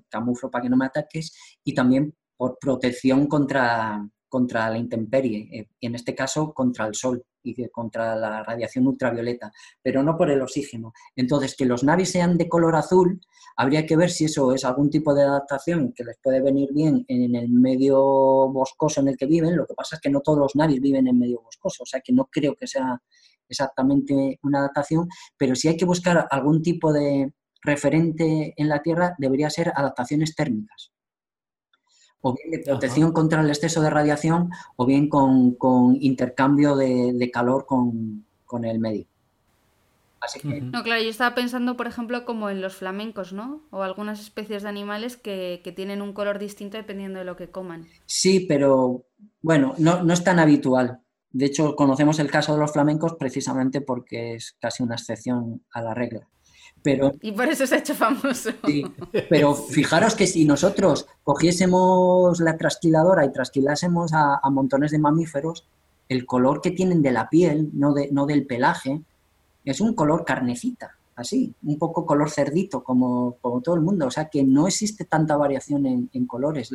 camuflo 0.07 0.51
para 0.51 0.61
que 0.61 0.69
no 0.69 0.77
me 0.77 0.85
ataques, 0.85 1.33
y 1.63 1.73
también 1.73 2.13
por 2.37 2.59
protección 2.61 3.25
contra, 3.25 4.07
contra 4.29 4.69
la 4.69 4.77
intemperie, 4.77 5.49
eh, 5.51 5.69
en 5.81 5.95
este 5.95 6.13
caso 6.13 6.53
contra 6.53 6.85
el 6.85 6.93
sol 6.93 7.25
y 7.41 7.67
contra 7.69 8.15
la 8.15 8.43
radiación 8.43 8.85
ultravioleta, 8.85 9.51
pero 9.81 10.03
no 10.03 10.15
por 10.15 10.29
el 10.29 10.39
oxígeno. 10.39 10.93
Entonces, 11.15 11.55
que 11.55 11.65
los 11.65 11.83
navis 11.83 12.11
sean 12.11 12.37
de 12.37 12.47
color 12.47 12.75
azul, 12.75 13.19
habría 13.55 13.87
que 13.87 13.97
ver 13.97 14.11
si 14.11 14.25
eso 14.25 14.53
es 14.53 14.65
algún 14.65 14.91
tipo 14.91 15.15
de 15.15 15.23
adaptación 15.23 15.93
que 15.95 16.03
les 16.03 16.19
puede 16.21 16.43
venir 16.43 16.69
bien 16.73 17.05
en 17.07 17.35
el 17.35 17.49
medio 17.49 17.97
boscoso 18.49 19.01
en 19.01 19.07
el 19.07 19.17
que 19.17 19.25
viven. 19.25 19.57
Lo 19.57 19.65
que 19.65 19.73
pasa 19.73 19.95
es 19.95 20.01
que 20.03 20.11
no 20.11 20.21
todos 20.21 20.37
los 20.37 20.55
navis 20.55 20.79
viven 20.79 21.07
en 21.07 21.17
medio 21.17 21.41
boscoso, 21.41 21.81
o 21.81 21.87
sea 21.87 22.01
que 22.01 22.13
no 22.13 22.25
creo 22.25 22.53
que 22.55 22.67
sea 22.67 23.01
exactamente 23.49 24.39
una 24.43 24.59
adaptación, 24.59 25.07
pero 25.37 25.55
si 25.55 25.67
hay 25.67 25.77
que 25.77 25.85
buscar 25.85 26.27
algún 26.29 26.61
tipo 26.61 26.93
de 26.93 27.33
referente 27.61 28.53
en 28.55 28.69
la 28.69 28.81
Tierra, 28.81 29.15
debería 29.17 29.49
ser 29.49 29.71
adaptaciones 29.75 30.35
térmicas. 30.35 30.91
O 32.21 32.33
bien 32.33 32.51
de 32.51 32.65
protección 32.65 33.11
contra 33.11 33.41
el 33.41 33.49
exceso 33.49 33.81
de 33.81 33.89
radiación, 33.89 34.49
o 34.75 34.85
bien 34.85 35.07
con, 35.09 35.97
intercambio 35.99 36.75
de, 36.75 37.29
calor 37.31 37.65
con, 37.65 38.25
el 38.63 38.79
medio. 38.79 39.05
No, 40.43 40.83
claro, 40.83 41.01
yo 41.01 41.09
estaba 41.09 41.35
pensando, 41.35 41.77
por 41.77 41.87
ejemplo, 41.87 42.25
como 42.25 42.49
en 42.49 42.59
los 42.59 42.75
flamencos, 42.75 43.33
¿no? 43.33 43.61
O 43.69 43.83
algunas 43.83 44.19
especies 44.19 44.63
de 44.63 44.69
animales 44.69 45.15
que, 45.15 45.61
tienen 45.75 46.01
un 46.01 46.13
color 46.13 46.39
distinto 46.39 46.75
dependiendo 46.75 47.19
de 47.19 47.25
lo 47.25 47.35
que 47.35 47.49
coman. 47.51 47.85
Sí, 48.07 48.45
pero 48.47 49.05
bueno, 49.41 49.75
no, 49.77 50.03
no 50.03 50.13
es 50.13 50.23
tan 50.23 50.39
habitual. 50.39 51.01
De 51.31 51.45
hecho, 51.45 51.75
conocemos 51.75 52.19
el 52.19 52.31
caso 52.31 52.53
de 52.53 52.59
los 52.59 52.71
flamencos 52.71 53.15
precisamente 53.15 53.81
porque 53.81 54.35
es 54.35 54.55
casi 54.59 54.83
una 54.83 54.95
excepción 54.95 55.61
a 55.71 55.81
la 55.81 55.93
regla. 55.93 56.27
Pero, 56.83 57.13
y 57.21 57.31
por 57.31 57.47
eso 57.49 57.65
se 57.67 57.75
ha 57.75 57.79
hecho 57.79 57.95
famoso. 57.95 58.51
pero 59.29 59.53
fijaros 59.55 60.15
que 60.15 60.27
si 60.27 60.45
nosotros 60.45 61.07
cogiésemos 61.23 62.39
la 62.39 62.57
trasquiladora 62.57 63.25
y 63.25 63.31
trasquilásemos 63.31 64.11
a, 64.13 64.39
montones 64.49 64.91
de 64.91 64.99
mamíferos, 64.99 65.67
el 66.07 66.25
color 66.25 66.61
que 66.61 66.71
tienen 66.71 67.01
de 67.01 67.11
la 67.11 67.29
piel, 67.29 67.71
no, 67.73 67.93
de, 67.93 68.09
no 68.11 68.25
del 68.25 68.45
pelaje, 68.45 69.01
es 69.65 69.81
un 69.81 69.93
color 69.95 70.23
carnecita. 70.23 70.97
así, 71.15 71.53
un 71.63 71.77
poco 71.77 72.05
color 72.05 72.29
cerdito, 72.29 72.83
como, 72.83 73.35
como 73.41 73.61
todo 73.61 73.75
el 73.75 73.81
mundo. 73.81 74.07
O 74.07 74.11
sea 74.11 74.29
que 74.29 74.43
no 74.43 74.67
existe 74.67 75.03
tanta 75.03 75.35
variación 75.35 75.85
en, 75.85 76.25
colores. 76.27 76.71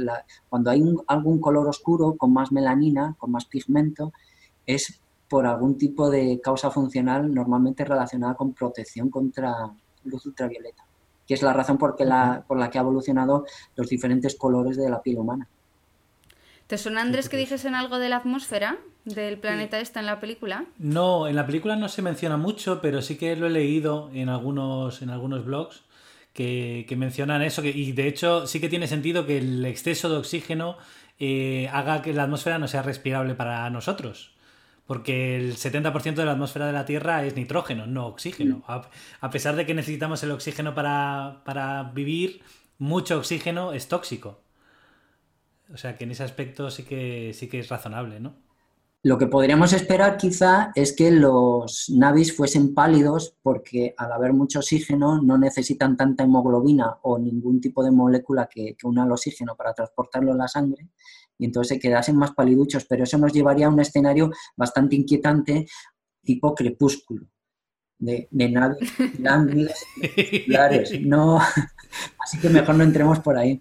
cuando 0.49 0.71
hay 0.71 0.83
algún 1.07 1.41
color 1.41 1.69
oscuro 1.69 2.17
con 2.17 2.33
más 2.33 2.53
melanina, 2.53 3.17
con 3.19 3.31
más 3.31 3.47
pigmento, 3.47 4.13
es 4.67 5.01
por 5.29 5.47
algún 5.47 5.79
tipo 5.79 6.11
de 6.11 6.41
causa 6.43 6.71
funcional 6.71 7.33
normalmente 7.33 7.85
relacionada 7.85 8.35
con 8.35 8.53
protección 8.53 9.09
contra 9.11 9.71
luz 10.05 10.27
ultravioleta, 10.27 10.85
que 11.27 11.35
es 11.35 11.43
la 11.43 11.53
razón 11.53 11.79
por, 11.79 11.99
la, 12.01 12.45
por 12.47 12.59
la 12.59 12.71
que 12.71 12.79
ha 12.79 12.83
evolucionado 12.83 13.47
los 13.77 13.89
diferentes 13.89 14.35
colores 14.35 14.77
de 14.77 14.91
la 14.91 15.01
piel 15.01 15.19
humana. 15.19 15.49
¿Te 16.67 16.79
suena, 16.79 17.03
Andrés, 17.03 17.29
que 17.29 17.37
dijesen 17.37 17.75
algo 17.75 17.99
de 17.99 18.09
la 18.09 18.17
atmósfera 18.17 18.79
del 19.05 19.39
planeta 19.39 19.81
esta 19.81 20.01
en 20.01 20.07
la 20.07 20.21
película? 20.21 20.67
No, 20.79 21.27
en 21.29 21.37
la 21.37 21.47
película 21.47 21.77
no 21.77 21.89
se 21.89 22.03
menciona 22.03 22.37
mucho, 22.37 22.81
pero 22.81 23.03
sí 23.03 23.17
que 23.17 23.37
lo 23.37 23.47
he 23.47 23.51
leído 23.51 24.11
en 24.15 24.29
algunos, 24.29 25.03
en 25.03 25.11
algunos 25.11 25.45
blogs 25.45 25.83
que, 26.33 26.87
mencionan 26.97 27.43
eso. 27.43 27.63
y 27.65 27.93
de 27.93 28.07
hecho 28.07 28.47
sí 28.47 28.61
que 28.61 28.69
tiene 28.69 28.87
sentido 28.87 29.27
que 29.27 29.39
el 29.39 29.65
exceso 29.67 30.09
de 30.09 30.17
oxígeno 30.17 30.77
eh, 31.19 31.69
haga 31.73 32.03
que 32.03 32.13
la 32.13 32.25
atmósfera 32.25 32.59
no 32.59 32.69
sea 32.69 32.83
respirable 32.83 33.35
para 33.35 33.69
nosotros. 33.71 34.32
Porque 34.93 35.37
el 35.37 35.57
70% 35.57 36.17
de 36.17 36.27
la 36.27 36.33
atmósfera 36.33 36.67
de 36.67 36.75
la 36.75 36.85
Tierra 36.85 37.25
es 37.25 37.35
nitrógeno, 37.35 37.87
no 37.87 38.09
oxígeno. 38.09 38.59
Mm. 38.59 38.73
A, 39.23 39.31
pesar 39.31 39.57
de 39.57 39.65
que 39.65 39.73
necesitamos 39.73 40.23
el 40.23 40.33
oxígeno 40.33 40.75
para, 40.75 41.41
para 41.47 41.85
vivir, 41.95 42.43
mucho 42.77 43.17
oxígeno 43.17 43.73
es 43.73 43.89
tóxico. 43.89 44.43
O 45.73 45.79
sea 45.79 45.97
que 45.97 46.05
en 46.05 46.11
ese 46.11 46.25
aspecto 46.25 46.71
sí 46.71 46.83
que, 46.83 47.33
sí 47.33 47.49
que 47.49 47.61
es 47.61 47.71
razonable, 47.71 48.21
¿no? 48.21 48.35
Lo 49.03 49.17
que 49.17 49.29
podríamos 49.29 49.73
esperar 49.73 50.19
quizá 50.19 50.73
es 50.75 50.95
que 50.95 51.11
los 51.11 51.89
navis 51.89 52.37
fuesen 52.37 52.75
pálidos 52.75 53.35
porque 53.43 53.95
al 53.97 54.13
haber 54.13 54.35
mucho 54.35 54.59
oxígeno 54.59 55.23
no 55.23 55.39
necesitan 55.39 55.97
tanta 55.97 56.25
hemoglobina 56.25 56.99
o 57.01 57.19
ningún 57.19 57.63
tipo 57.63 57.83
de 57.83 57.93
molécula 57.93 58.47
que, 58.47 58.77
una 58.85 59.05
al 59.05 59.13
oxígeno 59.13 59.57
para 59.57 59.73
transportarlo 59.73 60.33
en 60.33 60.39
la 60.39 60.49
sangre 60.49 60.87
y 61.43 61.47
entonces 61.47 61.75
se 61.75 61.81
quedasen 61.81 62.15
más 62.17 62.31
paliduchos, 62.31 62.85
pero 62.89 63.03
eso 63.03 63.19
nos 63.19 63.33
llevaría 63.33 63.67
a 63.67 63.69
un 63.69 63.81
escenario 63.81 64.31
bastante 64.57 64.95
inquietante 64.95 65.67
tipo 66.23 66.55
crepúsculo 66.55 67.27
de, 67.99 68.29
de 68.31 68.49
navis, 68.49 68.93
no, 71.05 71.41
así 72.25 72.39
que 72.41 72.49
mejor 72.49 72.77
no 72.77 72.85
entremos 72.85 73.19
por 73.19 73.37
ahí. 73.37 73.61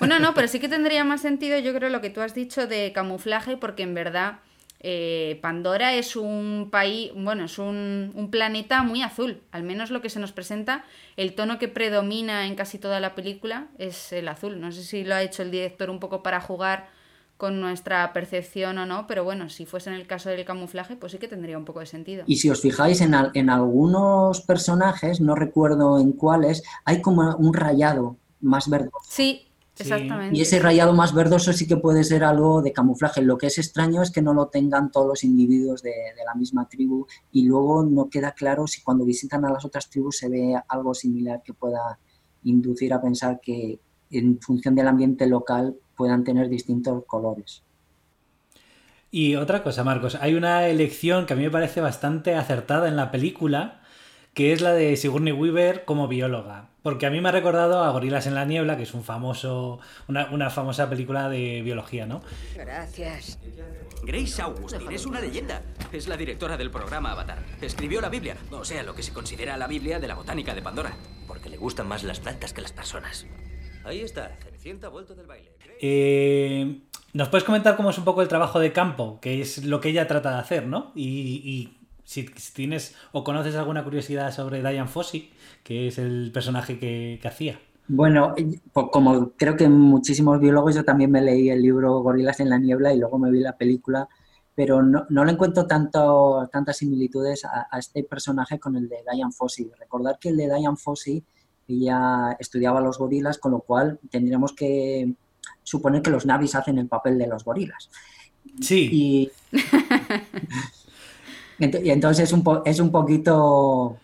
Bueno, 0.00 0.18
no, 0.18 0.34
pero 0.34 0.48
sí 0.48 0.58
que 0.58 0.68
tendría 0.68 1.04
más 1.04 1.20
sentido, 1.20 1.56
yo 1.60 1.72
creo, 1.72 1.88
lo 1.88 2.00
que 2.00 2.10
tú 2.10 2.20
has 2.20 2.34
dicho 2.34 2.66
de 2.66 2.92
camuflaje, 2.92 3.56
porque 3.56 3.84
en 3.84 3.94
verdad 3.94 4.40
eh, 4.82 5.38
Pandora 5.42 5.94
es 5.94 6.16
un 6.16 6.68
país, 6.70 7.12
bueno, 7.14 7.44
es 7.44 7.58
un, 7.58 8.12
un, 8.14 8.30
planeta 8.30 8.82
muy 8.82 9.02
azul, 9.02 9.42
al 9.52 9.62
menos 9.62 9.90
lo 9.90 10.00
que 10.00 10.08
se 10.08 10.20
nos 10.20 10.32
presenta, 10.32 10.84
el 11.16 11.34
tono 11.34 11.58
que 11.58 11.68
predomina 11.68 12.46
en 12.46 12.54
casi 12.54 12.78
toda 12.78 12.98
la 12.98 13.14
película 13.14 13.68
es 13.76 14.12
el 14.12 14.26
azul. 14.26 14.58
No 14.58 14.72
sé 14.72 14.82
si 14.82 15.04
lo 15.04 15.14
ha 15.14 15.22
hecho 15.22 15.42
el 15.42 15.50
director 15.50 15.90
un 15.90 16.00
poco 16.00 16.22
para 16.22 16.40
jugar 16.40 16.88
con 17.36 17.60
nuestra 17.60 18.12
percepción 18.14 18.78
o 18.78 18.86
no, 18.86 19.06
pero 19.06 19.22
bueno, 19.24 19.48
si 19.50 19.66
fuese 19.66 19.90
en 19.90 19.96
el 19.96 20.06
caso 20.06 20.30
del 20.30 20.44
camuflaje, 20.44 20.96
pues 20.96 21.12
sí 21.12 21.18
que 21.18 21.28
tendría 21.28 21.58
un 21.58 21.64
poco 21.66 21.80
de 21.80 21.86
sentido. 21.86 22.24
Y 22.26 22.36
si 22.36 22.48
os 22.48 22.60
fijáis 22.60 23.00
en, 23.02 23.14
en 23.34 23.50
algunos 23.50 24.40
personajes, 24.42 25.20
no 25.20 25.34
recuerdo 25.34 25.98
en 25.98 26.12
cuáles, 26.12 26.62
hay 26.84 27.02
como 27.02 27.36
un 27.36 27.52
rayado 27.52 28.16
más 28.40 28.68
verdoso. 28.68 28.98
Sí, 29.08 29.49
exactamente. 29.78 30.36
Y 30.36 30.42
ese 30.42 30.58
rayado 30.58 30.92
más 30.92 31.14
verdoso 31.14 31.52
sí 31.52 31.66
que 31.66 31.76
puede 31.76 32.04
ser 32.04 32.24
algo 32.24 32.62
de 32.62 32.72
camuflaje. 32.72 33.22
Lo 33.22 33.38
que 33.38 33.46
es 33.46 33.58
extraño 33.58 34.02
es 34.02 34.10
que 34.10 34.22
no 34.22 34.34
lo 34.34 34.48
tengan 34.48 34.90
todos 34.90 35.06
los 35.06 35.24
individuos 35.24 35.82
de, 35.82 35.92
la 36.24 36.34
misma 36.34 36.68
tribu 36.68 37.06
y 37.32 37.44
luego 37.46 37.82
no 37.82 38.08
queda 38.08 38.32
claro 38.32 38.66
si 38.66 38.82
cuando 38.82 39.04
visitan 39.04 39.44
a 39.44 39.52
las 39.52 39.64
otras 39.64 39.88
tribus 39.88 40.18
se 40.18 40.28
ve 40.28 40.54
algo 40.68 40.94
similar 40.94 41.42
que 41.42 41.54
pueda 41.54 41.98
inducir 42.44 42.92
a 42.92 43.00
pensar 43.00 43.40
que 43.40 43.80
en 44.10 44.40
función 44.40 44.74
del 44.74 44.88
ambiente 44.88 45.26
local 45.26 45.76
puedan 45.96 46.24
tener 46.24 46.48
distintos 46.48 47.04
colores. 47.06 47.62
Y 49.10 49.34
otra 49.34 49.62
cosa, 49.62 49.82
Marcos, 49.82 50.16
hay 50.20 50.34
una 50.34 50.68
elección 50.68 51.26
que 51.26 51.32
a 51.32 51.36
mí 51.36 51.42
me 51.42 51.50
parece 51.50 51.80
bastante 51.80 52.36
acertada 52.36 52.88
en 52.88 52.96
la 52.96 53.10
película, 53.10 53.79
que 54.34 54.52
es 54.52 54.60
la 54.60 54.72
de 54.72 54.96
Sigourney 54.96 55.32
Weaver 55.32 55.84
como 55.84 56.08
bióloga. 56.08 56.68
Porque 56.82 57.04
a 57.04 57.10
mí 57.10 57.20
me 57.20 57.28
ha 57.28 57.32
recordado 57.32 57.84
a 57.84 57.90
Gorilas 57.90 58.26
en 58.26 58.34
la 58.34 58.46
Niebla, 58.46 58.76
que 58.76 58.84
es 58.84 58.94
un 58.94 59.04
famoso, 59.04 59.80
una, 60.08 60.50
famosa 60.50 60.88
película 60.88 61.28
de 61.28 61.60
biología, 61.62 62.06
¿no? 62.06 62.22
Gracias. 62.56 63.38
Grace 64.02 64.40
Augustine 64.40 64.94
es 64.94 65.04
una 65.04 65.20
leyenda. 65.20 65.60
Es 65.92 66.08
la 66.08 66.16
directora 66.16 66.56
del 66.56 66.70
programa 66.70 67.12
Avatar. 67.12 67.38
Escribió 67.60 68.00
la 68.00 68.08
Biblia, 68.08 68.36
o 68.50 68.64
sea, 68.64 68.82
lo 68.82 68.94
que 68.94 69.02
se 69.02 69.12
considera 69.12 69.58
la 69.58 69.66
Biblia 69.66 69.98
de 69.98 70.08
la 70.08 70.14
botánica 70.14 70.54
de 70.54 70.62
Pandora. 70.62 70.96
Porque 71.26 71.50
le 71.50 71.58
gustan 71.58 71.86
más 71.86 72.02
las 72.02 72.20
plantas 72.20 72.54
que 72.54 72.62
las 72.62 72.72
personas. 72.72 73.26
Ahí 73.84 74.00
está, 74.00 74.36
Cenicienta 74.42 74.88
vuelto 74.88 75.14
del 75.14 75.26
baile. 75.26 75.50
Eh, 75.82 76.80
¿Nos 77.12 77.28
puedes 77.28 77.44
comentar 77.44 77.76
cómo 77.76 77.90
es 77.90 77.98
un 77.98 78.04
poco 78.04 78.22
el 78.22 78.28
trabajo 78.28 78.58
de 78.58 78.72
campo? 78.72 79.18
Que 79.20 79.42
es 79.42 79.64
lo 79.64 79.80
que 79.80 79.90
ella 79.90 80.06
trata 80.06 80.32
de 80.32 80.38
hacer, 80.38 80.66
¿no? 80.66 80.92
y 80.94 81.79
si, 82.10 82.24
tienes 82.52 82.96
o 83.12 83.22
conoces 83.22 83.54
alguna 83.54 83.84
curiosidad 83.84 84.32
sobre 84.32 84.58
Diane 84.58 84.88
Fossey, 84.88 85.30
que 85.62 85.86
es 85.86 85.98
el 85.98 86.32
personaje 86.34 86.76
que, 86.76 87.20
hacía. 87.24 87.60
Bueno, 87.86 88.34
pues 88.72 88.86
como 88.90 89.30
creo 89.36 89.56
que 89.56 89.68
muchísimos 89.68 90.40
biólogos, 90.40 90.74
yo 90.74 90.84
también 90.84 91.12
me 91.12 91.22
leí 91.22 91.50
el 91.50 91.62
libro 91.62 92.00
Gorilas 92.00 92.40
en 92.40 92.50
la 92.50 92.58
Niebla 92.58 92.92
y 92.92 92.98
luego 92.98 93.16
me 93.20 93.30
vi 93.30 93.38
la 93.38 93.56
película, 93.56 94.08
pero 94.56 94.82
no, 94.82 95.24
le 95.24 95.30
encuentro 95.30 95.68
tanto, 95.68 96.48
tantas 96.52 96.78
similitudes 96.78 97.44
a, 97.44 97.78
este 97.78 98.02
personaje 98.02 98.58
con 98.58 98.74
el 98.74 98.88
de 98.88 98.98
Diane 99.12 99.32
Fossey. 99.32 99.70
Recordar 99.78 100.18
que 100.18 100.30
el 100.30 100.36
de 100.36 100.46
Diane 100.46 100.76
Fossey 100.76 101.22
ella 101.68 102.36
estudiaba 102.40 102.80
los 102.80 102.98
gorilas, 102.98 103.38
con 103.38 103.52
lo 103.52 103.60
cual 103.60 104.00
tendríamos 104.10 104.52
que 104.52 105.14
suponer 105.62 106.02
que 106.02 106.10
los 106.10 106.26
navis 106.26 106.56
hacen 106.56 106.78
el 106.78 106.88
papel 106.88 107.18
de 107.18 107.28
los 107.28 107.44
gorilas. 107.44 107.88
Sí. 108.60 108.88
Y, 108.92 109.30
Y 111.60 111.90
entonces 111.90 112.24
es 112.24 112.32
un, 112.32 112.44
es 112.64 112.80
un 112.80 112.90
poquito... 112.90 113.96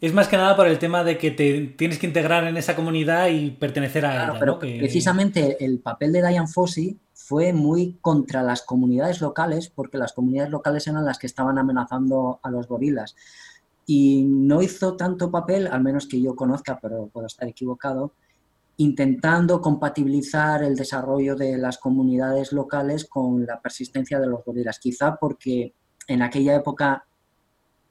Es 0.00 0.12
más 0.12 0.28
que 0.28 0.36
nada 0.36 0.56
por 0.56 0.66
el 0.66 0.78
tema 0.78 1.04
de 1.04 1.18
que 1.18 1.30
te 1.30 1.74
tienes 1.76 1.98
que 1.98 2.06
integrar 2.06 2.44
en 2.44 2.56
esa 2.56 2.74
comunidad 2.74 3.28
y 3.28 3.50
pertenecer 3.50 4.06
a 4.06 4.24
ella. 4.24 4.38
Pero 4.38 4.58
precisamente 4.58 5.64
el 5.64 5.80
papel 5.80 6.12
de 6.12 6.20
Diane 6.20 6.46
Fossey 6.46 6.98
fue 7.12 7.52
muy 7.52 7.98
contra 8.00 8.42
las 8.42 8.62
comunidades 8.62 9.20
locales, 9.20 9.70
porque 9.70 9.98
las 9.98 10.12
comunidades 10.12 10.50
locales 10.50 10.86
eran 10.86 11.04
las 11.04 11.18
que 11.18 11.26
estaban 11.26 11.58
amenazando 11.58 12.40
a 12.42 12.50
los 12.50 12.66
gorilas. 12.66 13.14
Y 13.86 14.24
no 14.24 14.62
hizo 14.62 14.96
tanto 14.96 15.30
papel, 15.30 15.66
al 15.66 15.82
menos 15.82 16.06
que 16.06 16.20
yo 16.20 16.34
conozca, 16.36 16.78
pero 16.80 17.08
puedo 17.12 17.26
estar 17.26 17.48
equivocado, 17.48 18.12
intentando 18.76 19.60
compatibilizar 19.60 20.62
el 20.62 20.76
desarrollo 20.76 21.36
de 21.36 21.58
las 21.58 21.78
comunidades 21.78 22.52
locales 22.52 23.04
con 23.04 23.46
la 23.46 23.60
persistencia 23.60 24.18
de 24.18 24.26
los 24.26 24.44
gorilas. 24.44 24.78
Quizá 24.78 25.16
porque 25.16 25.74
en 26.08 26.22
aquella 26.22 26.56
época 26.56 27.04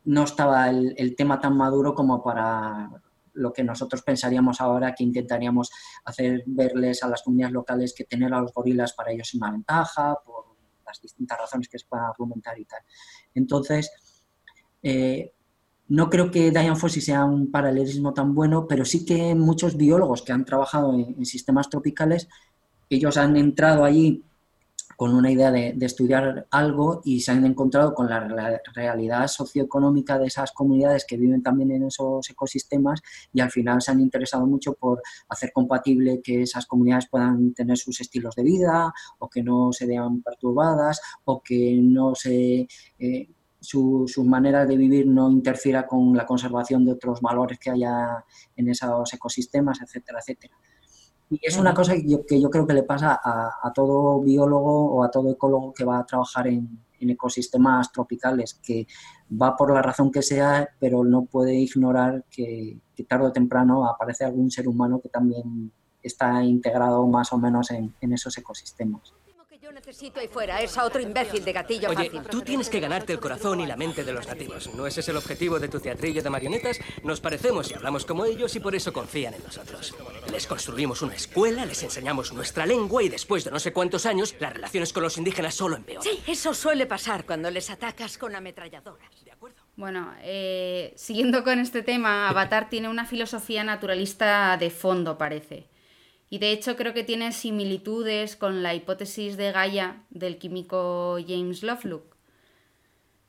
no 0.05 0.23
estaba 0.23 0.69
el, 0.69 1.15
tema 1.15 1.39
tan 1.39 1.55
maduro 1.55 1.93
como 1.93 2.23
para 2.23 2.89
lo 3.33 3.53
que 3.53 3.63
nosotros 3.63 4.01
pensaríamos 4.01 4.59
ahora 4.59 4.93
que 4.93 5.03
intentaríamos 5.03 5.69
hacer 6.05 6.43
verles 6.45 7.03
a 7.03 7.07
las 7.07 7.21
comunidades 7.21 7.53
locales 7.53 7.93
que 7.95 8.03
tener 8.03 8.33
a 8.33 8.41
los 8.41 8.53
gorilas 8.53 8.93
para 8.93 9.11
ellos 9.11 9.29
es 9.29 9.35
una 9.35 9.51
ventaja, 9.51 10.17
por 10.25 10.45
las 10.85 10.99
distintas 11.01 11.37
razones 11.39 11.69
que 11.69 11.79
se 11.79 11.85
puedan 11.87 12.07
argumentar 12.07 12.59
y 12.59 12.65
tal. 12.65 12.81
Entonces, 13.33 13.91
eh, 14.83 15.33
no 15.87 16.09
creo 16.09 16.31
que 16.31 16.51
Diane 16.51 16.75
Fossey 16.75 17.01
sea 17.01 17.23
un 17.23 17.51
paralelismo 17.51 18.13
tan 18.13 18.33
bueno, 18.33 18.67
pero 18.67 18.83
sí 18.85 19.05
que 19.05 19.35
muchos 19.35 19.77
biólogos 19.77 20.23
que 20.23 20.31
han 20.31 20.45
trabajado 20.45 20.93
en, 20.93 21.15
en 21.17 21.25
sistemas 21.25 21.69
tropicales, 21.69 22.27
ellos 22.89 23.17
han 23.17 23.37
entrado 23.37 23.85
allí 23.85 24.25
con 25.01 25.15
una 25.15 25.31
idea 25.31 25.49
de, 25.49 25.75
estudiar 25.81 26.45
algo 26.51 27.01
y 27.03 27.21
se 27.21 27.31
han 27.31 27.43
encontrado 27.43 27.95
con 27.95 28.07
la 28.07 28.19
realidad 28.71 29.25
socioeconómica 29.25 30.19
de 30.19 30.27
esas 30.27 30.51
comunidades 30.51 31.05
que 31.07 31.17
viven 31.17 31.41
también 31.41 31.71
en 31.71 31.85
esos 31.85 32.29
ecosistemas 32.29 33.01
y 33.33 33.41
al 33.41 33.49
final 33.49 33.81
se 33.81 33.89
han 33.89 33.99
interesado 33.99 34.45
mucho 34.45 34.75
por 34.75 35.01
hacer 35.27 35.51
compatible 35.53 36.21
que 36.23 36.43
esas 36.43 36.67
comunidades 36.67 37.07
puedan 37.09 37.51
tener 37.55 37.79
sus 37.79 37.99
estilos 37.99 38.35
de 38.35 38.43
vida 38.43 38.93
o 39.17 39.27
que 39.27 39.41
no 39.41 39.73
se 39.73 39.87
vean 39.87 40.21
perturbadas 40.21 41.01
o 41.25 41.41
que 41.41 41.79
no 41.81 42.13
se... 42.13 42.67
Eh, 42.99 43.27
su, 43.59 44.05
su, 44.07 44.23
manera 44.23 44.67
de 44.67 44.77
vivir 44.77 45.07
no 45.07 45.31
interfiera 45.31 45.87
con 45.87 46.15
la 46.15 46.27
conservación 46.27 46.85
de 46.85 46.91
otros 46.91 47.21
valores 47.21 47.57
que 47.57 47.71
haya 47.71 48.23
en 48.55 48.69
esos 48.69 49.11
ecosistemas, 49.13 49.81
etcétera, 49.81 50.19
etcétera. 50.19 50.55
Y 51.31 51.39
es 51.41 51.57
una 51.57 51.73
cosa 51.73 51.93
que 51.93 52.05
yo, 52.41 52.49
creo 52.49 52.67
que 52.67 52.73
le 52.73 52.83
pasa 52.83 53.17
a, 53.23 53.71
todo 53.73 54.19
biólogo 54.19 54.95
o 54.95 55.01
a 55.01 55.09
todo 55.09 55.31
ecólogo 55.31 55.73
que 55.73 55.85
va 55.85 55.99
a 55.99 56.05
trabajar 56.05 56.47
en, 56.47 56.83
ecosistemas 56.99 57.91
tropicales, 57.91 58.59
que 58.61 58.85
va 59.41 59.55
por 59.55 59.73
la 59.73 59.81
razón 59.81 60.11
que 60.11 60.21
sea, 60.21 60.69
pero 60.77 61.05
no 61.05 61.23
puede 61.23 61.55
ignorar 61.55 62.25
que, 62.29 62.81
tarde 63.07 63.27
o 63.27 63.31
temprano 63.31 63.87
aparece 63.87 64.25
algún 64.25 64.51
ser 64.51 64.67
humano 64.67 64.99
que 65.01 65.09
también 65.09 65.71
está 66.03 66.43
integrado 66.43 67.07
más 67.07 67.31
o 67.31 67.37
menos 67.37 67.71
en, 67.71 67.95
esos 68.01 68.37
ecosistemas. 68.37 69.13
Yo 69.61 69.71
necesito 69.71 70.19
ahí 70.19 70.27
fuera 70.27 70.55
a 70.55 70.61
esa 70.63 70.83
otro 70.85 70.99
imbécil 70.99 71.45
de 71.45 71.53
gatillo 71.53 71.87
Oye, 71.89 72.05
fácil. 72.05 72.23
tú 72.31 72.41
tienes 72.41 72.67
que 72.67 72.79
ganarte 72.79 73.13
el 73.13 73.19
corazón 73.19 73.59
y 73.59 73.67
la 73.67 73.75
mente 73.75 74.03
de 74.03 74.11
los 74.11 74.25
nativos. 74.25 74.73
¿No 74.73 74.87
ese 74.87 75.01
es 75.01 75.09
el 75.09 75.17
objetivo 75.17 75.59
de 75.59 75.67
tu 75.67 75.79
teatrillo 75.79 76.23
de 76.23 76.31
marionetas? 76.31 76.79
Nos 77.03 77.21
parecemos 77.21 77.69
y 77.69 77.75
hablamos 77.75 78.03
como 78.03 78.25
ellos 78.25 78.55
y 78.55 78.59
por 78.59 78.73
eso 78.73 78.91
confían 78.91 79.35
en 79.35 79.43
nosotros. 79.43 79.93
Les 80.31 80.47
construimos 80.47 81.03
una 81.03 81.13
escuela, 81.13 81.63
les 81.67 81.83
enseñamos 81.83 82.33
nuestra 82.33 82.65
lengua 82.65 83.03
y 83.03 83.09
después 83.09 83.43
de 83.43 83.51
no 83.51 83.59
sé 83.59 83.71
cuántos 83.71 84.07
años, 84.07 84.33
las 84.39 84.51
relaciones 84.51 84.91
con 84.93 85.03
los 85.03 85.19
indígenas 85.19 85.53
solo 85.53 85.75
empeoran. 85.75 86.01
Sí, 86.01 86.23
eso 86.25 86.55
suele 86.55 86.87
pasar 86.87 87.27
cuando 87.27 87.51
les 87.51 87.69
atacas 87.69 88.17
con 88.17 88.35
ametralladoras. 88.35 89.23
¿De 89.23 89.31
acuerdo? 89.31 89.61
Bueno, 89.75 90.11
eh, 90.23 90.91
siguiendo 90.95 91.43
con 91.43 91.59
este 91.59 91.83
tema, 91.83 92.29
Avatar 92.29 92.67
tiene 92.67 92.89
una 92.89 93.05
filosofía 93.05 93.63
naturalista 93.63 94.57
de 94.57 94.71
fondo, 94.71 95.19
parece. 95.19 95.69
Y 96.31 96.39
de 96.39 96.53
hecho 96.53 96.77
creo 96.77 96.93
que 96.93 97.03
tiene 97.03 97.33
similitudes 97.33 98.37
con 98.37 98.63
la 98.63 98.73
hipótesis 98.73 99.35
de 99.35 99.51
Gaia 99.51 100.03
del 100.11 100.37
químico 100.37 101.17
James 101.27 101.61
Lovelock. 101.61 102.15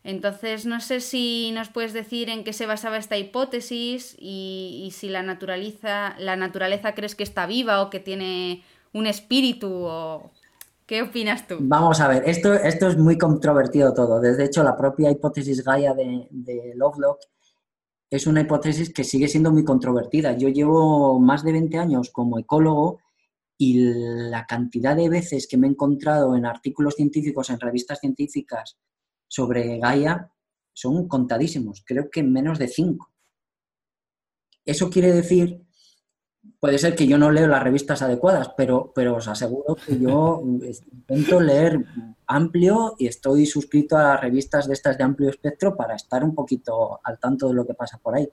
Entonces, 0.05 0.67
no 0.67 0.81
sé 0.81 1.01
si 1.01 1.51
nos 1.53 1.69
puedes 1.69 1.93
decir 1.93 2.31
en 2.31 2.45
qué 2.45 2.53
se 2.53 2.65
basaba 2.65 2.97
esta 2.99 3.19
hipótesis 3.19 4.15
y, 4.21 4.93
si 4.95 5.09
la 5.09 5.25
naturaleza, 5.25 6.15
la 6.19 6.37
naturaleza 6.37 6.95
crees 6.95 7.17
que 7.17 7.25
está 7.25 7.47
viva 7.47 7.83
o 7.83 7.91
que 7.91 7.99
tiene 7.99 8.63
un 8.93 9.07
espíritu 9.07 9.69
o... 9.69 10.31
¿Qué 10.87 11.03
opinas 11.03 11.49
tú? 11.49 11.57
Vamos 11.61 12.01
a 12.01 12.07
ver, 12.07 12.23
esto, 12.27 12.55
esto 12.55 12.89
es 12.89 12.97
muy 12.99 13.19
controvertido 13.19 13.95
todo. 13.95 14.21
De 14.21 14.45
hecho, 14.45 14.63
la 14.63 14.77
propia 14.77 15.11
hipótesis 15.11 15.65
Gaia 15.65 15.95
de 15.95 16.73
Lovelock 16.77 17.19
es 18.13 18.27
una 18.27 18.43
hipótesis 18.43 18.93
que 18.93 19.05
sigue 19.05 19.27
siendo 19.27 19.51
muy 19.51 19.65
controvertida. 19.65 20.37
Yo 20.37 20.51
llevo 20.51 21.19
más 21.19 21.43
de 21.43 21.53
20 21.53 21.79
años 21.79 22.11
como 22.11 22.39
ecólogo 22.39 23.01
y 23.57 23.79
la 24.29 24.45
cantidad 24.45 24.95
de 24.95 25.09
veces 25.09 25.47
que 25.49 25.57
me 25.57 25.67
he 25.67 25.71
encontrado 25.71 26.37
en 26.37 26.45
artículos 26.45 26.95
científicos, 26.97 27.49
en 27.49 27.59
revistas 27.59 28.01
científicas 28.01 28.77
sobre 29.27 29.79
Gaia, 29.79 30.31
son 30.75 31.09
contadísimos. 31.09 31.83
Creo 31.87 32.11
que 32.11 32.23
menos 32.23 32.59
de 32.59 32.69
cinco. 32.69 33.11
Eso 34.67 34.91
quiere 34.91 35.11
decir, 35.11 35.63
puede 36.63 36.79
ser 36.79 36.95
que 36.95 37.09
yo 37.09 37.19
no 37.19 37.33
leo 37.33 37.49
las 37.49 37.61
revistas 37.61 38.03
adecuadas, 38.03 38.53
pero, 38.57 38.93
pero 38.95 39.17
os 39.17 39.27
aseguro 39.27 39.75
que 39.75 39.99
yo 39.99 40.41
intento 40.93 41.41
leer 41.41 41.85
amplio 42.29 42.95
y 43.01 43.09
estoy 43.09 43.47
suscrito 43.47 43.97
a 43.97 44.17
revistas 44.17 44.69
de 44.69 44.75
estas 44.75 44.97
de 44.97 45.03
amplio 45.03 45.29
espectro 45.29 45.77
para 45.77 45.97
estar 45.97 46.23
un 46.23 46.37
poquito 46.37 47.01
al 47.03 47.19
tanto 47.19 47.49
de 47.49 47.55
lo 47.55 47.67
que 47.67 47.75
pasa 47.75 47.99
por 47.99 48.15
ahí. 48.15 48.29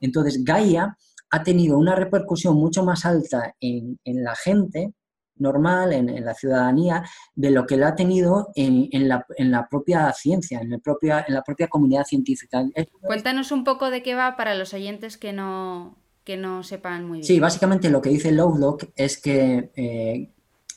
Entonces, 0.00 0.42
Gaia 0.42 0.96
ha 1.28 1.42
tenido 1.42 1.76
una 1.76 1.94
repercusión 1.94 2.56
mucho 2.56 2.82
más 2.82 3.04
alta 3.04 3.54
en, 3.60 4.00
en 4.04 4.24
la 4.24 4.34
gente 4.34 4.94
normal, 5.36 5.92
en, 5.92 6.08
en, 6.08 6.24
la 6.24 6.32
ciudadanía, 6.32 7.04
de 7.34 7.50
lo 7.50 7.66
que 7.66 7.76
la 7.76 7.88
ha 7.88 7.94
tenido 7.94 8.52
en, 8.54 8.88
en, 8.90 9.06
la, 9.06 9.26
en 9.36 9.50
la, 9.50 9.68
propia 9.68 10.10
ciencia, 10.14 10.60
en, 10.60 10.72
el 10.72 10.80
propia, 10.80 11.26
en 11.28 11.34
la 11.34 11.42
propia 11.42 11.68
comunidad 11.68 12.04
científica. 12.04 12.64
Cuéntanos 13.02 13.52
un 13.52 13.64
poco 13.64 13.90
de 13.90 14.02
qué 14.02 14.14
va 14.14 14.34
para 14.38 14.54
los 14.54 14.72
oyentes 14.72 15.18
que 15.18 15.34
no, 15.34 15.98
que 16.26 16.36
no 16.36 16.64
sepan 16.64 17.06
muy 17.06 17.18
bien. 17.18 17.24
Sí, 17.24 17.38
básicamente 17.38 17.88
lo 17.88 18.02
que 18.02 18.10
dice 18.10 18.32
Lovelock 18.32 18.86
es 18.96 19.22
que 19.22 19.70
eh, 19.76 20.34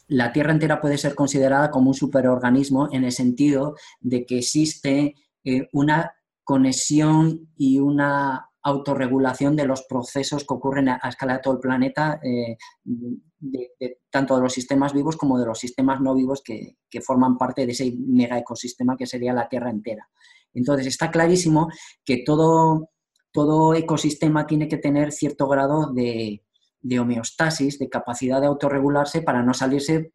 la 0.07 0.31
Tierra 0.31 0.51
entera 0.51 0.79
puede 0.79 0.99
ser 0.99 1.15
considerada 1.15 1.71
como 1.71 1.89
un 1.89 1.95
superorganismo 1.95 2.87
en 2.91 3.03
el 3.03 3.11
sentido 3.11 3.75
de 3.99 4.27
que 4.27 4.37
existe 4.37 5.15
eh, 5.43 5.67
una 5.73 6.13
conexión 6.43 7.49
y 7.57 7.79
una 7.79 8.51
autorregulación 8.61 9.55
de 9.55 9.65
los 9.65 9.81
procesos 9.83 10.45
que 10.45 10.53
ocurren 10.53 10.89
a, 10.89 10.99
a 11.01 11.09
escala 11.09 11.33
de 11.33 11.39
todo 11.39 11.55
el 11.55 11.59
planeta, 11.59 12.19
eh, 12.23 12.57
de, 12.83 13.71
de, 13.79 14.01
tanto 14.11 14.35
de 14.35 14.43
los 14.43 14.53
sistemas 14.53 14.93
vivos 14.93 15.17
como 15.17 15.39
de 15.39 15.47
los 15.47 15.57
sistemas 15.57 15.99
no 15.99 16.13
vivos 16.13 16.43
que, 16.43 16.77
que, 16.89 17.01
forman 17.01 17.37
parte 17.37 17.65
de 17.65 17.71
ese 17.71 17.91
mega 17.97 18.37
ecosistema 18.37 18.95
que 18.95 19.07
sería 19.07 19.33
la 19.33 19.49
Tierra 19.49 19.71
entera. 19.71 20.07
Entonces, 20.53 20.85
está 20.85 21.09
clarísimo 21.09 21.69
que 22.05 22.23
todo, 22.23 22.89
todo 23.31 23.73
ecosistema 23.73 24.47
tiene 24.47 24.67
que 24.67 24.77
tener 24.77 25.11
cierto 25.11 25.47
grado 25.47 25.91
de, 25.93 26.43
de 26.81 26.99
homeostasis, 26.99 27.79
de 27.79 27.89
capacidad 27.89 28.41
de 28.41 28.47
autorregularse 28.47 29.21
para 29.21 29.43
no 29.43 29.53
salirse 29.53 30.11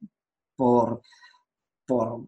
por, 0.56 1.02
por 1.86 2.26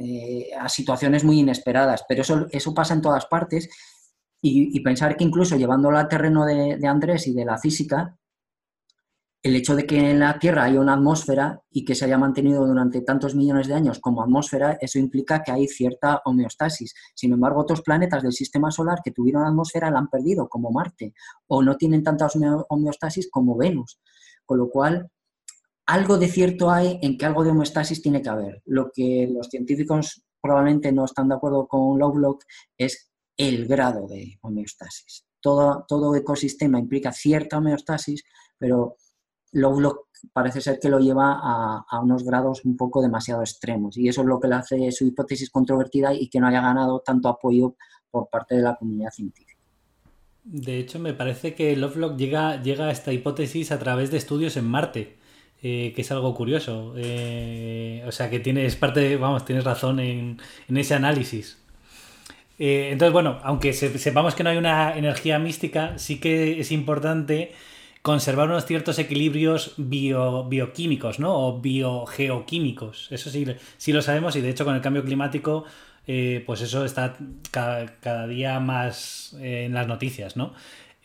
eh, 0.00 0.50
a 0.58 0.68
situaciones 0.68 1.24
muy 1.24 1.40
inesperadas. 1.40 2.04
Pero 2.08 2.22
eso, 2.22 2.46
eso 2.50 2.74
pasa 2.74 2.94
en 2.94 3.02
todas 3.02 3.26
partes 3.26 3.68
y, 4.40 4.78
pensar 4.80 5.16
que 5.16 5.24
incluso 5.24 5.56
llevándolo 5.56 5.98
al 5.98 6.08
terreno 6.08 6.44
de, 6.44 6.78
Andrés 6.86 7.26
y 7.26 7.34
de 7.34 7.44
la 7.44 7.58
física, 7.58 8.17
el 9.48 9.56
hecho 9.56 9.74
de 9.74 9.86
que 9.86 10.10
en 10.10 10.20
la 10.20 10.38
Tierra 10.38 10.64
haya 10.64 10.78
una 10.80 10.92
atmósfera 10.92 11.62
y 11.70 11.84
que 11.84 11.94
se 11.94 12.04
haya 12.04 12.18
mantenido 12.18 12.66
durante 12.66 13.00
tantos 13.00 13.34
millones 13.34 13.66
de 13.66 13.74
años 13.74 13.98
como 13.98 14.22
atmósfera, 14.22 14.76
eso 14.80 14.98
implica 14.98 15.42
que 15.42 15.50
hay 15.50 15.66
cierta 15.66 16.20
homeostasis. 16.24 16.94
Sin 17.14 17.32
embargo, 17.32 17.62
otros 17.62 17.80
planetas 17.80 18.22
del 18.22 18.32
sistema 18.32 18.70
solar 18.70 18.98
que 19.02 19.10
tuvieron 19.10 19.44
atmósfera 19.44 19.90
la 19.90 20.00
han 20.00 20.08
perdido, 20.08 20.48
como 20.48 20.70
Marte, 20.70 21.14
o 21.46 21.62
no 21.62 21.76
tienen 21.76 22.02
tanta 22.02 22.28
homeostasis 22.68 23.30
como 23.30 23.56
Venus. 23.56 23.98
Con 24.44 24.58
lo 24.58 24.68
cual, 24.68 25.10
algo 25.86 26.18
de 26.18 26.28
cierto 26.28 26.70
hay 26.70 26.98
en 27.02 27.16
que 27.16 27.24
algo 27.24 27.42
de 27.42 27.50
homeostasis 27.50 28.02
tiene 28.02 28.20
que 28.20 28.28
haber. 28.28 28.62
Lo 28.66 28.90
que 28.92 29.28
los 29.32 29.48
científicos 29.48 30.22
probablemente 30.42 30.92
no 30.92 31.06
están 31.06 31.28
de 31.28 31.36
acuerdo 31.36 31.66
con 31.66 31.98
Lovelock 31.98 32.44
es 32.76 33.10
el 33.36 33.66
grado 33.66 34.06
de 34.06 34.38
homeostasis. 34.42 35.24
Todo, 35.40 35.86
todo 35.88 36.14
ecosistema 36.14 36.78
implica 36.78 37.12
cierta 37.12 37.58
homeostasis, 37.58 38.24
pero 38.58 38.96
Lovelock 39.52 40.08
parece 40.32 40.60
ser 40.60 40.78
que 40.80 40.88
lo 40.88 40.98
lleva 40.98 41.38
a, 41.40 42.00
unos 42.02 42.24
grados 42.24 42.64
un 42.64 42.76
poco 42.76 43.00
demasiado 43.00 43.40
extremos 43.40 43.96
y 43.96 44.08
eso 44.08 44.22
es 44.22 44.26
lo 44.26 44.40
que 44.40 44.48
le 44.48 44.56
hace 44.56 44.92
su 44.92 45.06
hipótesis 45.06 45.50
controvertida 45.50 46.12
y 46.12 46.28
que 46.28 46.40
no 46.40 46.48
haya 46.48 46.60
ganado 46.60 47.00
tanto 47.00 47.28
apoyo 47.28 47.76
por 48.10 48.28
parte 48.28 48.56
de 48.56 48.62
la 48.62 48.76
comunidad 48.76 49.10
científica. 49.10 49.54
De 50.44 50.78
hecho, 50.78 50.98
me 50.98 51.12
parece 51.12 51.54
que 51.54 51.76
Lovelock 51.76 52.16
llega, 52.16 52.62
llega 52.62 52.86
a 52.86 52.90
esta 52.90 53.12
hipótesis 53.12 53.70
a 53.70 53.78
través 53.78 54.10
de 54.10 54.16
estudios 54.16 54.56
en 54.56 54.66
Marte, 54.66 55.18
eh, 55.62 55.92
que 55.94 56.00
es 56.00 56.10
algo 56.10 56.34
curioso. 56.34 56.94
Eh, 56.96 58.02
o 58.06 58.12
sea, 58.12 58.30
que 58.30 58.40
tienes 58.40 58.74
parte, 58.76 59.16
vamos, 59.16 59.44
tienes 59.44 59.64
razón 59.64 60.00
en, 60.00 60.38
en 60.68 60.76
ese 60.78 60.94
análisis. 60.94 61.58
Eh, 62.58 62.88
entonces, 62.92 63.12
bueno, 63.12 63.38
aunque 63.42 63.72
sepamos 63.72 64.34
que 64.34 64.42
no 64.42 64.50
hay 64.50 64.56
una 64.56 64.96
energía 64.96 65.38
mística, 65.38 65.96
sí 65.98 66.18
que 66.18 66.60
es 66.60 66.72
importante 66.72 67.52
conservar 68.02 68.48
unos 68.48 68.66
ciertos 68.66 68.98
equilibrios 68.98 69.74
bio, 69.76 70.44
bioquímicos, 70.44 71.18
¿no? 71.18 71.34
O 71.34 71.60
biogeoquímicos. 71.60 73.08
Eso 73.10 73.30
sí, 73.30 73.46
sí 73.76 73.92
lo 73.92 74.02
sabemos 74.02 74.36
y 74.36 74.40
de 74.40 74.50
hecho 74.50 74.64
con 74.64 74.74
el 74.74 74.80
cambio 74.80 75.04
climático, 75.04 75.64
eh, 76.06 76.42
pues 76.46 76.62
eso 76.62 76.84
está 76.84 77.16
cada, 77.50 78.26
día 78.26 78.60
más 78.60 79.36
eh, 79.40 79.64
en 79.66 79.74
las 79.74 79.86
noticias, 79.86 80.36
¿no? 80.36 80.54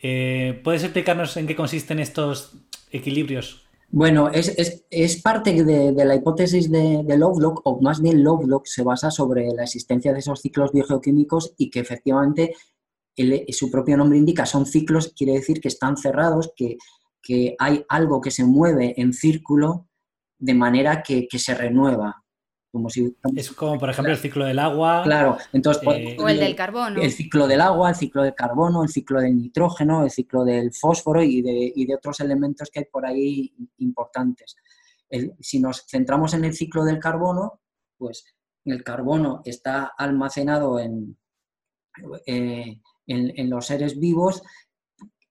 Eh, 0.02 0.60
¿Puedes 0.64 0.82
explicarnos 0.82 1.36
en 1.36 1.46
qué 1.46 1.56
consisten 1.56 1.98
estos 1.98 2.56
equilibrios? 2.90 3.64
Bueno, 3.90 4.28
es, 4.28 4.48
es, 4.58 4.84
es 4.90 5.22
parte 5.22 5.62
de, 5.62 5.92
de, 5.92 6.04
la 6.04 6.16
hipótesis 6.16 6.70
de, 6.70 7.02
de, 7.04 7.18
Lovelock, 7.18 7.60
o 7.64 7.80
más 7.80 8.00
bien 8.02 8.24
Lovelock 8.24 8.66
se 8.66 8.82
basa 8.82 9.10
sobre 9.10 9.46
la 9.52 9.62
existencia 9.62 10.12
de 10.12 10.18
esos 10.18 10.40
ciclos 10.40 10.72
biogeoquímicos 10.72 11.54
y 11.58 11.70
que 11.70 11.80
efectivamente 11.80 12.54
el, 13.16 13.44
su 13.52 13.70
propio 13.70 13.96
nombre 13.96 14.18
indica, 14.18 14.46
son 14.46 14.66
ciclos, 14.66 15.12
quiere 15.16 15.34
decir 15.34 15.60
que 15.60 15.68
están 15.68 15.96
cerrados, 15.96 16.52
que, 16.56 16.76
que 17.22 17.56
hay 17.58 17.84
algo 17.88 18.20
que 18.20 18.30
se 18.30 18.44
mueve 18.44 18.94
en 19.00 19.12
círculo 19.12 19.88
de 20.38 20.54
manera 20.54 21.02
que, 21.02 21.26
que 21.28 21.38
se 21.38 21.54
renueva. 21.54 22.24
Como 22.72 22.90
si, 22.90 23.16
es 23.36 23.52
como, 23.52 23.78
por 23.78 23.88
ejemplo, 23.88 24.12
el 24.12 24.18
ciclo 24.18 24.44
del 24.46 24.58
agua. 24.58 25.02
Claro, 25.04 25.38
entonces. 25.52 25.80
Eh, 25.94 26.16
o 26.18 26.28
el 26.28 26.40
del 26.40 26.56
carbono. 26.56 27.00
El 27.00 27.12
ciclo 27.12 27.46
del 27.46 27.60
agua, 27.60 27.90
el 27.90 27.94
ciclo 27.94 28.24
del 28.24 28.34
carbono, 28.34 28.82
el 28.82 28.88
ciclo 28.88 29.20
del 29.20 29.36
nitrógeno, 29.36 30.02
el 30.02 30.10
ciclo 30.10 30.44
del 30.44 30.72
fósforo 30.74 31.22
y 31.22 31.40
de, 31.40 31.72
y 31.72 31.86
de 31.86 31.94
otros 31.94 32.18
elementos 32.18 32.70
que 32.72 32.80
hay 32.80 32.86
por 32.86 33.06
ahí 33.06 33.54
importantes. 33.78 34.56
El, 35.08 35.34
si 35.38 35.60
nos 35.60 35.86
centramos 35.86 36.34
en 36.34 36.44
el 36.46 36.52
ciclo 36.52 36.82
del 36.84 36.98
carbono, 36.98 37.60
pues 37.96 38.24
el 38.64 38.82
carbono 38.82 39.42
está 39.44 39.92
almacenado 39.96 40.80
en, 40.80 41.16
eh, 42.26 42.80
en, 43.06 43.50
los 43.50 43.66
seres 43.66 43.98
vivos, 43.98 44.42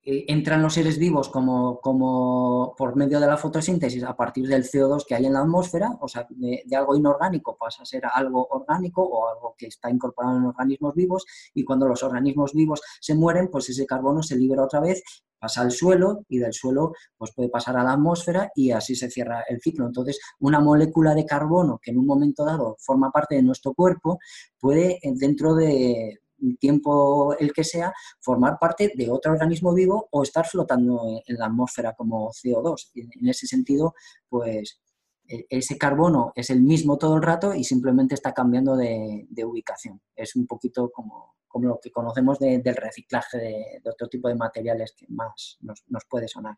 eh, 0.05 0.25
entran 0.27 0.61
los 0.61 0.73
seres 0.73 0.97
vivos 0.97 1.29
como, 1.29 1.79
como, 1.79 2.75
por 2.77 2.95
medio 2.95 3.19
de 3.19 3.27
la 3.27 3.37
fotosíntesis 3.37 4.03
a 4.03 4.15
partir 4.15 4.47
del 4.47 4.63
CO2 4.63 5.05
que 5.07 5.15
hay 5.15 5.25
en 5.25 5.33
la 5.33 5.41
atmósfera, 5.41 5.97
o 6.01 6.07
sea, 6.07 6.27
de, 6.29 6.63
de, 6.65 6.75
algo 6.75 6.95
inorgánico 6.95 7.55
pasa 7.57 7.83
a 7.83 7.85
ser 7.85 8.03
algo 8.13 8.45
orgánico 8.47 9.01
o 9.01 9.29
algo 9.29 9.55
que 9.57 9.67
está 9.67 9.89
incorporado 9.89 10.37
en 10.37 10.45
organismos 10.45 10.93
vivos 10.93 11.25
y 11.53 11.63
cuando 11.63 11.87
los 11.87 12.03
organismos 12.03 12.53
vivos 12.53 12.81
se 12.99 13.15
mueren, 13.15 13.49
pues 13.49 13.69
ese 13.69 13.85
carbono 13.85 14.21
se 14.21 14.35
libera 14.35 14.65
otra 14.65 14.81
vez, 14.81 15.03
pasa 15.43 15.61
al 15.61 15.71
suelo 15.71 16.23
y 16.29 16.37
del 16.37 16.53
suelo 16.53 16.93
pues 17.17 17.33
puede 17.35 17.49
pasar 17.49 17.75
a 17.75 17.83
la 17.83 17.93
atmósfera 17.93 18.49
y 18.55 18.71
así 18.71 18.95
se 18.95 19.09
cierra 19.09 19.43
el 19.49 19.59
ciclo. 19.59 19.85
Entonces, 19.85 20.17
una 20.39 20.61
molécula 20.61 21.13
de 21.13 21.25
carbono 21.25 21.79
que 21.81 21.91
en 21.91 21.97
un 21.97 22.05
momento 22.05 22.45
dado 22.45 22.77
forma 22.79 23.11
parte 23.11 23.35
de 23.35 23.43
nuestro 23.43 23.73
cuerpo 23.73 24.19
puede 24.57 24.99
dentro 25.03 25.53
de, 25.53 26.21
tiempo 26.59 27.35
el 27.37 27.53
que 27.53 27.63
sea, 27.63 27.93
formar 28.19 28.57
parte 28.59 28.91
de 28.95 29.09
otro 29.09 29.31
organismo 29.31 29.73
vivo 29.73 30.07
o 30.11 30.23
estar 30.23 30.45
flotando 30.45 31.21
en 31.25 31.37
la 31.37 31.45
atmósfera 31.45 31.93
como 31.93 32.29
CO2. 32.31 32.91
Y 32.93 33.01
en 33.01 33.27
ese 33.27 33.47
sentido, 33.47 33.93
pues 34.29 34.81
e, 35.27 35.45
ese 35.49 35.77
carbono 35.77 36.31
es 36.35 36.49
el 36.49 36.61
mismo 36.61 36.97
todo 36.97 37.15
el 37.15 37.23
rato 37.23 37.53
y 37.53 37.63
simplemente 37.63 38.15
está 38.15 38.33
cambiando 38.33 38.75
de, 38.75 39.27
ubicación. 39.45 40.01
Es 40.15 40.35
un 40.35 40.47
poquito 40.47 40.91
como, 40.91 41.35
como 41.47 41.67
lo 41.67 41.79
que 41.81 41.91
conocemos 41.91 42.39
del 42.39 42.75
reciclaje 42.75 43.37
de, 43.37 43.89
otro 43.89 44.07
tipo 44.07 44.27
de 44.27 44.35
materiales 44.35 44.93
que 44.97 45.05
más 45.09 45.57
nos, 45.61 45.83
nos, 45.87 46.05
puede 46.05 46.27
sonar. 46.27 46.57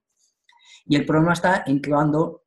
Y 0.85 0.95
el 0.95 1.05
problema 1.05 1.33
está 1.33 1.63
en 1.65 1.81
que 1.81 1.89
cuando 1.89 2.44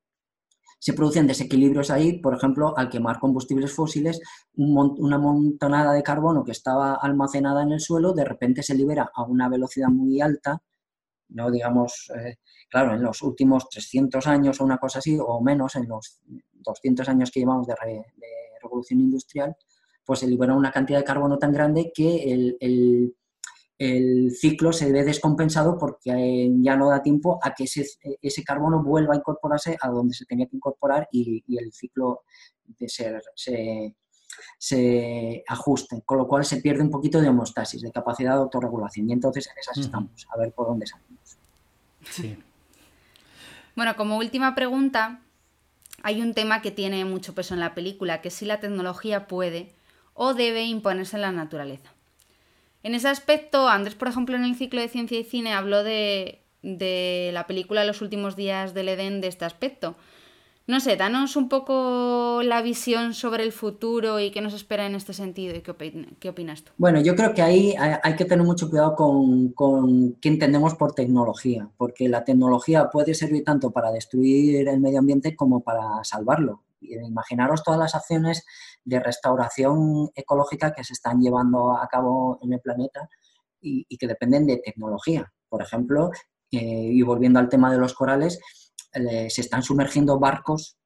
se 0.79 0.93
producen 0.93 1.26
desequilibrios 1.26 1.91
ahí, 1.91 2.20
por 2.20 2.35
ejemplo, 2.35 2.76
al 2.76 2.89
quemar 2.89 3.18
combustibles 3.18 3.72
fósiles, 3.72 4.20
una 4.55 5.18
montonada 5.18 5.93
de 5.93 6.03
carbono 6.03 6.45
que 6.45 6.53
estaba 6.53 6.95
almacenada 6.95 7.62
en 7.62 7.72
el 7.72 7.81
suelo 7.81 8.12
de 8.12 8.24
repente 8.24 8.62
se 8.62 8.74
libera 8.74 9.11
a 9.12 9.24
una 9.24 9.49
velocidad 9.49 9.89
muy 9.89 10.20
alta, 10.20 10.62
no 11.31 11.51
digamos, 11.51 12.11
eh, 12.16 12.37
claro, 12.70 12.95
en 12.95 13.03
los 13.03 13.22
últimos 13.22 13.68
300 13.68 14.26
años 14.26 14.61
o 14.61 14.64
una 14.64 14.79
cosa 14.79 15.01
así, 15.01 15.18
o 15.20 15.41
menos, 15.41 15.74
en 15.76 15.89
los 15.89 16.20
200 16.53 17.09
años 17.09 17.31
que 17.31 17.41
llevamos 17.41 17.66
de, 17.66 17.74
revolución 18.62 19.01
industrial, 19.01 19.57
pues 20.05 20.20
se 20.20 20.26
libera 20.26 20.55
una 20.55 20.72
cantidad 20.72 20.99
de 20.99 21.05
carbono 21.05 21.39
tan 21.39 21.53
grande 21.53 21.93
que 21.95 22.33
el 22.33 22.57
el 22.61 23.14
ciclo 23.79 24.72
se 24.72 24.91
ve 24.91 25.05
descompensado 25.05 25.79
porque 25.79 26.11
eh, 26.11 26.51
ya 26.61 26.76
no 26.76 26.89
da 26.89 27.01
tiempo 27.01 27.39
a 27.43 27.55
que 27.55 27.64
ese, 27.64 27.87
ese 28.20 28.43
carbono 28.43 28.83
vuelva 28.83 29.14
a 29.14 29.18
incorporarse 29.18 29.76
a 29.81 29.89
donde 29.89 30.14
se 30.14 30.24
tenía 30.24 30.47
que 30.47 30.57
incorporar 30.57 31.09
y, 31.12 31.45
el 31.57 31.72
ciclo 31.72 32.22
de 32.66 32.89
ser, 32.89 33.22
se, 33.35 33.95
se, 34.59 35.45
ajuste, 35.47 36.03
con 36.05 36.18
lo 36.18 36.26
cual 36.26 36.45
se 36.45 36.61
pierde 36.61 36.83
un 36.83 36.91
poquito 36.91 37.20
de 37.20 37.29
homostasis, 37.29 37.83
de 37.83 37.93
capacidad 37.93 38.33
de 38.33 38.41
autorregulación 38.41 39.09
y 39.09 39.12
entonces 39.12 39.47
en 39.47 39.59
esas 39.59 39.79
estamos, 39.79 40.26
a 40.29 40.39
ver 40.39 40.53
por 40.53 40.66
dónde 40.66 40.87
salimos. 40.87 41.39
Sí. 42.11 42.37
Bueno, 43.76 43.95
como 43.97 44.18
última 44.18 44.57
pregunta, 44.57 45.20
hay 46.03 46.20
un 46.20 46.35
tema 46.35 46.62
que 46.62 46.72
tiene 46.72 47.05
mucho 47.05 47.35
peso 47.35 47.55
en 47.55 47.61
la 47.61 47.74
película, 47.74 48.20
que 48.22 48.31
si 48.31 48.45
la 48.45 48.59
tecnología 48.59 49.29
puede 49.29 49.72
o 50.14 50.35
debe 50.35 50.64
imponerse 50.64 51.14
en 51.14 51.22
la 51.22 51.31
naturaleza. 51.31 51.93
En 52.83 52.95
ese 52.95 53.09
aspecto, 53.09 53.68
Andrés, 53.68 53.95
por 53.95 54.09
ejemplo, 54.09 54.37
en 54.37 54.45
el 54.45 54.55
ciclo 54.55 54.81
de 54.81 54.89
ciencia 54.89 55.18
y 55.18 55.24
cine 55.24 55.53
habló 55.53 55.83
de, 55.83 56.43
la 56.62 57.47
película 57.47 57.85
Los 57.85 58.03
últimos 58.03 58.37
días 58.37 58.74
del 58.74 58.89
Edén 58.89 59.20
de 59.20 59.29
este 59.29 59.45
aspecto. 59.45 59.97
No 60.66 60.81
sé, 60.81 60.97
danos 60.97 61.35
un 61.37 61.49
poco 61.49 62.43
la 62.45 62.61
visión 62.61 63.14
sobre 63.14 63.43
el 63.43 63.53
futuro 63.53 64.20
y 64.20 64.31
qué 64.31 64.43
nos 64.43 64.53
espera 64.53 64.85
en 64.85 64.95
este 64.95 65.14
sentido 65.14 65.57
y 65.57 65.62
qué, 65.62 66.29
opinas 66.29 66.62
tú. 66.62 66.72
Bueno, 66.76 67.01
yo 67.01 67.16
creo 67.16 67.33
que 67.33 67.41
ahí 67.41 67.74
hay 67.79 68.16
que 68.16 68.26
tener 68.26 68.45
mucho 68.45 68.68
cuidado 68.68 68.95
con, 68.95 69.49
con 69.53 70.12
qué 70.20 70.29
entendemos 70.29 70.74
por 70.74 70.93
tecnología, 70.93 71.70
porque 71.79 72.11
la 72.11 72.22
tecnología 72.24 72.91
puede 72.91 73.14
servir 73.14 73.45
tanto 73.45 73.70
para 73.70 73.91
destruir 73.91 74.68
el 74.68 74.79
medio 74.79 74.99
ambiente 74.99 75.35
como 75.35 75.61
para 75.61 76.05
salvarlo. 76.05 76.62
Imaginaros 76.83 77.62
todas 77.62 77.81
las 77.81 77.95
acciones 77.95 78.45
de 78.89 79.01
restauración 79.01 80.11
ecológica 80.14 80.72
que 80.72 80.82
se 80.82 80.95
están 80.95 81.20
llevando 81.20 81.72
a 81.76 81.86
cabo 81.89 82.39
en 82.43 82.55
el 82.55 82.61
planeta 82.61 83.09
y, 83.61 83.84
que 83.99 84.07
dependen 84.07 84.47
de 84.47 84.59
tecnología. 84.59 85.30
Por 85.49 85.62
ejemplo, 85.62 86.11
eh, 86.51 86.91
y 86.93 87.03
volviendo 87.03 87.39
al 87.39 87.49
tema 87.49 87.70
de 87.70 87.78
los 87.78 87.93
corales, 87.93 88.41
eh, 88.95 89.28
se 89.28 89.43
están 89.43 89.62
sumergiendo 89.62 90.18
barcos 90.18 90.78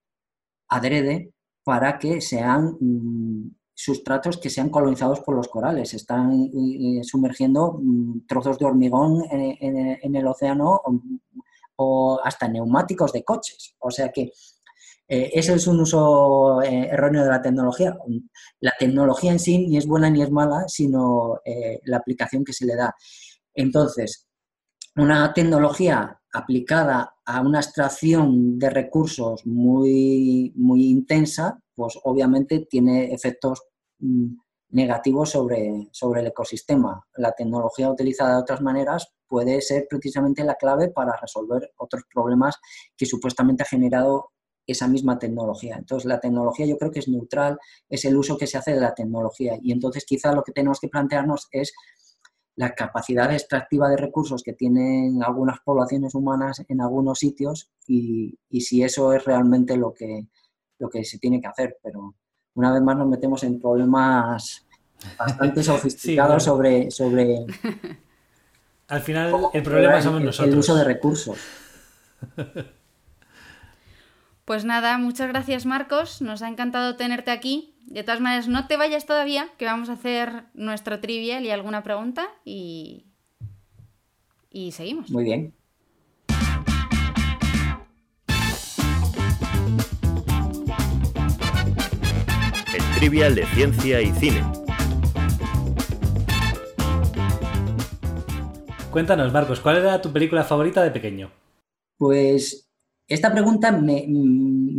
adrede 0.69 1.33
para 1.63 1.99
que 1.99 2.21
sean 2.21 2.77
mm, 2.81 3.55
sustratos 3.73 4.39
que 4.39 4.51
sean 4.51 4.71
colonizados 4.71 5.21
por 5.21 5.37
los 5.37 5.49
corales. 5.49 5.91
Se 5.91 5.97
están 5.97 6.51
eh, 6.53 7.05
sumergiendo 7.05 7.79
mm, 7.81 8.27
trozos 8.27 8.59
de 8.59 8.65
hormigón 8.65 9.23
en, 9.31 10.17
el 10.17 10.27
océano 10.27 10.81
o, 11.77 12.21
hasta 12.25 12.49
neumáticos 12.49 13.13
de 13.13 13.23
coches. 13.23 13.77
O 13.79 13.91
sea 13.93 14.11
que 14.11 14.33
eh, 15.15 15.31
ese 15.39 15.53
es 15.53 15.67
un 15.67 15.79
uso 15.79 16.63
eh, 16.63 16.89
erróneo 16.91 17.23
de 17.23 17.29
la 17.29 17.43
tecnología. 17.43 17.95
La 18.61 18.73
tecnología 18.79 19.33
en 19.33 19.39
sí 19.39 19.59
ni 19.59 19.77
es 19.77 19.87
buena 19.87 20.09
ni 20.09 20.23
es 20.23 20.31
mala, 20.31 20.65
sino 20.69 21.39
eh, 21.45 21.81
la 21.85 21.99
aplicación 21.99 22.45
que 22.45 22.55
se 22.55 22.65
le 22.65 22.77
da. 22.77 22.95
Entonces, 23.53 24.27
una 24.97 25.35
tecnología 25.35 26.19
aplicada 26.33 27.17
a 27.27 27.43
una 27.43 27.61
extracción 27.61 28.59
de 28.59 28.71
recursos 28.71 29.45
muy, 29.45 30.51
muy 30.57 30.87
intensa, 30.87 31.61
pues 31.75 31.99
obviamente 32.05 32.67
tiene 32.71 33.13
efectos 33.13 33.65
mm, 33.99 34.35
negativos 34.71 35.29
sobre, 35.29 35.91
sobre 35.93 36.23
el 36.23 36.29
ecosistema. 36.29 37.07
La 37.17 37.33
tecnología 37.33 37.91
utilizada 37.91 38.37
de 38.37 38.41
otras 38.41 38.63
maneras 38.63 39.13
puede 39.29 39.61
ser 39.61 39.87
precisamente 39.91 40.43
la 40.43 40.55
clave 40.55 40.89
para 40.89 41.15
resolver 41.21 41.71
otros 41.77 42.05
problemas 42.11 42.57
que 42.97 43.05
supuestamente 43.05 43.63
ha 43.63 43.67
generado 43.67 44.31
esa 44.67 44.89
misma 44.89 45.19
tecnología. 45.19 45.77
Entonces, 45.77 46.07
la 46.07 46.21
tecnología 46.21 46.67
yo 46.67 46.79
creo 46.79 46.91
que 46.91 47.01
es 47.01 47.09
neutral, 47.09 47.59
es 47.89 48.05
el 48.05 48.17
uso 48.17 48.37
que 48.37 48.47
se 48.47 48.59
hace 48.59 48.75
de 48.75 48.81
la 48.81 48.95
tecnología. 48.95 49.59
Y 49.63 49.73
entonces, 49.73 50.05
quizá 50.05 50.33
lo 50.33 50.43
que 50.43 50.53
tenemos 50.53 50.81
que 50.81 50.89
plantearnos 50.89 51.49
es 51.51 51.73
la 52.55 52.75
capacidad 52.75 53.33
extractiva 53.33 53.89
de 53.89 53.97
recursos 53.97 54.43
que 54.43 54.53
tienen 54.53 55.23
algunas 55.23 55.61
poblaciones 55.61 56.15
humanas 56.15 56.63
en 56.69 56.81
algunos 56.81 57.19
sitios 57.19 57.71
y, 57.87 58.39
si 58.61 58.83
eso 58.83 59.13
es 59.13 59.25
realmente 59.25 59.77
lo 59.77 59.93
que, 59.93 60.27
lo 60.79 60.89
que 60.89 61.05
se 61.05 61.19
tiene 61.19 61.41
que 61.41 61.49
hacer. 61.49 61.79
Pero 61.83 62.15
una 62.55 62.73
vez 62.73 62.83
más 62.83 62.97
nos 62.97 63.09
metemos 63.09 63.43
en 63.45 63.61
problemas 63.61 64.67
bastante 65.19 65.63
sofisticados 65.63 66.45
sobre, 66.45 66.91
sobre... 66.91 67.47
Al 68.89 69.01
final 69.01 69.35
el 69.55 69.63
problema 69.63 70.03
somos 70.03 70.23
nosotros. 70.23 70.53
El 70.53 70.59
uso 70.59 70.77
de 70.77 70.85
recursos. 70.85 71.39
Pues 74.53 74.67
nada, 74.67 74.99
muchas 74.99 75.29
gracias 75.29 75.65
Marcos, 75.65 76.21
nos 76.21 76.43
ha 76.43 76.49
encantado 76.51 76.97
tenerte 76.97 77.31
aquí. 77.31 77.75
De 77.87 78.05
todas 78.05 78.21
maneras, 78.21 78.49
no 78.49 78.67
te 78.67 78.77
vayas 78.77 79.07
todavía, 79.07 79.49
que 79.57 79.65
vamos 79.65 79.89
a 79.89 79.95
hacer 79.95 80.45
nuestro 80.53 81.01
trivial 81.01 81.47
y 81.47 81.51
alguna 81.51 81.83
pregunta 81.83 82.29
y, 82.45 83.07
y 84.51 84.73
seguimos. 84.73 85.11
Muy 85.11 85.25
bien. 85.25 85.55
El 92.75 92.99
trivial 92.99 93.35
de 93.35 93.47
ciencia 93.47 94.03
y 94.03 94.13
cine. 94.13 94.45
Cuéntanos, 98.91 99.33
Marcos, 99.33 99.61
¿cuál 99.61 99.79
era 99.79 100.03
tu 100.03 100.13
película 100.13 100.45
favorita 100.45 100.83
de 100.83 100.91
pequeño? 100.91 101.31
Pues 101.97 102.69
esta 103.15 103.31
pregunta 103.31 103.71
me, 103.73 104.07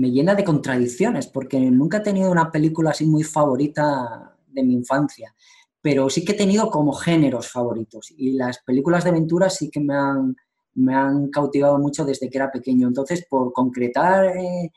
llena 0.09 0.34
de 0.34 0.43
contradicciones 0.43 1.27
porque 1.27 1.59
nunca 1.59 1.97
he 1.97 2.01
tenido 2.01 2.31
una 2.31 2.51
película 2.51 2.89
así 2.89 3.05
muy 3.05 3.23
favorita 3.23 4.36
de 4.47 4.63
mi 4.63 4.73
infancia, 4.73 5.36
pero 5.81 6.09
sí 6.09 6.25
que 6.25 6.31
he 6.31 6.36
tenido 6.36 6.71
como 6.71 6.93
géneros 6.93 7.51
favoritos 7.51 8.11
y 8.17 8.31
las 8.34 8.57
películas 8.63 9.03
de 9.03 9.11
aventura 9.11 9.51
sí 9.51 9.69
que 9.69 9.79
me 9.79 9.93
han, 9.93 10.36
me 10.73 10.95
han 10.95 11.29
cautivado 11.29 11.77
mucho 11.77 12.05
desde 12.05 12.27
que 12.27 12.38
era 12.39 12.51
pequeño. 12.51 12.88
Entonces, 12.88 13.23
por 13.29 13.53
concretar 13.53 14.36
eh, 14.36 14.71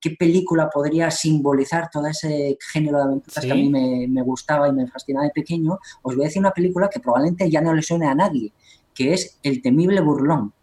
qué 0.00 0.10
película 0.18 0.68
podría 0.68 1.08
simbolizar 1.12 1.88
todo 1.92 2.08
ese 2.08 2.58
género 2.72 2.98
de 2.98 3.04
aventuras 3.04 3.44
que 3.44 3.52
a 3.52 3.54
mí 3.54 3.68
me, 3.68 4.08
me, 4.08 4.22
gustaba 4.22 4.68
y 4.68 4.72
me 4.72 4.88
fascinaba 4.88 5.26
de 5.26 5.32
pequeño, 5.32 5.78
os 6.02 6.16
voy 6.16 6.24
a 6.24 6.28
decir 6.28 6.40
una 6.40 6.50
película 6.50 6.88
que 6.88 6.98
probablemente 6.98 7.48
ya 7.48 7.60
no 7.60 7.72
le 7.72 7.82
suene 7.82 8.08
a 8.08 8.16
nadie, 8.16 8.52
que 8.92 9.12
es 9.12 9.38
El 9.44 9.62
temible 9.62 10.00
burlón 10.00 10.55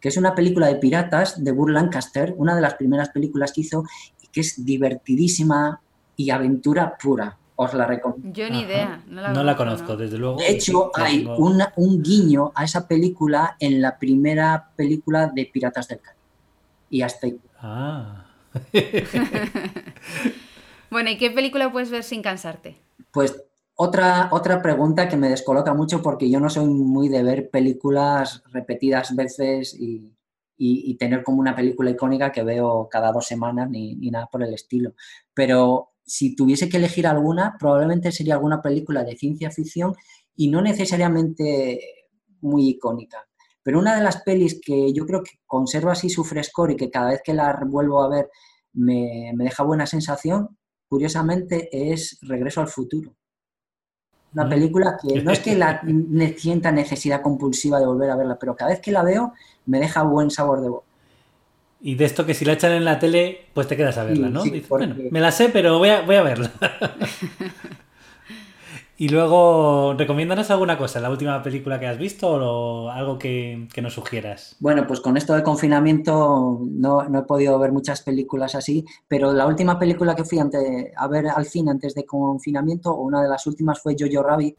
que 0.00 0.08
es 0.08 0.16
una 0.16 0.34
película 0.34 0.66
de 0.66 0.76
piratas 0.76 1.42
de 1.42 1.52
Burr 1.52 1.72
Lancaster, 1.72 2.34
una 2.36 2.54
de 2.54 2.62
las 2.62 2.74
primeras 2.74 3.10
películas 3.10 3.52
que 3.52 3.60
hizo 3.60 3.84
y 4.22 4.28
que 4.28 4.40
es 4.40 4.64
divertidísima 4.64 5.80
y 6.16 6.30
aventura 6.30 6.96
pura. 6.96 7.36
Os 7.56 7.74
la 7.74 7.86
recomiendo. 7.86 8.32
Yo 8.32 8.48
ni 8.48 8.62
idea. 8.62 9.02
No 9.06 9.44
la, 9.44 9.54
conozco, 9.54 9.94
desde 9.94 10.16
luego. 10.16 10.38
De 10.38 10.50
hecho, 10.50 10.90
hay 10.94 11.28
un 11.76 12.02
guiño 12.02 12.52
a 12.54 12.64
esa 12.64 12.88
película 12.88 13.56
en 13.60 13.82
la 13.82 13.98
primera 13.98 14.70
película 14.76 15.26
de 15.26 15.44
Piratas 15.44 15.88
del 15.88 16.00
Caribe. 16.00 16.22
Y 16.88 17.02
hasta 17.02 17.26
ahí. 17.26 17.38
Ah. 17.60 18.24
bueno, 20.90 21.10
¿y 21.10 21.18
qué 21.18 21.30
película 21.30 21.70
puedes 21.70 21.90
ver 21.90 22.02
sin 22.02 22.22
cansarte? 22.22 22.80
Pues 23.10 23.42
otra, 23.82 24.28
otra 24.30 24.60
pregunta 24.60 25.08
que 25.08 25.16
me 25.16 25.30
descoloca 25.30 25.72
mucho 25.72 26.02
porque 26.02 26.28
yo 26.28 26.38
no 26.38 26.50
soy 26.50 26.66
muy 26.66 27.08
de 27.08 27.22
ver 27.22 27.48
películas 27.48 28.42
repetidas 28.52 29.16
veces 29.16 29.74
y, 29.74 30.14
tener 30.98 31.24
como 31.24 31.40
una 31.40 31.56
película 31.56 31.90
icónica 31.90 32.30
que 32.30 32.42
veo 32.42 32.90
cada 32.90 33.10
dos 33.10 33.26
semanas 33.26 33.70
ni, 33.70 33.94
nada 34.10 34.28
por 34.30 34.42
el 34.42 34.52
estilo. 34.52 34.92
Pero 35.32 35.92
si 36.04 36.36
tuviese 36.36 36.68
que 36.68 36.76
elegir 36.76 37.06
alguna, 37.06 37.56
probablemente 37.58 38.12
sería 38.12 38.34
alguna 38.34 38.60
película 38.60 39.02
de 39.02 39.16
ciencia 39.16 39.50
ficción 39.50 39.94
y 40.36 40.48
no 40.48 40.60
necesariamente 40.60 41.80
muy 42.42 42.68
icónica. 42.68 43.26
Pero 43.62 43.78
una 43.78 43.96
de 43.96 44.02
las 44.02 44.20
pelis 44.22 44.60
que 44.62 44.92
yo 44.92 45.06
creo 45.06 45.22
que 45.22 45.38
conserva 45.46 45.92
así 45.92 46.10
su 46.10 46.22
frescor 46.24 46.70
y 46.70 46.76
que 46.76 46.90
cada 46.90 47.12
vez 47.12 47.22
que 47.24 47.32
la 47.32 47.58
vuelvo 47.66 48.02
a 48.02 48.10
ver 48.10 48.28
me, 48.74 49.32
me 49.34 49.44
deja 49.44 49.62
buena 49.62 49.86
sensación, 49.86 50.58
curiosamente, 50.86 51.70
es 51.72 52.18
Regreso 52.20 52.60
al 52.60 52.68
futuro. 52.68 53.16
Una 54.32 54.48
película 54.48 54.96
que 55.02 55.22
no 55.22 55.32
es 55.32 55.40
que 55.40 55.56
la 55.56 55.82
sienta 56.38 56.70
necesidad 56.70 57.20
compulsiva 57.22 57.80
de 57.80 57.86
volver 57.86 58.10
a 58.10 58.16
verla, 58.16 58.38
pero 58.38 58.54
cada 58.54 58.70
vez 58.70 58.80
que 58.80 58.92
la 58.92 59.02
veo 59.02 59.32
me 59.66 59.78
deja 59.80 60.02
buen 60.02 60.30
sabor 60.30 60.60
de 60.60 60.68
boca. 60.68 60.86
Y 61.82 61.94
de 61.94 62.04
esto 62.04 62.26
que 62.26 62.34
si 62.34 62.44
la 62.44 62.52
echan 62.52 62.72
en 62.72 62.84
la 62.84 62.98
tele, 62.98 63.46
pues 63.54 63.66
te 63.66 63.76
quedas 63.76 63.96
a 63.98 64.04
verla, 64.04 64.26
Sí, 64.28 64.32
¿no? 64.32 64.42
sí, 64.42 64.50
Dices, 64.50 64.68
porque- 64.68 64.86
bueno, 64.86 65.02
me 65.10 65.20
la 65.20 65.32
sé, 65.32 65.48
pero 65.48 65.78
voy 65.78 65.88
a, 65.88 66.02
voy 66.02 66.16
a 66.16 66.22
verla. 66.22 66.50
y 69.00 69.08
luego, 69.08 69.94
recomiéndanos 69.96 70.50
alguna 70.50 70.76
cosa, 70.76 71.00
la 71.00 71.08
última 71.08 71.42
película 71.42 71.80
que 71.80 71.86
has 71.86 71.96
visto 71.96 72.28
o 72.30 72.90
algo 72.90 73.18
que, 73.18 73.66
que 73.72 73.80
nos 73.80 73.94
sugieras. 73.94 74.56
Bueno, 74.60 74.86
pues 74.86 75.00
con 75.00 75.16
esto 75.16 75.32
del 75.32 75.42
confinamiento 75.42 76.60
no, 76.62 77.08
no 77.08 77.18
he 77.20 77.22
podido 77.22 77.58
ver 77.58 77.72
muchas 77.72 78.02
películas 78.02 78.54
así, 78.54 78.84
pero 79.08 79.32
la 79.32 79.46
última 79.46 79.78
película 79.78 80.14
que 80.14 80.24
fui 80.24 80.38
ante- 80.38 80.92
a 80.94 81.08
ver 81.08 81.28
al 81.28 81.46
cine 81.46 81.70
antes 81.70 81.94
de 81.94 82.04
confinamiento, 82.04 82.90
o 82.90 83.00
una 83.02 83.22
de 83.22 83.28
las 83.30 83.46
últimas 83.46 83.80
fue 83.80 83.96
Jojo 83.98 84.22
Rabbit, 84.22 84.56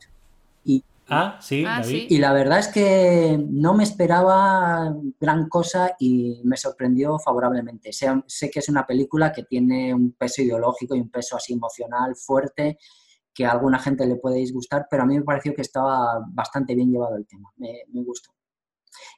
y, 0.64 0.84
Ah, 1.08 1.38
sí, 1.42 1.64
Ah, 1.68 1.82
la 1.82 1.86
vi. 1.86 1.92
sí. 1.92 2.08
y 2.10 2.18
la 2.20 2.34
verdad 2.34 2.60
es 2.60 2.70
que 2.70 3.38
no 3.50 3.74
me 3.76 3.84
esperaba 3.84 4.96
gran 5.20 5.50
cosa 5.50 5.96
y 6.00 6.40
me 6.46 6.58
sorprendió 6.58 7.20
favorablemente. 7.20 7.92
Sé, 7.94 8.08
sé 8.28 8.50
que 8.50 8.60
es 8.60 8.70
una 8.70 8.88
película 8.88 9.32
que 9.34 9.44
tiene 9.44 9.94
un 9.94 10.14
peso 10.14 10.42
ideológico 10.42 10.96
y 10.96 11.02
un 11.02 11.10
peso 11.10 11.36
así 11.36 11.54
emocional 11.54 12.16
fuerte, 12.16 12.78
que 13.34 13.46
a 13.46 13.52
alguna 13.52 13.80
gente 13.80 14.06
le 14.06 14.16
puede 14.16 14.38
disgustar, 14.38 14.88
pero 14.90 15.04
a 15.04 15.06
mí 15.06 15.18
me 15.18 15.24
pareció 15.24 15.54
que 15.54 15.62
estaba 15.62 16.20
bastante 16.30 16.76
bien 16.76 16.92
llevado 16.92 17.16
el 17.16 17.26
tema, 17.26 17.50
me, 17.58 17.82
me 17.94 18.04
gustó. 18.04 18.32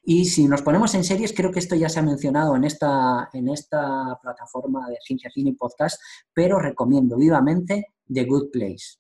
Y 0.05 0.26
si 0.26 0.47
nos 0.47 0.61
ponemos 0.61 0.93
en 0.95 1.03
series, 1.03 1.34
creo 1.34 1.51
que 1.51 1.59
esto 1.59 1.76
ya 1.76 1.89
se 1.89 1.99
ha 1.99 2.03
mencionado 2.03 2.55
en 2.55 2.64
esta, 2.64 3.30
en 3.34 3.49
esta 3.49 4.18
plataforma 4.22 4.88
de 4.89 4.97
Ciencia 5.03 5.32
Cine 5.34 5.49
y 5.51 5.53
Podcast, 5.53 5.99
pero 6.34 6.59
recomiendo 6.59 7.18
vivamente 7.18 7.88
The 8.14 8.26
Good 8.26 8.51
Place. 8.51 8.97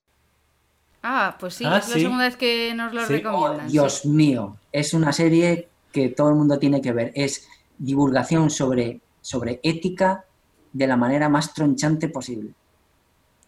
Ah, 1.03 1.35
pues 1.39 1.55
sí, 1.55 1.65
Ah, 1.67 1.77
es 1.79 1.89
la 1.89 1.95
segunda 1.95 2.23
vez 2.25 2.37
que 2.37 2.73
nos 2.73 2.93
lo 2.93 3.05
Sí. 3.05 3.13
recomiendan. 3.13 3.67
sí. 3.67 3.73
Dios 3.73 4.05
mío, 4.05 4.57
es 4.71 4.93
una 4.93 5.11
serie 5.11 5.67
que 5.91 6.09
todo 6.09 6.29
el 6.29 6.35
mundo 6.35 6.57
tiene 6.57 6.81
que 6.81 6.93
ver. 6.93 7.11
Es 7.13 7.47
divulgación 7.77 8.49
sobre, 8.49 9.01
sobre 9.21 9.59
ética 9.63 10.25
de 10.71 10.87
la 10.87 10.95
manera 10.97 11.27
más 11.29 11.53
tronchante 11.53 12.07
posible. 12.09 12.53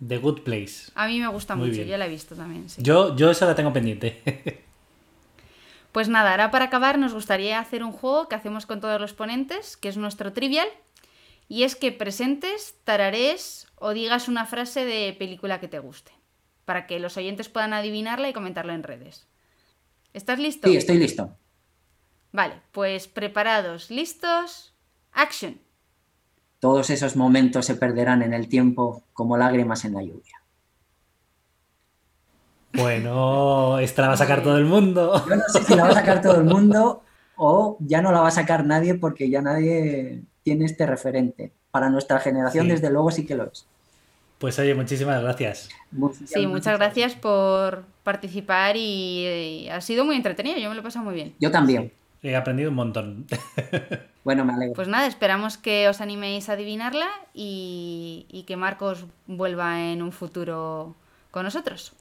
The 0.06 0.18
Good 0.18 0.42
Place. 0.42 0.92
A 0.96 1.08
mí 1.08 1.20
me 1.20 1.28
gusta 1.28 1.56
Muy 1.56 1.68
mucho, 1.68 1.78
bien. 1.78 1.90
yo 1.90 1.98
la 1.98 2.06
he 2.06 2.10
visto 2.10 2.36
también, 2.36 2.70
sí. 2.70 2.82
Yo, 2.84 3.16
yo 3.16 3.30
esa 3.32 3.46
la 3.46 3.56
tengo 3.56 3.72
pendiente. 3.74 4.64
Pues 5.92 6.10
nada, 6.10 6.32
ahora 6.32 6.52
para 6.52 6.66
acabar 6.66 7.00
nos 7.00 7.14
gustaría 7.14 7.58
hacer 7.58 7.82
un 7.82 7.94
juego 7.94 8.28
que 8.28 8.36
hacemos 8.36 8.66
con 8.66 8.82
todos 8.82 9.00
los 9.00 9.14
ponentes, 9.14 9.78
que 9.78 9.88
es 9.88 9.96
nuestro 9.96 10.34
trivial, 10.34 10.68
y 11.48 11.64
es 11.64 11.78
que 11.78 11.94
presentes, 11.94 12.76
tararees 12.84 13.68
o 13.76 13.94
digas 13.94 14.28
una 14.28 14.46
frase 14.46 14.84
de 14.84 15.16
película 15.18 15.62
que 15.62 15.70
te 15.70 15.80
guste, 15.80 16.12
para 16.66 16.86
que 16.86 17.00
los 17.00 17.16
oyentes 17.16 17.48
puedan 17.48 17.72
adivinarla 17.72 18.28
y 18.28 18.34
comentarlo 18.34 18.74
en 18.74 18.84
redes. 18.84 19.26
¿Estás 20.14 20.38
listo? 20.38 20.68
Sí, 20.68 20.76
estoy 20.76 20.98
listo. 20.98 21.34
Vale, 22.34 22.56
pues 22.74 23.08
preparados, 23.08 23.90
listos, 23.90 24.74
action. 25.14 25.62
Todos 26.66 26.90
esos 26.90 27.16
momentos 27.16 27.64
se 27.64 27.76
perderán 27.76 28.24
en 28.24 28.34
el 28.34 28.48
tiempo 28.48 29.04
como 29.14 29.38
lágrimas 29.38 29.86
en 29.86 29.94
la 29.94 30.02
lluvia. 30.02 30.42
Bueno, 32.74 33.78
esta 33.78 34.02
la 34.02 34.08
va 34.08 34.14
a 34.16 34.18
sacar 34.18 34.42
todo 34.42 34.58
el 34.58 34.66
mundo. 34.66 35.24
Yo 35.30 35.36
no 35.36 35.44
sé 35.48 35.64
si 35.64 35.76
la 35.76 35.84
va 35.84 35.90
a 35.90 35.94
sacar 35.94 36.24
todo 36.24 36.38
el 36.38 36.46
mundo 36.46 37.04
o 37.36 37.78
ya 37.82 38.02
no 38.02 38.12
la 38.12 38.22
va 38.22 38.30
a 38.30 38.32
sacar 38.32 38.66
nadie 38.66 38.96
porque 38.96 39.30
ya 39.30 39.44
nadie 39.44 40.24
tiene 40.42 40.66
este 40.66 40.88
referente. 40.88 41.52
Para 41.70 41.92
nuestra 41.92 42.20
generación, 42.20 42.66
Sí. 42.66 42.72
desde 42.72 42.90
luego, 42.90 43.12
sí 43.12 43.28
que 43.28 43.36
lo 43.36 43.44
es. 43.44 43.68
Pues 44.40 44.58
oye, 44.58 44.74
muchísimas 44.74 45.22
gracias. 45.22 45.70
Sí, 46.26 46.48
muchas 46.48 46.80
gracias 46.80 47.14
por 47.14 47.84
participar 48.02 48.76
y, 48.76 49.70
ha 49.72 49.82
sido 49.82 50.04
muy 50.04 50.16
entretenido, 50.16 50.58
yo 50.58 50.70
me 50.70 50.74
lo 50.74 50.82
he 50.82 50.84
pasado 50.84 51.06
muy 51.06 51.14
bien. 51.14 51.36
Yo 51.40 51.52
también. 51.52 51.92
He 52.26 52.36
aprendido 52.36 52.70
un 52.70 52.76
montón. 52.76 53.28
Bueno, 54.26 54.44
me 54.44 54.54
alegro. 54.54 54.74
Pues 54.74 54.88
nada, 54.88 55.06
esperamos 55.06 55.60
que 55.60 55.88
os 55.88 56.02
animéis 56.02 56.50
a 56.50 56.54
adivinarla 56.54 57.06
y, 57.32 58.26
y 58.28 58.42
que 58.42 58.58
Marcos 58.58 59.06
vuelva 59.28 59.92
en 59.92 60.02
un 60.02 60.12
futuro 60.12 60.96
con 61.30 61.44
nosotros. 61.44 61.94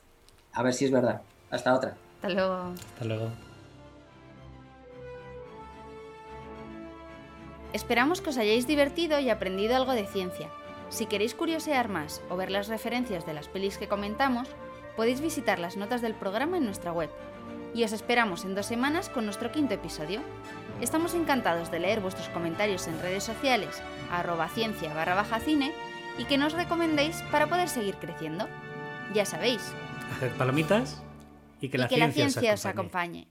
A 0.54 0.62
ver 0.62 0.72
si 0.72 0.86
es 0.86 0.90
verdad. 0.90 1.20
Hasta 1.50 1.74
otra. 1.74 1.98
Hasta 2.16 2.30
luego. 2.30 2.72
Hasta 2.94 3.04
luego. 3.04 3.28
Esperamos 7.74 8.22
que 8.22 8.30
os 8.30 8.38
hayáis 8.38 8.66
divertido 8.66 9.20
y 9.20 9.28
aprendido 9.28 9.76
algo 9.76 9.92
de 9.92 10.06
ciencia. 10.06 10.48
Si 10.88 11.04
queréis 11.04 11.34
curiosear 11.34 11.90
más 11.90 12.22
o 12.30 12.38
ver 12.38 12.50
las 12.50 12.68
referencias 12.68 13.26
de 13.26 13.34
las 13.34 13.48
pelis 13.48 13.76
que 13.76 13.88
comentamos, 13.88 14.48
podéis 14.96 15.20
visitar 15.20 15.58
las 15.58 15.76
notas 15.76 16.00
del 16.00 16.14
programa 16.14 16.56
en 16.56 16.64
nuestra 16.64 16.90
web. 16.90 17.10
Y 17.74 17.82
os 17.82 17.92
esperamos 17.92 18.44
en 18.44 18.54
dos 18.54 18.66
semanas 18.66 19.08
con 19.08 19.24
nuestro 19.24 19.50
quinto 19.50 19.74
episodio. 19.74 20.20
Estamos 20.80 21.12
encantados 21.14 21.70
de 21.72 21.80
leer 21.80 22.00
vuestros 22.00 22.28
comentarios 22.28 22.86
en 22.86 23.00
redes 23.00 23.24
sociales, 23.24 23.82
arroba 24.10 24.48
ciencia 24.48 24.94
barra 24.94 25.14
baja 25.14 25.40
cine, 25.40 25.72
y 26.16 26.24
que 26.24 26.38
nos 26.38 26.52
recomendéis 26.52 27.22
para 27.32 27.48
poder 27.48 27.68
seguir 27.68 27.96
creciendo. 27.96 28.48
Ya 29.12 29.24
sabéis, 29.24 29.74
Haced 30.12 30.32
palomitas 30.32 31.02
y 31.60 31.68
que, 31.68 31.76
y 31.76 31.80
la, 31.80 31.88
que 31.88 31.96
la 31.96 32.12
ciencia 32.12 32.54
os 32.54 32.66
acompañe. 32.66 33.26